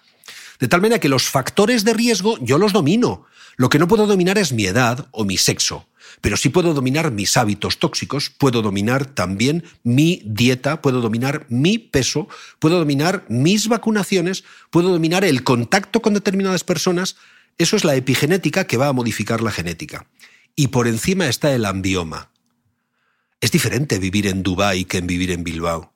De 0.59 0.67
tal 0.67 0.81
manera 0.81 0.99
que 0.99 1.09
los 1.09 1.29
factores 1.29 1.85
de 1.85 1.93
riesgo 1.93 2.37
yo 2.41 2.57
los 2.57 2.73
domino. 2.73 3.25
Lo 3.55 3.69
que 3.69 3.79
no 3.79 3.87
puedo 3.87 4.07
dominar 4.07 4.37
es 4.37 4.51
mi 4.51 4.65
edad 4.65 5.07
o 5.11 5.25
mi 5.25 5.37
sexo, 5.37 5.87
pero 6.21 6.37
sí 6.37 6.49
puedo 6.49 6.73
dominar 6.73 7.11
mis 7.11 7.35
hábitos 7.37 7.77
tóxicos, 7.77 8.29
puedo 8.29 8.61
dominar 8.61 9.05
también 9.05 9.63
mi 9.83 10.21
dieta, 10.25 10.81
puedo 10.81 11.01
dominar 11.01 11.45
mi 11.49 11.77
peso, 11.77 12.27
puedo 12.59 12.79
dominar 12.79 13.25
mis 13.27 13.67
vacunaciones, 13.67 14.43
puedo 14.69 14.89
dominar 14.89 15.25
el 15.25 15.43
contacto 15.43 16.01
con 16.01 16.13
determinadas 16.13 16.63
personas, 16.63 17.17
eso 17.59 17.75
es 17.75 17.83
la 17.83 17.95
epigenética 17.95 18.65
que 18.65 18.77
va 18.77 18.87
a 18.87 18.93
modificar 18.93 19.41
la 19.41 19.51
genética. 19.51 20.07
Y 20.55 20.69
por 20.69 20.87
encima 20.87 21.27
está 21.27 21.53
el 21.53 21.65
ambioma. 21.65 22.31
Es 23.41 23.51
diferente 23.51 23.99
vivir 23.99 24.27
en 24.27 24.43
Dubái 24.43 24.85
que 24.85 24.97
en 24.97 25.07
vivir 25.07 25.31
en 25.31 25.43
Bilbao. 25.43 25.93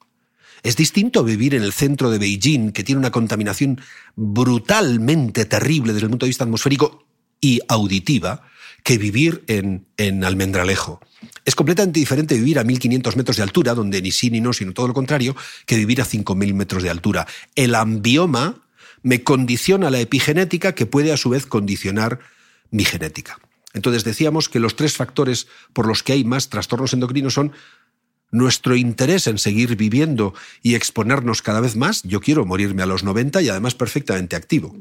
Es 0.61 0.75
distinto 0.75 1.23
vivir 1.23 1.55
en 1.55 1.63
el 1.63 1.73
centro 1.73 2.09
de 2.09 2.19
Beijing, 2.19 2.71
que 2.71 2.83
tiene 2.83 2.99
una 2.99 3.11
contaminación 3.11 3.81
brutalmente 4.15 5.45
terrible 5.45 5.93
desde 5.93 6.05
el 6.05 6.09
punto 6.11 6.25
de 6.25 6.29
vista 6.29 6.43
atmosférico 6.43 7.05
y 7.41 7.59
auditiva, 7.67 8.43
que 8.83 8.97
vivir 8.97 9.43
en, 9.47 9.85
en 9.97 10.23
Almendralejo. 10.23 11.01
Es 11.45 11.55
completamente 11.55 11.99
diferente 11.99 12.35
vivir 12.35 12.59
a 12.59 12.63
1500 12.63 13.15
metros 13.15 13.37
de 13.37 13.43
altura, 13.43 13.73
donde 13.73 14.01
ni 14.01 14.11
sí 14.11 14.29
ni 14.29 14.41
no, 14.41 14.53
sino 14.53 14.73
todo 14.73 14.87
lo 14.87 14.93
contrario, 14.93 15.35
que 15.65 15.77
vivir 15.77 16.01
a 16.01 16.05
5000 16.05 16.53
metros 16.53 16.83
de 16.83 16.89
altura. 16.89 17.27
El 17.55 17.75
ambioma 17.75 18.62
me 19.03 19.23
condiciona 19.23 19.91
la 19.91 19.99
epigenética 19.99 20.73
que 20.73 20.85
puede 20.85 21.11
a 21.13 21.17
su 21.17 21.29
vez 21.29 21.45
condicionar 21.45 22.19
mi 22.71 22.85
genética. 22.85 23.37
Entonces 23.73 24.03
decíamos 24.03 24.49
que 24.49 24.59
los 24.59 24.75
tres 24.75 24.95
factores 24.95 25.47
por 25.73 25.87
los 25.87 26.03
que 26.03 26.13
hay 26.13 26.23
más 26.23 26.49
trastornos 26.49 26.93
endocrinos 26.93 27.33
son 27.33 27.53
nuestro 28.33 28.75
interés 28.75 29.27
en 29.27 29.37
seguir 29.37 29.75
viviendo 29.75 30.33
y 30.63 30.73
exponernos 30.73 31.41
cada 31.43 31.61
vez 31.61 31.75
más, 31.75 32.01
yo 32.03 32.19
quiero 32.19 32.45
morirme 32.45 32.81
a 32.81 32.87
los 32.87 33.03
90 33.03 33.43
y 33.43 33.49
además 33.49 33.75
perfectamente 33.75 34.35
activo. 34.35 34.75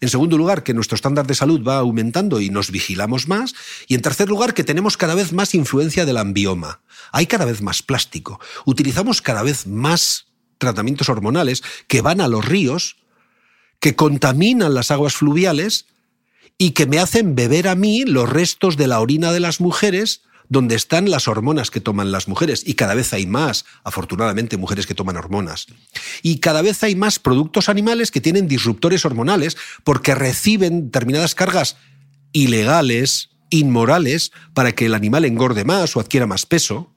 En 0.00 0.10
segundo 0.10 0.36
lugar, 0.36 0.62
que 0.62 0.74
nuestro 0.74 0.94
estándar 0.94 1.26
de 1.26 1.34
salud 1.34 1.66
va 1.66 1.78
aumentando 1.78 2.40
y 2.40 2.50
nos 2.50 2.70
vigilamos 2.70 3.26
más. 3.26 3.54
Y 3.88 3.94
en 3.94 4.02
tercer 4.02 4.28
lugar, 4.28 4.54
que 4.54 4.62
tenemos 4.62 4.96
cada 4.96 5.14
vez 5.14 5.32
más 5.32 5.54
influencia 5.54 6.04
del 6.04 6.18
ambioma. 6.18 6.82
Hay 7.10 7.26
cada 7.26 7.46
vez 7.46 7.62
más 7.62 7.82
plástico. 7.82 8.40
Utilizamos 8.66 9.22
cada 9.22 9.42
vez 9.42 9.66
más 9.66 10.26
tratamientos 10.58 11.08
hormonales 11.08 11.64
que 11.88 12.02
van 12.02 12.20
a 12.20 12.28
los 12.28 12.44
ríos, 12.44 12.96
que 13.80 13.94
contaminan 13.94 14.74
las 14.74 14.90
aguas 14.90 15.14
fluviales 15.14 15.86
y 16.58 16.72
que 16.72 16.86
me 16.86 16.98
hacen 16.98 17.34
beber 17.34 17.68
a 17.68 17.74
mí 17.74 18.04
los 18.04 18.28
restos 18.28 18.76
de 18.76 18.86
la 18.86 19.00
orina 19.00 19.32
de 19.32 19.40
las 19.40 19.60
mujeres 19.60 20.22
donde 20.48 20.74
están 20.74 21.10
las 21.10 21.28
hormonas 21.28 21.70
que 21.70 21.80
toman 21.80 22.10
las 22.10 22.26
mujeres, 22.26 22.62
y 22.64 22.74
cada 22.74 22.94
vez 22.94 23.12
hay 23.12 23.26
más, 23.26 23.64
afortunadamente, 23.84 24.56
mujeres 24.56 24.86
que 24.86 24.94
toman 24.94 25.16
hormonas. 25.16 25.66
Y 26.22 26.38
cada 26.38 26.62
vez 26.62 26.82
hay 26.82 26.96
más 26.96 27.18
productos 27.18 27.68
animales 27.68 28.10
que 28.10 28.20
tienen 28.20 28.48
disruptores 28.48 29.04
hormonales 29.04 29.56
porque 29.84 30.14
reciben 30.14 30.86
determinadas 30.86 31.34
cargas 31.34 31.76
ilegales, 32.32 33.30
inmorales, 33.50 34.32
para 34.54 34.72
que 34.72 34.86
el 34.86 34.94
animal 34.94 35.24
engorde 35.24 35.64
más 35.64 35.96
o 35.96 36.00
adquiera 36.00 36.26
más 36.26 36.46
peso. 36.46 36.90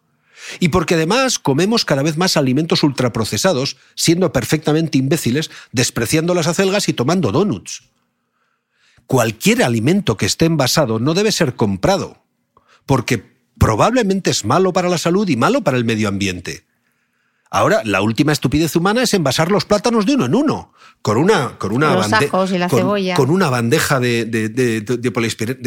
Y 0.59 0.69
porque 0.69 0.95
además 0.95 1.39
comemos 1.39 1.85
cada 1.85 2.03
vez 2.03 2.17
más 2.17 2.37
alimentos 2.37 2.83
ultraprocesados, 2.83 3.77
siendo 3.95 4.31
perfectamente 4.31 4.97
imbéciles, 4.97 5.51
despreciando 5.71 6.33
las 6.33 6.47
acelgas 6.47 6.89
y 6.89 6.93
tomando 6.93 7.31
donuts. 7.31 7.89
Cualquier 9.07 9.63
alimento 9.63 10.17
que 10.17 10.25
esté 10.25 10.45
envasado 10.45 10.99
no 10.99 11.13
debe 11.13 11.31
ser 11.31 11.55
comprado, 11.55 12.23
porque 12.85 13.23
probablemente 13.57 14.31
es 14.31 14.45
malo 14.45 14.73
para 14.73 14.89
la 14.89 14.97
salud 14.97 15.27
y 15.27 15.35
malo 15.35 15.61
para 15.61 15.77
el 15.77 15.85
medio 15.85 16.07
ambiente. 16.07 16.65
Ahora, 17.53 17.81
la 17.83 18.01
última 18.01 18.31
estupidez 18.31 18.77
humana 18.77 19.03
es 19.03 19.13
envasar 19.13 19.51
los 19.51 19.65
plátanos 19.65 20.05
de 20.05 20.15
uno 20.15 20.25
en 20.25 20.35
uno, 20.35 20.71
con 21.01 21.17
una, 21.17 21.57
con 21.57 21.73
una, 21.73 21.89
con, 23.17 23.29
una 23.29 23.49
bandeja 23.49 23.99
de, 23.99 24.23
de, 24.25 25.11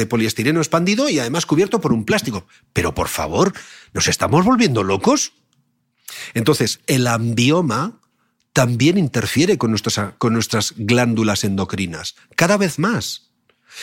poliestireno 0.08 0.60
expandido 0.60 1.10
y 1.10 1.18
además 1.18 1.44
cubierto 1.44 1.82
por 1.82 1.92
un 1.92 2.06
plástico. 2.06 2.46
Pero 2.72 2.94
por 2.94 3.08
favor, 3.08 3.52
¿nos 3.92 4.08
estamos 4.08 4.46
volviendo 4.46 4.82
locos? 4.82 5.34
Entonces, 6.32 6.80
el 6.86 7.06
ambioma 7.06 8.00
también 8.54 8.96
interfiere 8.96 9.58
con, 9.58 9.76
con 10.16 10.32
nuestras 10.32 10.72
glándulas 10.78 11.44
endocrinas, 11.44 12.14
cada 12.34 12.56
vez 12.56 12.78
más. 12.78 13.30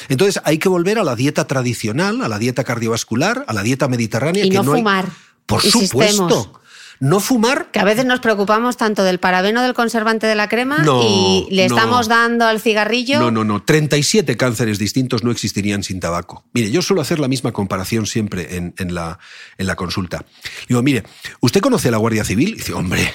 Entonces 0.09 0.41
hay 0.43 0.57
que 0.57 0.69
volver 0.69 0.97
a 0.97 1.03
la 1.03 1.15
dieta 1.15 1.45
tradicional, 1.45 2.21
a 2.23 2.27
la 2.27 2.39
dieta 2.39 2.63
cardiovascular, 2.63 3.45
a 3.47 3.53
la 3.53 3.61
dieta 3.61 3.87
mediterránea. 3.87 4.43
Y 4.43 4.49
no, 4.49 4.63
fumar. 4.63 5.07
Por 5.45 5.61
supuesto. 5.61 6.61
No 7.01 7.19
fumar. 7.19 7.71
Que 7.71 7.79
a 7.79 7.83
veces 7.83 8.05
nos 8.05 8.19
preocupamos 8.19 8.77
tanto 8.77 9.03
del 9.03 9.19
parabeno 9.19 9.63
del 9.63 9.73
conservante 9.73 10.27
de 10.27 10.35
la 10.35 10.47
crema 10.47 10.85
y 11.03 11.47
le 11.49 11.65
estamos 11.65 12.07
dando 12.07 12.45
al 12.45 12.61
cigarrillo. 12.61 13.19
No, 13.19 13.31
no, 13.31 13.43
no. 13.43 13.63
37 13.63 14.37
cánceres 14.37 14.77
distintos 14.77 15.23
no 15.23 15.31
existirían 15.31 15.81
sin 15.81 15.99
tabaco. 15.99 16.45
Mire, 16.53 16.69
yo 16.69 16.83
suelo 16.83 17.01
hacer 17.01 17.19
la 17.19 17.27
misma 17.27 17.53
comparación 17.53 18.05
siempre 18.05 18.55
en, 18.55 18.93
la, 18.93 19.17
en 19.57 19.65
la 19.65 19.75
consulta. 19.75 20.25
Digo, 20.69 20.83
mire, 20.83 21.03
¿usted 21.39 21.59
conoce 21.59 21.87
a 21.87 21.91
la 21.91 21.97
Guardia 21.97 22.23
Civil? 22.23 22.49
Y 22.49 22.57
dice, 22.57 22.73
hombre, 22.73 23.11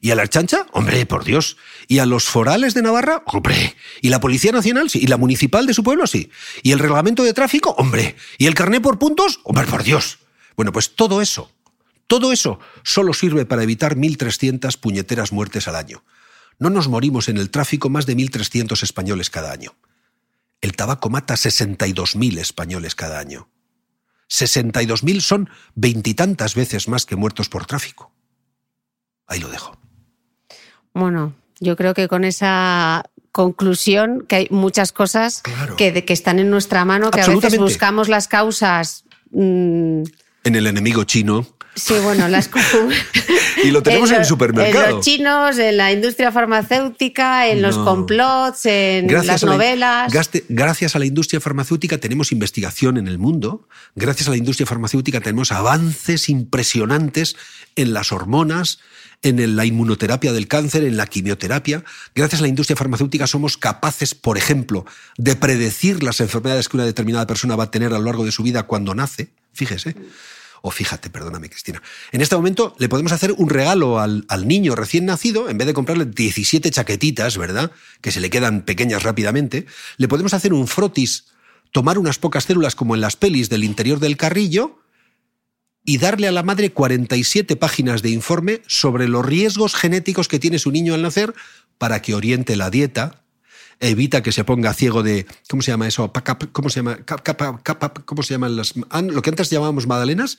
¿Y 0.00 0.10
a 0.10 0.14
la 0.14 0.28
chancha? 0.28 0.66
Hombre, 0.72 1.06
por 1.06 1.24
Dios. 1.24 1.56
¿Y 1.86 1.98
a 1.98 2.06
los 2.06 2.24
forales 2.24 2.74
de 2.74 2.82
Navarra? 2.82 3.22
Hombre. 3.26 3.76
¿Y 4.00 4.10
la 4.10 4.20
Policía 4.20 4.52
Nacional? 4.52 4.90
Sí. 4.90 5.00
¿Y 5.00 5.06
la 5.06 5.16
municipal 5.16 5.66
de 5.66 5.74
su 5.74 5.82
pueblo? 5.82 6.06
Sí. 6.06 6.30
¿Y 6.62 6.72
el 6.72 6.78
reglamento 6.78 7.24
de 7.24 7.32
tráfico? 7.32 7.70
Hombre. 7.78 8.14
¿Y 8.36 8.46
el 8.46 8.54
carné 8.54 8.80
por 8.80 8.98
puntos? 8.98 9.40
Hombre, 9.44 9.66
por 9.66 9.82
Dios. 9.82 10.18
Bueno, 10.58 10.72
pues 10.72 10.96
todo 10.96 11.22
eso, 11.22 11.52
todo 12.08 12.32
eso 12.32 12.58
solo 12.82 13.12
sirve 13.12 13.44
para 13.44 13.62
evitar 13.62 13.94
1.300 13.94 14.78
puñeteras 14.78 15.30
muertes 15.30 15.68
al 15.68 15.76
año. 15.76 16.02
No 16.58 16.70
nos 16.70 16.88
morimos 16.88 17.28
en 17.28 17.36
el 17.36 17.50
tráfico 17.50 17.90
más 17.90 18.06
de 18.06 18.16
1.300 18.16 18.82
españoles 18.82 19.30
cada 19.30 19.52
año. 19.52 19.76
El 20.60 20.74
tabaco 20.74 21.10
mata 21.10 21.34
62.000 21.34 22.38
españoles 22.38 22.94
cada 22.96 23.20
año. 23.20 23.48
62.000 24.28 25.20
son 25.20 25.50
veintitantas 25.74 26.54
veces 26.54 26.88
más 26.88 27.06
que 27.06 27.14
muertos 27.14 27.48
por 27.48 27.66
tráfico. 27.66 28.10
Ahí 29.26 29.38
lo 29.38 29.48
dejo. 29.48 29.78
Bueno, 30.94 31.34
yo 31.60 31.76
creo 31.76 31.94
que 31.94 32.08
con 32.08 32.24
esa 32.24 33.04
conclusión 33.32 34.24
que 34.26 34.36
hay 34.36 34.48
muchas 34.50 34.92
cosas 34.92 35.42
que, 35.76 36.04
que, 36.04 36.12
están 36.12 36.38
en 36.38 36.50
nuestra 36.50 36.84
mano, 36.84 37.10
que 37.10 37.20
a 37.20 37.28
veces 37.28 37.58
buscamos 37.58 38.08
las 38.08 38.26
causas. 38.26 39.04
Mm, 39.30 40.02
en 40.44 40.56
el 40.56 40.66
enemigo 40.66 41.04
chino. 41.04 41.46
Sí, 41.78 41.94
bueno, 42.02 42.28
las 42.28 42.50
Y 43.64 43.70
lo 43.70 43.82
tenemos 43.82 44.10
en, 44.12 44.18
el 44.18 44.24
supermercado. 44.24 44.84
En 44.84 44.90
los 44.96 45.04
chinos, 45.04 45.58
en 45.58 45.76
la 45.76 45.92
industria 45.92 46.32
farmacéutica, 46.32 47.48
en 47.48 47.62
los 47.62 47.78
complots, 47.78 48.66
en 48.66 49.06
las 49.26 49.44
novelas. 49.44 50.12
gracias 50.48 50.96
a 50.96 50.98
la 50.98 51.06
industria 51.06 51.40
farmacéutica 51.40 51.98
tenemos 51.98 52.32
investigación 52.32 52.96
en 52.96 53.08
el 53.08 53.18
mundo. 53.18 53.68
Gracias 53.94 54.28
a 54.28 54.30
la 54.32 54.36
industria 54.36 54.66
farmacéutica 54.66 55.20
tenemos 55.20 55.52
avances 55.52 56.28
impresionantes 56.28 57.36
en 57.76 57.92
las 57.92 58.12
hormonas, 58.12 58.80
en 59.22 59.56
la 59.56 59.64
inmunoterapia 59.64 60.32
del 60.32 60.48
cáncer, 60.48 60.84
en 60.84 60.96
la 60.96 61.06
quimioterapia. 61.06 61.84
Gracias 62.14 62.40
a 62.40 62.42
la 62.42 62.48
industria 62.48 62.76
farmacéutica 62.76 63.26
somos 63.26 63.56
capaces, 63.56 64.14
por 64.14 64.36
ejemplo, 64.38 64.84
de 65.16 65.36
predecir 65.36 66.02
las 66.02 66.20
enfermedades 66.20 66.68
que 66.68 66.76
una 66.76 66.86
determinada 66.86 67.26
persona 67.26 67.56
va 67.56 67.64
a 67.64 67.70
tener 67.70 67.92
a 67.92 67.98
lo 67.98 68.04
largo 68.04 68.24
de 68.24 68.32
su 68.32 68.42
vida 68.42 68.64
cuando 68.64 68.94
nace. 68.94 69.30
Fíjese. 69.52 69.96
O 70.62 70.70
fíjate, 70.70 71.10
perdóname, 71.10 71.48
Cristina. 71.48 71.82
En 72.12 72.20
este 72.20 72.36
momento 72.36 72.74
le 72.78 72.88
podemos 72.88 73.12
hacer 73.12 73.32
un 73.32 73.48
regalo 73.48 73.98
al, 73.98 74.24
al, 74.28 74.48
niño 74.48 74.74
recién 74.74 75.06
nacido, 75.06 75.48
en 75.48 75.58
vez 75.58 75.66
de 75.66 75.74
comprarle 75.74 76.06
17 76.06 76.70
chaquetitas, 76.70 77.38
¿verdad? 77.38 77.70
Que 78.00 78.10
se 78.10 78.20
le 78.20 78.30
quedan 78.30 78.62
pequeñas 78.62 79.02
rápidamente. 79.02 79.66
Le 79.96 80.08
podemos 80.08 80.34
hacer 80.34 80.52
un 80.52 80.66
frotis, 80.66 81.26
tomar 81.72 81.98
unas 81.98 82.18
pocas 82.18 82.44
células 82.44 82.74
como 82.74 82.94
en 82.94 83.00
las 83.00 83.16
pelis 83.16 83.48
del 83.48 83.64
interior 83.64 84.00
del 84.00 84.16
carrillo 84.16 84.78
y 85.84 85.96
darle 85.96 86.28
a 86.28 86.32
la 86.32 86.42
madre 86.42 86.70
47 86.70 87.56
páginas 87.56 88.02
de 88.02 88.10
informe 88.10 88.60
sobre 88.66 89.08
los 89.08 89.24
riesgos 89.24 89.74
genéticos 89.74 90.28
que 90.28 90.38
tiene 90.38 90.58
su 90.58 90.70
niño 90.70 90.92
al 90.92 91.00
nacer 91.00 91.34
para 91.78 92.02
que 92.02 92.14
oriente 92.14 92.56
la 92.56 92.68
dieta, 92.68 93.24
evita 93.80 94.22
que 94.22 94.32
se 94.32 94.44
ponga 94.44 94.74
ciego 94.74 95.02
de 95.02 95.26
¿cómo 95.48 95.62
se 95.62 95.70
llama 95.70 95.86
eso? 95.86 96.12
¿Cómo 96.52 96.70
se 96.70 96.80
llama? 96.80 96.98
¿Cómo 98.04 98.22
se 98.22 98.34
llaman 98.34 98.56
las 98.56 98.74
lo 98.76 99.22
que 99.22 99.30
antes 99.30 99.50
llamábamos 99.50 99.86
magdalenas? 99.86 100.38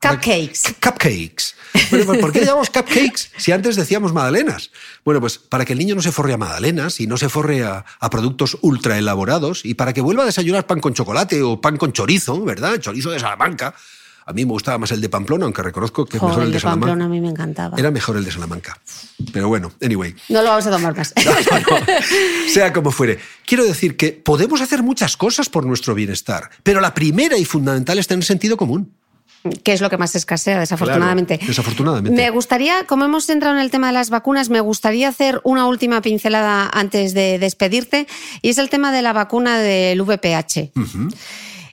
Cupcakes. 0.00 0.74
Cupcakes. 0.82 1.54
Bueno, 1.90 2.06
pues, 2.06 2.18
¿por 2.18 2.32
qué 2.32 2.40
llamamos 2.40 2.70
cupcakes 2.70 3.30
si 3.38 3.52
antes 3.52 3.76
decíamos 3.76 4.12
magdalenas? 4.12 4.70
Bueno, 5.04 5.20
pues 5.20 5.38
para 5.38 5.64
que 5.64 5.72
el 5.72 5.78
niño 5.78 5.94
no 5.94 6.02
se 6.02 6.12
forre 6.12 6.34
a 6.34 6.36
magdalenas 6.36 7.00
y 7.00 7.06
no 7.06 7.16
se 7.16 7.28
forre 7.28 7.64
a, 7.64 7.84
a, 7.98 8.10
productos 8.10 8.58
ultra 8.60 8.98
elaborados 8.98 9.64
y 9.64 9.74
para 9.74 9.92
que 9.92 10.00
vuelva 10.00 10.24
a 10.24 10.26
desayunar 10.26 10.66
pan 10.66 10.80
con 10.80 10.94
chocolate 10.94 11.42
o 11.42 11.60
pan 11.60 11.76
con 11.78 11.92
chorizo, 11.92 12.44
¿verdad? 12.44 12.78
Chorizo 12.78 13.10
de 13.10 13.20
Salamanca 13.20 13.74
a 14.28 14.32
mí 14.32 14.44
me 14.44 14.50
gustaba 14.50 14.76
más 14.76 14.90
el 14.90 15.00
de 15.00 15.08
Pamplona, 15.08 15.44
aunque 15.44 15.62
reconozco 15.62 16.04
que 16.04 16.18
mejor 16.18 16.42
el 16.42 16.50
de, 16.50 16.58
Salamanca. 16.58 16.88
Pamplona 16.88 17.04
a 17.04 17.08
mí 17.08 17.20
me 17.20 17.28
encantaba. 17.28 17.78
Era 17.78 17.92
mejor 17.92 18.16
el 18.16 18.24
de 18.24 18.32
Salamanca. 18.32 18.76
Pero 19.32 19.46
bueno, 19.46 19.70
anyway. 19.80 20.16
No 20.28 20.42
lo 20.42 20.48
vamos 20.48 20.66
a 20.66 20.70
tomar 20.72 20.96
más. 20.96 21.14
Sea 22.52 22.72
como 22.72 22.90
fuere. 22.90 23.20
Quiero 23.46 23.64
decir 23.64 23.96
que 23.96 24.10
podemos 24.10 24.60
hacer 24.60 24.82
muchas 24.82 25.16
cosas 25.16 25.48
por 25.48 25.64
nuestro 25.64 25.94
bienestar, 25.94 26.50
pero 26.64 26.80
la 26.80 26.92
primera 26.92 27.38
y 27.38 27.44
fundamental 27.44 27.98
es 27.98 28.08
tener 28.08 28.24
sentido 28.24 28.56
común 28.56 28.92
que 29.62 29.72
es 29.72 29.80
lo 29.80 29.90
que 29.90 29.96
más 29.96 30.14
escasea, 30.14 30.58
desafortunadamente. 30.58 31.38
desafortunadamente. 31.46 32.20
Me 32.20 32.30
gustaría, 32.30 32.84
como 32.84 33.04
hemos 33.04 33.28
entrado 33.28 33.54
en 33.54 33.62
el 33.62 33.70
tema 33.70 33.88
de 33.88 33.92
las 33.92 34.10
vacunas, 34.10 34.50
me 34.50 34.60
gustaría 34.60 35.08
hacer 35.08 35.40
una 35.44 35.66
última 35.66 36.00
pincelada 36.02 36.68
antes 36.72 37.14
de 37.14 37.38
despedirte, 37.38 38.06
y 38.42 38.50
es 38.50 38.58
el 38.58 38.70
tema 38.70 38.92
de 38.92 39.02
la 39.02 39.12
vacuna 39.12 39.60
del 39.60 40.02
VPH. 40.02 40.72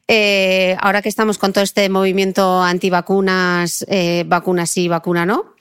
Eh, 0.07 0.75
ahora 0.79 1.01
que 1.01 1.09
estamos 1.09 1.37
con 1.37 1.53
todo 1.53 1.63
este 1.63 1.87
movimiento 1.89 2.61
antivacunas, 2.61 3.85
eh, 3.87 4.25
vacunas 4.27 4.69
sí, 4.69 4.87
vacuna 4.87 5.25
no. 5.25 5.55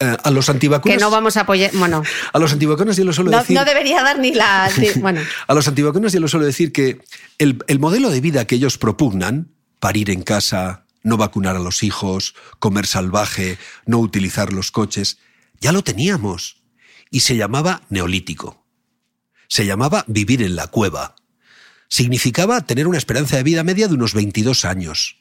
Eh, 0.00 0.16
a 0.22 0.30
los 0.30 0.48
antivacunas. 0.48 0.96
Que 0.96 1.00
no 1.00 1.10
vamos 1.10 1.36
a 1.36 1.42
apoyar. 1.42 1.70
Bueno. 1.74 2.02
A 2.32 2.38
los 2.38 2.52
antivacunas 2.52 2.96
yo 2.96 3.04
lo 3.04 3.12
suelo 3.12 3.30
decir. 3.30 3.56
No 3.56 3.64
debería 3.64 4.02
dar 4.02 4.18
ni 4.18 4.32
la. 4.32 4.70
bueno. 5.00 5.20
a 5.46 5.54
los 5.54 5.66
antivacunas 5.68 6.12
yo 6.12 6.20
lo 6.20 6.28
suelo 6.28 6.46
decir 6.46 6.72
que 6.72 7.00
el, 7.38 7.62
el 7.66 7.78
modelo 7.78 8.10
de 8.10 8.20
vida 8.20 8.46
que 8.46 8.56
ellos 8.56 8.78
propugnan, 8.78 9.52
parir 9.80 10.10
en 10.10 10.22
casa, 10.22 10.84
no 11.02 11.16
vacunar 11.16 11.56
a 11.56 11.60
los 11.60 11.82
hijos, 11.82 12.34
comer 12.58 12.86
salvaje, 12.86 13.58
no 13.86 13.98
utilizar 13.98 14.52
los 14.52 14.70
coches, 14.70 15.18
ya 15.60 15.72
lo 15.72 15.82
teníamos. 15.82 16.62
Y 17.10 17.20
se 17.20 17.36
llamaba 17.36 17.82
neolítico. 17.88 18.64
Se 19.48 19.64
llamaba 19.64 20.04
vivir 20.08 20.42
en 20.42 20.56
la 20.56 20.66
cueva 20.66 21.16
significaba 21.88 22.60
tener 22.60 22.86
una 22.86 22.98
esperanza 22.98 23.36
de 23.36 23.42
vida 23.42 23.64
media 23.64 23.88
de 23.88 23.94
unos 23.94 24.14
22 24.14 24.64
años. 24.64 25.16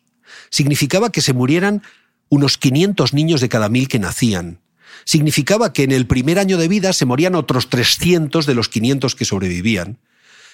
Significaba 0.49 1.11
que 1.11 1.21
se 1.21 1.33
murieran 1.33 1.81
unos 2.29 2.57
500 2.57 3.13
niños 3.13 3.41
de 3.41 3.49
cada 3.49 3.69
mil 3.69 3.87
que 3.87 3.99
nacían. 3.99 4.59
Significaba 5.05 5.73
que 5.73 5.83
en 5.83 5.91
el 5.91 6.07
primer 6.07 6.39
año 6.39 6.57
de 6.57 6.67
vida 6.67 6.91
se 6.93 7.05
morían 7.05 7.35
otros 7.35 7.69
300 7.69 8.45
de 8.45 8.53
los 8.53 8.69
500 8.69 9.15
que 9.15 9.25
sobrevivían. 9.25 9.99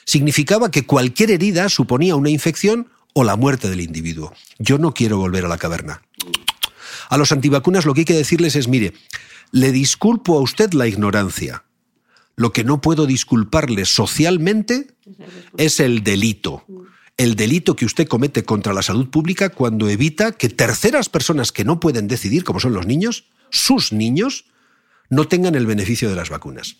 Significaba 0.05 0.69
que 0.69 0.85
cualquier 0.85 1.31
herida 1.31 1.69
suponía 1.69 2.15
una 2.15 2.29
infección 2.29 2.89
o 3.13 3.23
la 3.23 3.35
muerte 3.35 3.69
del 3.69 3.81
individuo. 3.81 4.33
Yo 4.59 4.77
no 4.77 4.93
quiero 4.93 5.17
volver 5.17 5.45
a 5.45 5.47
la 5.47 5.57
caverna. 5.57 6.01
A 7.09 7.17
los 7.17 7.31
antivacunas 7.31 7.85
lo 7.85 7.93
que 7.93 8.01
hay 8.01 8.05
que 8.05 8.13
decirles 8.13 8.55
es, 8.55 8.67
mire, 8.67 8.93
le 9.51 9.71
disculpo 9.71 10.37
a 10.37 10.41
usted 10.41 10.73
la 10.73 10.87
ignorancia. 10.87 11.63
Lo 12.35 12.51
que 12.51 12.63
no 12.63 12.81
puedo 12.81 13.05
disculparle 13.05 13.85
socialmente 13.85 14.87
es 15.57 15.79
el 15.79 16.03
delito. 16.03 16.65
El 17.15 17.35
delito 17.35 17.75
que 17.75 17.85
usted 17.85 18.07
comete 18.07 18.43
contra 18.43 18.73
la 18.73 18.81
salud 18.81 19.09
pública 19.09 19.49
cuando 19.49 19.87
evita 19.87 20.31
que 20.31 20.49
terceras 20.49 21.09
personas 21.09 21.51
que 21.51 21.63
no 21.63 21.79
pueden 21.79 22.07
decidir, 22.07 22.43
como 22.43 22.59
son 22.59 22.73
los 22.73 22.87
niños, 22.87 23.25
sus 23.51 23.93
niños, 23.93 24.45
no 25.09 25.27
tengan 25.27 25.53
el 25.53 25.67
beneficio 25.67 26.09
de 26.09 26.15
las 26.15 26.29
vacunas. 26.29 26.77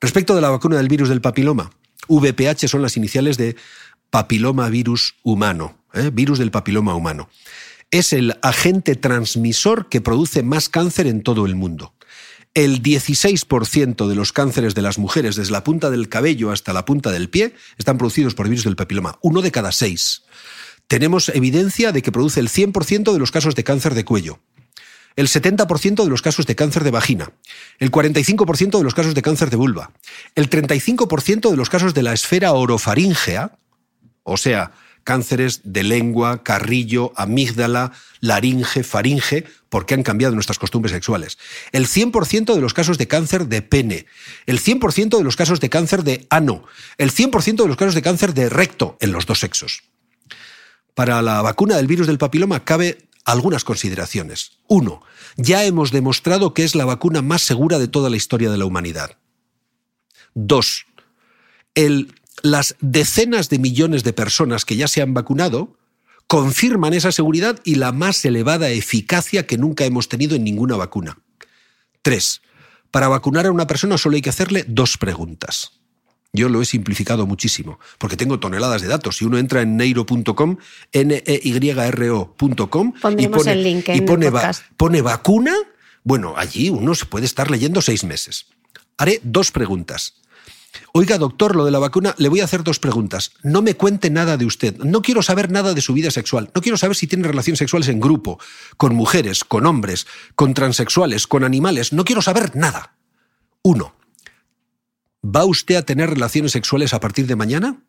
Respecto 0.00 0.34
de 0.34 0.42
la 0.42 0.50
vacuna 0.50 0.76
del 0.76 0.88
virus 0.88 1.08
del 1.08 1.22
papiloma, 1.22 1.70
VPH 2.08 2.68
son 2.68 2.82
las 2.82 2.96
iniciales 2.96 3.38
de 3.38 3.56
papiloma 4.10 4.68
virus 4.68 5.14
humano, 5.22 5.78
¿eh? 5.94 6.10
virus 6.12 6.38
del 6.38 6.50
papiloma 6.50 6.94
humano. 6.94 7.30
Es 7.90 8.12
el 8.12 8.36
agente 8.42 8.94
transmisor 8.94 9.88
que 9.88 10.00
produce 10.00 10.42
más 10.42 10.68
cáncer 10.68 11.06
en 11.06 11.22
todo 11.22 11.46
el 11.46 11.54
mundo. 11.54 11.94
El 12.54 12.82
16% 12.82 14.08
de 14.08 14.14
los 14.14 14.32
cánceres 14.32 14.74
de 14.74 14.82
las 14.82 14.98
mujeres, 14.98 15.36
desde 15.36 15.52
la 15.52 15.64
punta 15.64 15.88
del 15.90 16.08
cabello 16.08 16.50
hasta 16.50 16.74
la 16.74 16.84
punta 16.84 17.10
del 17.10 17.30
pie, 17.30 17.54
están 17.78 17.96
producidos 17.96 18.34
por 18.34 18.48
virus 18.48 18.64
del 18.64 18.76
papiloma. 18.76 19.18
Uno 19.22 19.40
de 19.40 19.50
cada 19.50 19.72
seis. 19.72 20.24
Tenemos 20.86 21.30
evidencia 21.30 21.92
de 21.92 22.02
que 22.02 22.12
produce 22.12 22.40
el 22.40 22.50
100% 22.50 23.12
de 23.12 23.18
los 23.18 23.30
casos 23.30 23.54
de 23.54 23.64
cáncer 23.64 23.94
de 23.94 24.04
cuello, 24.04 24.40
el 25.16 25.28
70% 25.28 26.04
de 26.04 26.10
los 26.10 26.20
casos 26.20 26.46
de 26.46 26.54
cáncer 26.54 26.84
de 26.84 26.90
vagina, 26.90 27.32
el 27.78 27.90
45% 27.90 28.78
de 28.78 28.84
los 28.84 28.94
casos 28.94 29.14
de 29.14 29.22
cáncer 29.22 29.50
de 29.50 29.56
vulva, 29.56 29.92
el 30.34 30.50
35% 30.50 31.50
de 31.50 31.56
los 31.56 31.70
casos 31.70 31.94
de 31.94 32.02
la 32.02 32.12
esfera 32.12 32.52
orofaríngea, 32.52 33.58
o 34.22 34.36
sea, 34.36 34.72
cánceres 35.04 35.60
de 35.64 35.82
lengua, 35.82 36.42
carrillo, 36.42 37.12
amígdala, 37.16 37.92
laringe, 38.20 38.84
faringe, 38.84 39.44
porque 39.68 39.94
han 39.94 40.02
cambiado 40.02 40.34
nuestras 40.34 40.58
costumbres 40.58 40.92
sexuales. 40.92 41.38
El 41.72 41.86
100% 41.86 42.54
de 42.54 42.60
los 42.60 42.74
casos 42.74 42.98
de 42.98 43.08
cáncer 43.08 43.46
de 43.46 43.62
pene, 43.62 44.06
el 44.46 44.60
100% 44.60 45.16
de 45.16 45.24
los 45.24 45.36
casos 45.36 45.60
de 45.60 45.70
cáncer 45.70 46.04
de 46.04 46.26
ano, 46.30 46.64
el 46.98 47.12
100% 47.12 47.62
de 47.62 47.68
los 47.68 47.76
casos 47.76 47.94
de 47.94 48.02
cáncer 48.02 48.34
de 48.34 48.48
recto 48.48 48.96
en 49.00 49.12
los 49.12 49.26
dos 49.26 49.40
sexos. 49.40 49.82
Para 50.94 51.22
la 51.22 51.40
vacuna 51.42 51.76
del 51.76 51.86
virus 51.86 52.06
del 52.06 52.18
papiloma 52.18 52.64
cabe 52.64 53.08
algunas 53.24 53.64
consideraciones. 53.64 54.58
Uno, 54.68 55.02
ya 55.36 55.64
hemos 55.64 55.90
demostrado 55.90 56.54
que 56.54 56.64
es 56.64 56.74
la 56.74 56.84
vacuna 56.84 57.22
más 57.22 57.42
segura 57.42 57.78
de 57.78 57.88
toda 57.88 58.10
la 58.10 58.16
historia 58.16 58.50
de 58.50 58.58
la 58.58 58.64
humanidad. 58.64 59.16
Dos, 60.34 60.86
el 61.74 62.14
las 62.42 62.76
decenas 62.80 63.48
de 63.48 63.58
millones 63.58 64.04
de 64.04 64.12
personas 64.12 64.64
que 64.64 64.76
ya 64.76 64.88
se 64.88 65.02
han 65.02 65.14
vacunado 65.14 65.76
confirman 66.26 66.94
esa 66.94 67.12
seguridad 67.12 67.60
y 67.64 67.74
la 67.74 67.92
más 67.92 68.24
elevada 68.24 68.70
eficacia 68.70 69.46
que 69.46 69.58
nunca 69.58 69.84
hemos 69.84 70.08
tenido 70.08 70.34
en 70.34 70.44
ninguna 70.44 70.76
vacuna. 70.76 71.18
Tres, 72.00 72.40
para 72.90 73.08
vacunar 73.08 73.46
a 73.46 73.52
una 73.52 73.66
persona 73.66 73.98
solo 73.98 74.16
hay 74.16 74.22
que 74.22 74.30
hacerle 74.30 74.64
dos 74.66 74.96
preguntas. 74.96 75.82
Yo 76.32 76.48
lo 76.48 76.62
he 76.62 76.64
simplificado 76.64 77.26
muchísimo, 77.26 77.78
porque 77.98 78.16
tengo 78.16 78.40
toneladas 78.40 78.80
de 78.80 78.88
datos. 78.88 79.18
Si 79.18 79.26
uno 79.26 79.36
entra 79.36 79.60
en 79.60 79.76
neiro.com, 79.76 80.56
n 80.92 81.22
e 81.26 81.40
y 81.44 81.70
r 81.70 82.10
ocom 82.10 82.92
y 83.18 83.28
pone, 83.28 83.52
el 83.52 83.62
link 83.62 83.88
y 83.90 84.00
pone, 84.00 84.32
pone 84.78 85.02
vacuna, 85.02 85.54
bueno, 86.02 86.34
allí 86.36 86.70
uno 86.70 86.94
se 86.94 87.04
puede 87.04 87.26
estar 87.26 87.50
leyendo 87.50 87.82
seis 87.82 88.04
meses. 88.04 88.46
Haré 88.96 89.20
dos 89.22 89.50
preguntas. 89.50 90.21
Oiga, 90.92 91.18
doctor, 91.18 91.56
lo 91.56 91.64
de 91.64 91.70
la 91.70 91.78
vacuna, 91.78 92.14
le 92.18 92.28
voy 92.28 92.40
a 92.40 92.44
hacer 92.44 92.64
dos 92.64 92.78
preguntas. 92.78 93.32
No 93.42 93.62
me 93.62 93.74
cuente 93.74 94.10
nada 94.10 94.36
de 94.36 94.46
usted. 94.46 94.76
No 94.78 95.02
quiero 95.02 95.22
saber 95.22 95.50
nada 95.50 95.74
de 95.74 95.80
su 95.80 95.92
vida 95.92 96.10
sexual. 96.10 96.50
No 96.54 96.60
quiero 96.60 96.78
saber 96.78 96.96
si 96.96 97.06
tiene 97.06 97.28
relaciones 97.28 97.58
sexuales 97.58 97.88
en 97.88 98.00
grupo, 98.00 98.38
con 98.76 98.94
mujeres, 98.94 99.44
con 99.44 99.66
hombres, 99.66 100.06
con 100.34 100.54
transexuales, 100.54 101.26
con 101.26 101.44
animales. 101.44 101.92
No 101.92 102.04
quiero 102.04 102.22
saber 102.22 102.56
nada. 102.56 102.96
Uno. 103.62 103.94
¿Va 105.24 105.44
usted 105.44 105.76
a 105.76 105.82
tener 105.82 106.10
relaciones 106.10 106.52
sexuales 106.52 106.94
a 106.94 107.00
partir 107.00 107.26
de 107.26 107.36
mañana? 107.36 107.82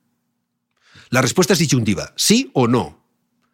La 1.09 1.21
respuesta 1.21 1.53
es 1.53 1.59
disyuntiva, 1.59 2.13
sí 2.15 2.51
o 2.53 2.67
no. 2.67 3.03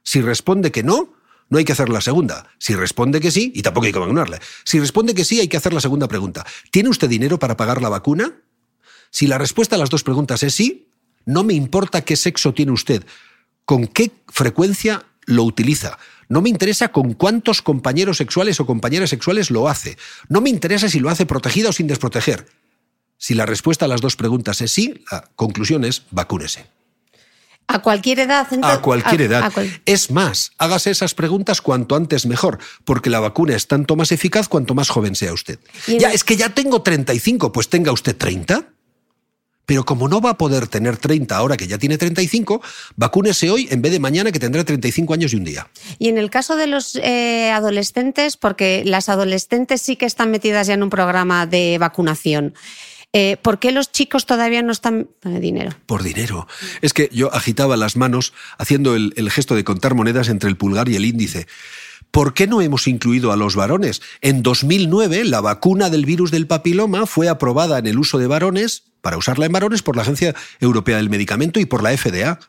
Si 0.03 0.21
responde 0.21 0.71
que 0.71 0.83
no, 0.83 1.13
no 1.49 1.57
hay 1.57 1.65
que 1.65 1.71
hacer 1.71 1.89
la 1.89 2.01
segunda. 2.01 2.47
Si 2.57 2.75
responde 2.75 3.19
que 3.19 3.31
sí, 3.31 3.51
y 3.55 3.61
tampoco 3.61 3.85
hay 3.85 3.93
que 3.93 3.99
vacunarle. 3.99 4.39
Si 4.63 4.79
responde 4.79 5.13
que 5.13 5.25
sí, 5.25 5.39
hay 5.39 5.47
que 5.47 5.57
hacer 5.57 5.73
la 5.73 5.81
segunda 5.81 6.07
pregunta. 6.07 6.45
¿Tiene 6.71 6.89
usted 6.89 7.09
dinero 7.09 7.39
para 7.39 7.57
pagar 7.57 7.81
la 7.81 7.89
vacuna? 7.89 8.41
Si 9.11 9.27
la 9.27 9.37
respuesta 9.37 9.75
a 9.75 9.79
las 9.79 9.89
dos 9.89 10.03
preguntas 10.03 10.43
es 10.43 10.53
sí, 10.53 10.89
no 11.25 11.43
me 11.43 11.53
importa 11.53 12.01
qué 12.01 12.15
sexo 12.15 12.53
tiene 12.53 12.71
usted, 12.71 13.05
con 13.65 13.87
qué 13.87 14.11
frecuencia 14.27 15.05
lo 15.25 15.43
utiliza. 15.43 15.97
No 16.27 16.41
me 16.41 16.49
interesa 16.49 16.89
con 16.89 17.13
cuántos 17.13 17.61
compañeros 17.61 18.17
sexuales 18.17 18.59
o 18.59 18.65
compañeras 18.65 19.09
sexuales 19.09 19.51
lo 19.51 19.67
hace. 19.67 19.97
No 20.27 20.41
me 20.41 20.49
interesa 20.49 20.89
si 20.89 20.99
lo 20.99 21.09
hace 21.09 21.25
protegida 21.25 21.69
o 21.69 21.73
sin 21.73 21.87
desproteger. 21.87 22.47
Si 23.17 23.33
la 23.33 23.45
respuesta 23.45 23.85
a 23.85 23.87
las 23.87 24.01
dos 24.01 24.15
preguntas 24.15 24.61
es 24.61 24.71
sí, 24.71 25.03
la 25.11 25.29
conclusión 25.35 25.83
es 25.83 26.03
vacúnese. 26.11 26.65
A 27.67 27.83
cualquier 27.83 28.19
edad. 28.21 28.47
a 28.63 28.81
cualquier 28.81 29.21
edad. 29.21 29.53
Es 29.85 30.09
más, 30.09 30.53
hágase 30.57 30.89
esas 30.89 31.13
preguntas 31.13 31.61
cuanto 31.61 31.95
antes 31.95 32.25
mejor, 32.25 32.57
porque 32.83 33.11
la 33.11 33.19
vacuna 33.19 33.55
es 33.55 33.67
tanto 33.67 33.95
más 33.95 34.11
eficaz 34.11 34.47
cuanto 34.47 34.73
más 34.73 34.89
joven 34.89 35.15
sea 35.15 35.33
usted. 35.33 35.59
Ya, 35.85 36.11
es 36.11 36.23
que 36.23 36.35
ya 36.35 36.49
tengo 36.49 36.81
35, 36.81 37.51
pues 37.51 37.69
tenga 37.69 37.91
usted 37.91 38.17
30. 38.17 38.65
Pero 39.69 39.85
como 39.85 40.07
no 40.07 40.19
va 40.19 40.31
a 40.31 40.37
poder 40.39 40.67
tener 40.67 40.97
30 40.97 41.37
ahora 41.37 41.55
que 41.55 41.67
ya 41.67 41.77
tiene 41.77 41.99
35, 41.99 42.59
vacúnese 42.95 43.51
hoy 43.51 43.67
en 43.69 43.83
vez 43.83 43.91
de 43.91 43.99
mañana 43.99 44.31
que 44.31 44.39
tendrá 44.39 44.63
35 44.63 45.13
años 45.13 45.31
y 45.31 45.35
un 45.35 45.43
día. 45.43 45.67
Y 45.99 46.07
en 46.07 46.17
el 46.17 46.31
caso 46.31 46.55
de 46.55 46.65
los 46.65 46.95
eh, 46.95 47.51
adolescentes, 47.51 48.35
porque 48.35 48.81
las 48.83 49.09
adolescentes 49.09 49.83
sí 49.83 49.95
que 49.95 50.07
están 50.07 50.31
metidas 50.31 50.65
ya 50.65 50.73
en 50.73 50.81
un 50.81 50.89
programa 50.89 51.45
de 51.45 51.77
vacunación. 51.77 52.55
Eh, 53.13 53.37
¿Por 53.43 53.59
qué 53.59 53.71
los 53.71 53.91
chicos 53.91 54.25
todavía 54.25 54.63
no 54.63 54.71
están 54.71 55.07
por 55.19 55.39
dinero? 55.39 55.75
Por 55.85 56.01
dinero. 56.01 56.47
Es 56.81 56.93
que 56.93 57.07
yo 57.11 57.31
agitaba 57.31 57.77
las 57.77 57.95
manos 57.95 58.33
haciendo 58.57 58.95
el, 58.95 59.13
el 59.17 59.29
gesto 59.29 59.53
de 59.53 59.63
contar 59.63 59.93
monedas 59.93 60.29
entre 60.29 60.49
el 60.49 60.57
pulgar 60.57 60.89
y 60.89 60.95
el 60.95 61.05
índice. 61.05 61.45
¿Por 62.09 62.33
qué 62.33 62.47
no 62.47 62.61
hemos 62.61 62.87
incluido 62.87 63.31
a 63.31 63.35
los 63.35 63.55
varones? 63.55 64.01
En 64.21 64.41
2009 64.41 65.25
la 65.25 65.41
vacuna 65.41 65.91
del 65.91 66.07
virus 66.07 66.31
del 66.31 66.47
papiloma 66.47 67.05
fue 67.05 67.29
aprobada 67.29 67.77
en 67.77 67.85
el 67.85 67.99
uso 67.99 68.17
de 68.17 68.25
varones, 68.25 68.88
para 69.01 69.17
usarla 69.17 69.45
en 69.45 69.51
varones, 69.51 69.81
por 69.81 69.95
la 69.95 70.03
Agencia 70.03 70.35
Europea 70.59 70.97
del 70.97 71.09
Medicamento 71.09 71.59
y 71.59 71.65
por 71.65 71.83
la 71.83 71.95
FDA. 71.95 72.39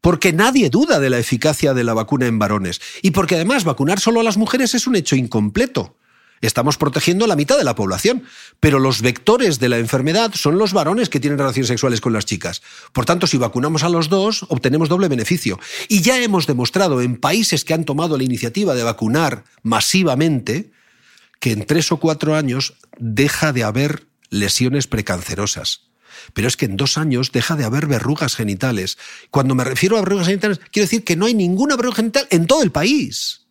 Porque 0.00 0.32
nadie 0.32 0.68
duda 0.68 0.98
de 0.98 1.10
la 1.10 1.18
eficacia 1.18 1.74
de 1.74 1.84
la 1.84 1.94
vacuna 1.94 2.26
en 2.26 2.38
varones. 2.38 2.80
Y 3.02 3.12
porque 3.12 3.36
además 3.36 3.64
vacunar 3.64 4.00
solo 4.00 4.20
a 4.20 4.24
las 4.24 4.36
mujeres 4.36 4.74
es 4.74 4.86
un 4.86 4.96
hecho 4.96 5.16
incompleto 5.16 5.96
estamos 6.42 6.76
protegiendo 6.76 7.24
a 7.24 7.28
la 7.28 7.36
mitad 7.36 7.56
de 7.56 7.64
la 7.64 7.74
población. 7.74 8.24
Pero 8.60 8.78
los 8.78 9.00
vectores 9.00 9.58
de 9.58 9.70
la 9.70 9.78
enfermedad 9.78 10.32
son 10.34 10.58
los 10.58 10.74
varones 10.74 11.08
que 11.08 11.20
tienen 11.20 11.38
relaciones 11.38 11.68
sexuales 11.68 12.00
con 12.00 12.12
las 12.12 12.26
chicas. 12.26 12.62
Por 12.92 13.06
tanto, 13.06 13.26
si 13.26 13.38
vacunamos 13.38 13.84
a 13.84 13.88
los 13.88 14.10
dos, 14.10 14.44
obtenemos 14.48 14.88
doble 14.88 15.08
beneficio. 15.08 15.58
Y 15.88 16.02
ya 16.02 16.20
hemos 16.20 16.46
demostrado 16.46 17.00
en 17.00 17.16
países 17.16 17.64
que 17.64 17.72
han 17.72 17.84
tomado 17.84 18.18
la 18.18 18.24
iniciativa 18.24 18.74
de 18.74 18.82
vacunar 18.82 19.44
masivamente 19.62 20.72
que 21.40 21.52
en 21.52 21.64
tres 21.64 21.90
o 21.90 21.96
cuatro 21.96 22.36
años 22.36 22.74
deja 22.98 23.52
de 23.52 23.64
haber 23.64 24.06
lesiones 24.32 24.86
precancerosas. 24.88 25.82
Pero 26.34 26.48
es 26.48 26.56
que 26.56 26.66
en 26.66 26.76
dos 26.76 26.98
años 26.98 27.32
deja 27.32 27.56
de 27.56 27.64
haber 27.64 27.86
verrugas 27.86 28.34
genitales. 28.34 28.98
Cuando 29.30 29.54
me 29.54 29.64
refiero 29.64 29.96
a 29.96 30.00
verrugas 30.00 30.26
genitales, 30.26 30.60
quiero 30.70 30.86
decir 30.86 31.04
que 31.04 31.16
no 31.16 31.26
hay 31.26 31.34
ninguna 31.34 31.76
verruga 31.76 31.96
genital 31.96 32.26
en 32.30 32.46
todo 32.46 32.62
el 32.62 32.72
país 32.72 33.42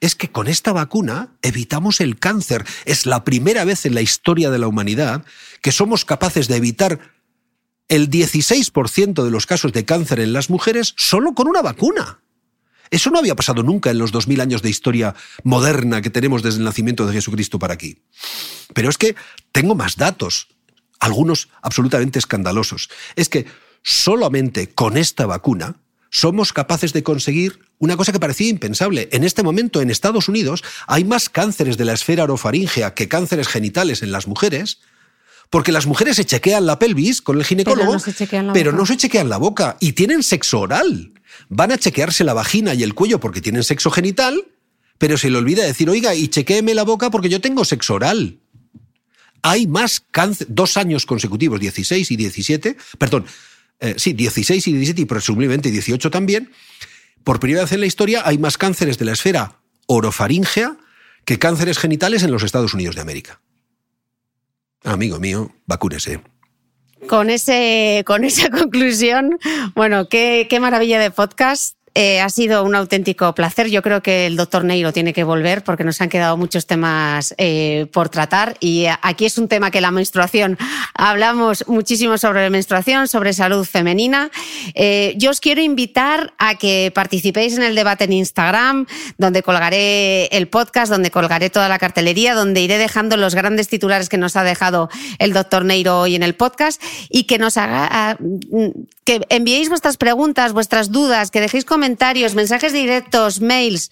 es 0.00 0.14
que 0.14 0.30
con 0.30 0.48
esta 0.48 0.72
vacuna 0.72 1.36
evitamos 1.42 2.00
el 2.00 2.18
cáncer. 2.18 2.64
Es 2.84 3.06
la 3.06 3.24
primera 3.24 3.64
vez 3.64 3.86
en 3.86 3.94
la 3.94 4.00
historia 4.00 4.50
de 4.50 4.58
la 4.58 4.68
humanidad 4.68 5.24
que 5.60 5.72
somos 5.72 6.04
capaces 6.04 6.48
de 6.48 6.56
evitar 6.56 7.00
el 7.88 8.10
16% 8.10 9.24
de 9.24 9.30
los 9.30 9.46
casos 9.46 9.72
de 9.72 9.84
cáncer 9.84 10.20
en 10.20 10.32
las 10.32 10.50
mujeres 10.50 10.94
solo 10.96 11.34
con 11.34 11.48
una 11.48 11.62
vacuna. 11.62 12.20
Eso 12.90 13.10
no 13.10 13.18
había 13.18 13.36
pasado 13.36 13.62
nunca 13.62 13.90
en 13.90 13.98
los 13.98 14.12
2000 14.12 14.40
años 14.40 14.62
de 14.62 14.70
historia 14.70 15.14
moderna 15.42 16.02
que 16.02 16.10
tenemos 16.10 16.42
desde 16.42 16.58
el 16.58 16.64
nacimiento 16.64 17.06
de 17.06 17.12
Jesucristo 17.12 17.58
para 17.58 17.74
aquí. 17.74 17.98
Pero 18.74 18.88
es 18.88 18.98
que 18.98 19.16
tengo 19.52 19.74
más 19.74 19.96
datos, 19.96 20.48
algunos 20.98 21.48
absolutamente 21.62 22.18
escandalosos. 22.18 22.90
Es 23.16 23.28
que 23.28 23.46
solamente 23.82 24.70
con 24.70 24.96
esta 24.96 25.26
vacuna 25.26 25.76
somos 26.10 26.52
capaces 26.52 26.92
de 26.92 27.02
conseguir 27.02 27.60
una 27.78 27.96
cosa 27.96 28.12
que 28.12 28.20
parecía 28.20 28.48
impensable. 28.48 29.08
En 29.12 29.24
este 29.24 29.42
momento, 29.42 29.80
en 29.80 29.90
Estados 29.90 30.28
Unidos, 30.28 30.64
hay 30.86 31.04
más 31.04 31.28
cánceres 31.28 31.76
de 31.76 31.84
la 31.84 31.92
esfera 31.92 32.24
orofaríngea 32.24 32.94
que 32.94 33.08
cánceres 33.08 33.48
genitales 33.48 34.02
en 34.02 34.10
las 34.10 34.26
mujeres, 34.26 34.80
porque 35.50 35.72
las 35.72 35.86
mujeres 35.86 36.16
se 36.16 36.24
chequean 36.24 36.66
la 36.66 36.78
pelvis 36.78 37.22
con 37.22 37.38
el 37.38 37.44
ginecólogo, 37.44 37.92
pero 38.52 38.72
no 38.72 38.86
se 38.86 38.96
chequean 38.96 39.28
la, 39.28 39.38
boca 39.38 39.76
y 39.80 39.92
tienen 39.92 40.22
sexo 40.22 40.60
oral. 40.60 41.12
Van 41.48 41.72
a 41.72 41.78
chequearse 41.78 42.24
la 42.24 42.34
vagina 42.34 42.74
y 42.74 42.82
el 42.82 42.94
cuello 42.94 43.20
porque 43.20 43.40
tienen 43.40 43.64
sexo 43.64 43.90
genital, 43.90 44.44
pero 44.98 45.16
se 45.16 45.30
le 45.30 45.38
olvida 45.38 45.64
decir, 45.64 45.88
oiga, 45.88 46.14
y 46.14 46.28
chequéeme 46.28 46.74
la 46.74 46.82
boca 46.82 47.10
porque 47.10 47.28
yo 47.28 47.40
tengo 47.40 47.64
sexo 47.64 47.94
oral. 47.94 48.40
Hay 49.42 49.66
más 49.66 50.02
cáncer, 50.10 50.48
dos 50.50 50.76
años 50.76 51.06
consecutivos, 51.06 51.60
16 51.60 52.10
y 52.10 52.16
17, 52.16 52.76
perdón, 52.98 53.24
eh, 53.80 53.94
sí, 53.96 54.12
16 54.12 54.66
y 54.66 54.72
17 54.72 55.02
y 55.02 55.04
presumiblemente 55.04 55.70
18 55.70 56.10
también, 56.10 56.50
por 57.22 57.38
primera 57.40 57.62
vez 57.62 57.72
en 57.72 57.80
la 57.80 57.86
historia 57.86 58.22
hay 58.24 58.38
más 58.38 58.58
cánceres 58.58 58.98
de 58.98 59.04
la 59.04 59.12
esfera 59.12 59.60
orofaringea 59.86 60.76
que 61.24 61.38
cánceres 61.38 61.78
genitales 61.78 62.22
en 62.22 62.32
los 62.32 62.42
Estados 62.42 62.74
Unidos 62.74 62.96
de 62.96 63.02
América. 63.02 63.40
Amigo 64.84 65.18
mío, 65.18 65.50
vacúnese. 65.66 66.20
Con, 67.08 67.30
ese, 67.30 68.02
con 68.06 68.24
esa 68.24 68.50
conclusión, 68.50 69.38
bueno, 69.74 70.08
qué, 70.08 70.46
qué 70.48 70.60
maravilla 70.60 70.98
de 70.98 71.10
podcast. 71.10 71.77
Eh, 71.94 72.20
ha 72.20 72.28
sido 72.28 72.62
un 72.62 72.74
auténtico 72.74 73.34
placer. 73.34 73.68
Yo 73.68 73.82
creo 73.82 74.02
que 74.02 74.26
el 74.26 74.36
doctor 74.36 74.64
Neiro 74.64 74.92
tiene 74.92 75.12
que 75.12 75.24
volver 75.24 75.64
porque 75.64 75.84
nos 75.84 76.00
han 76.00 76.08
quedado 76.08 76.36
muchos 76.36 76.66
temas 76.66 77.34
eh, 77.38 77.86
por 77.92 78.08
tratar 78.08 78.56
y 78.60 78.86
aquí 79.02 79.24
es 79.24 79.38
un 79.38 79.48
tema 79.48 79.70
que 79.70 79.80
la 79.80 79.90
menstruación, 79.90 80.58
hablamos 80.94 81.64
muchísimo 81.66 82.18
sobre 82.18 82.48
menstruación, 82.50 83.08
sobre 83.08 83.32
salud 83.32 83.64
femenina. 83.64 84.30
Eh, 84.74 85.14
yo 85.16 85.30
os 85.30 85.40
quiero 85.40 85.60
invitar 85.60 86.32
a 86.38 86.54
que 86.54 86.92
participéis 86.94 87.56
en 87.56 87.62
el 87.62 87.74
debate 87.74 88.04
en 88.04 88.12
Instagram, 88.12 88.86
donde 89.16 89.42
colgaré 89.42 90.26
el 90.26 90.48
podcast, 90.48 90.90
donde 90.90 91.10
colgaré 91.10 91.50
toda 91.50 91.68
la 91.68 91.78
cartelería, 91.78 92.34
donde 92.34 92.60
iré 92.60 92.78
dejando 92.78 93.16
los 93.16 93.34
grandes 93.34 93.68
titulares 93.68 94.08
que 94.08 94.18
nos 94.18 94.36
ha 94.36 94.44
dejado 94.44 94.88
el 95.18 95.32
doctor 95.32 95.64
Neiro 95.64 96.00
hoy 96.00 96.14
en 96.14 96.22
el 96.22 96.34
podcast 96.34 96.82
y 97.08 97.24
que 97.24 97.38
nos 97.38 97.56
haga, 97.56 97.88
ah, 97.90 98.16
que 99.04 99.20
enviéis 99.30 99.68
vuestras 99.68 99.96
preguntas, 99.96 100.52
vuestras 100.52 100.92
dudas, 100.92 101.30
que 101.30 101.40
dejéis 101.40 101.64
comentarios 101.64 101.87
comentarios, 101.88 102.34
mensajes 102.34 102.74
directos, 102.74 103.40
mails. 103.40 103.90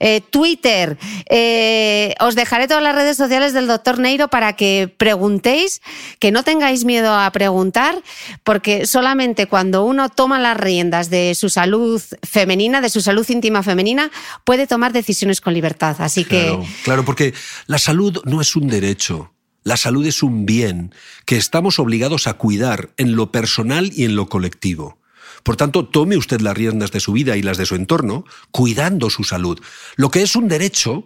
Eh, 0.00 0.20
Twitter. 0.20 0.96
Eh, 1.28 2.14
os 2.20 2.36
dejaré 2.36 2.68
todas 2.68 2.84
las 2.84 2.94
redes 2.94 3.16
sociales 3.16 3.52
del 3.52 3.66
doctor 3.66 3.98
Neiro 3.98 4.28
para 4.28 4.52
que 4.52 4.94
preguntéis, 4.96 5.80
que 6.20 6.30
no 6.30 6.44
tengáis 6.44 6.84
miedo 6.84 7.12
a 7.12 7.28
preguntar, 7.32 8.00
porque 8.44 8.86
solamente 8.86 9.46
cuando 9.46 9.84
uno 9.84 10.08
toma 10.08 10.38
las 10.38 10.56
riendas 10.56 11.10
de 11.10 11.34
su 11.34 11.48
salud 11.48 12.00
femenina, 12.22 12.80
de 12.80 12.90
su 12.90 13.00
salud 13.00 13.28
íntima 13.28 13.64
femenina, 13.64 14.12
puede 14.44 14.68
tomar 14.68 14.92
decisiones 14.92 15.40
con 15.40 15.52
libertad. 15.52 15.96
Así 15.98 16.24
que. 16.24 16.56
Claro, 16.84 17.04
porque 17.04 17.34
la 17.66 17.78
salud 17.78 18.20
no 18.24 18.40
es 18.40 18.54
un 18.54 18.68
derecho. 18.68 19.32
La 19.64 19.76
salud 19.76 20.06
es 20.06 20.22
un 20.22 20.46
bien 20.46 20.94
que 21.24 21.36
estamos 21.36 21.80
obligados 21.80 22.28
a 22.28 22.34
cuidar 22.34 22.90
en 22.98 23.16
lo 23.16 23.32
personal 23.32 23.90
y 23.92 24.04
en 24.04 24.14
lo 24.14 24.28
colectivo. 24.28 24.97
Por 25.42 25.56
tanto, 25.56 25.86
tome 25.86 26.16
usted 26.16 26.40
las 26.40 26.56
riendas 26.56 26.90
de 26.92 27.00
su 27.00 27.12
vida 27.12 27.36
y 27.36 27.42
las 27.42 27.56
de 27.56 27.66
su 27.66 27.74
entorno, 27.74 28.24
cuidando 28.50 29.10
su 29.10 29.24
salud. 29.24 29.60
Lo 29.96 30.10
que 30.10 30.22
es 30.22 30.36
un 30.36 30.48
derecho 30.48 31.04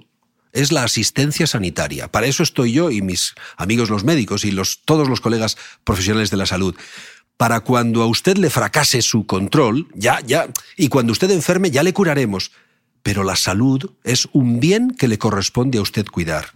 es 0.53 0.73
la 0.73 0.85
asistencia 0.85 1.47
sanitaria. 1.47 2.09
Para 2.09 2.27
eso 2.27 2.43
estoy 2.43 2.73
yo 2.73 2.91
y 2.91 3.03
mis 3.03 3.35
amigos 3.57 3.91
los 3.91 4.05
médicos 4.05 4.45
y 4.45 4.51
los, 4.51 4.83
todos 4.85 5.09
los 5.09 5.21
colegas 5.21 5.57
profesionales 5.85 6.31
de 6.31 6.37
la 6.37 6.47
salud. 6.47 6.77
Para 7.37 7.61
cuando 7.61 8.03
a 8.03 8.07
usted 8.07 8.37
le 8.37 8.51
fracase 8.51 9.03
su 9.03 9.27
control, 9.27 9.89
ya, 9.95 10.21
ya, 10.21 10.49
y 10.77 10.89
cuando 10.89 11.13
usted 11.13 11.31
enferme, 11.31 11.71
ya 11.71 11.83
le 11.83 11.93
curaremos 11.93 12.53
pero 13.03 13.25
la 13.25 13.37
salud 13.37 13.91
es 14.05 14.29
un 14.33 14.61
bien 14.61 14.91
que 14.91 15.09
le 15.09 15.19
corresponde 15.19 15.79
a 15.79 15.83
usted 15.83 16.07
cuidar. 16.07 16.47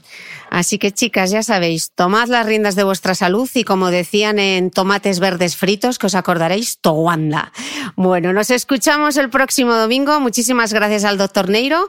Así 0.50 0.78
que 0.78 0.92
chicas, 0.92 1.30
ya 1.30 1.42
sabéis, 1.42 1.90
tomad 1.94 2.28
las 2.28 2.46
riendas 2.46 2.76
de 2.76 2.84
vuestra 2.84 3.14
salud 3.14 3.48
y 3.54 3.64
como 3.64 3.90
decían 3.90 4.38
en 4.38 4.70
tomates 4.70 5.20
verdes 5.20 5.56
fritos, 5.56 5.98
que 5.98 6.06
os 6.06 6.14
acordaréis, 6.14 6.78
Towanda. 6.78 7.52
Bueno, 7.96 8.32
nos 8.32 8.50
escuchamos 8.50 9.16
el 9.16 9.30
próximo 9.30 9.74
domingo. 9.74 10.20
Muchísimas 10.20 10.72
gracias 10.72 11.04
al 11.04 11.18
doctor 11.18 11.48
Neiro 11.48 11.88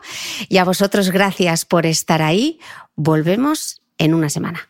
y 0.50 0.58
a 0.58 0.64
vosotros 0.64 1.12
gracias 1.12 1.66
por 1.66 1.86
estar 1.86 2.22
ahí. 2.22 2.60
Volvemos 2.96 3.82
en 3.98 4.14
una 4.14 4.30
semana. 4.30 4.70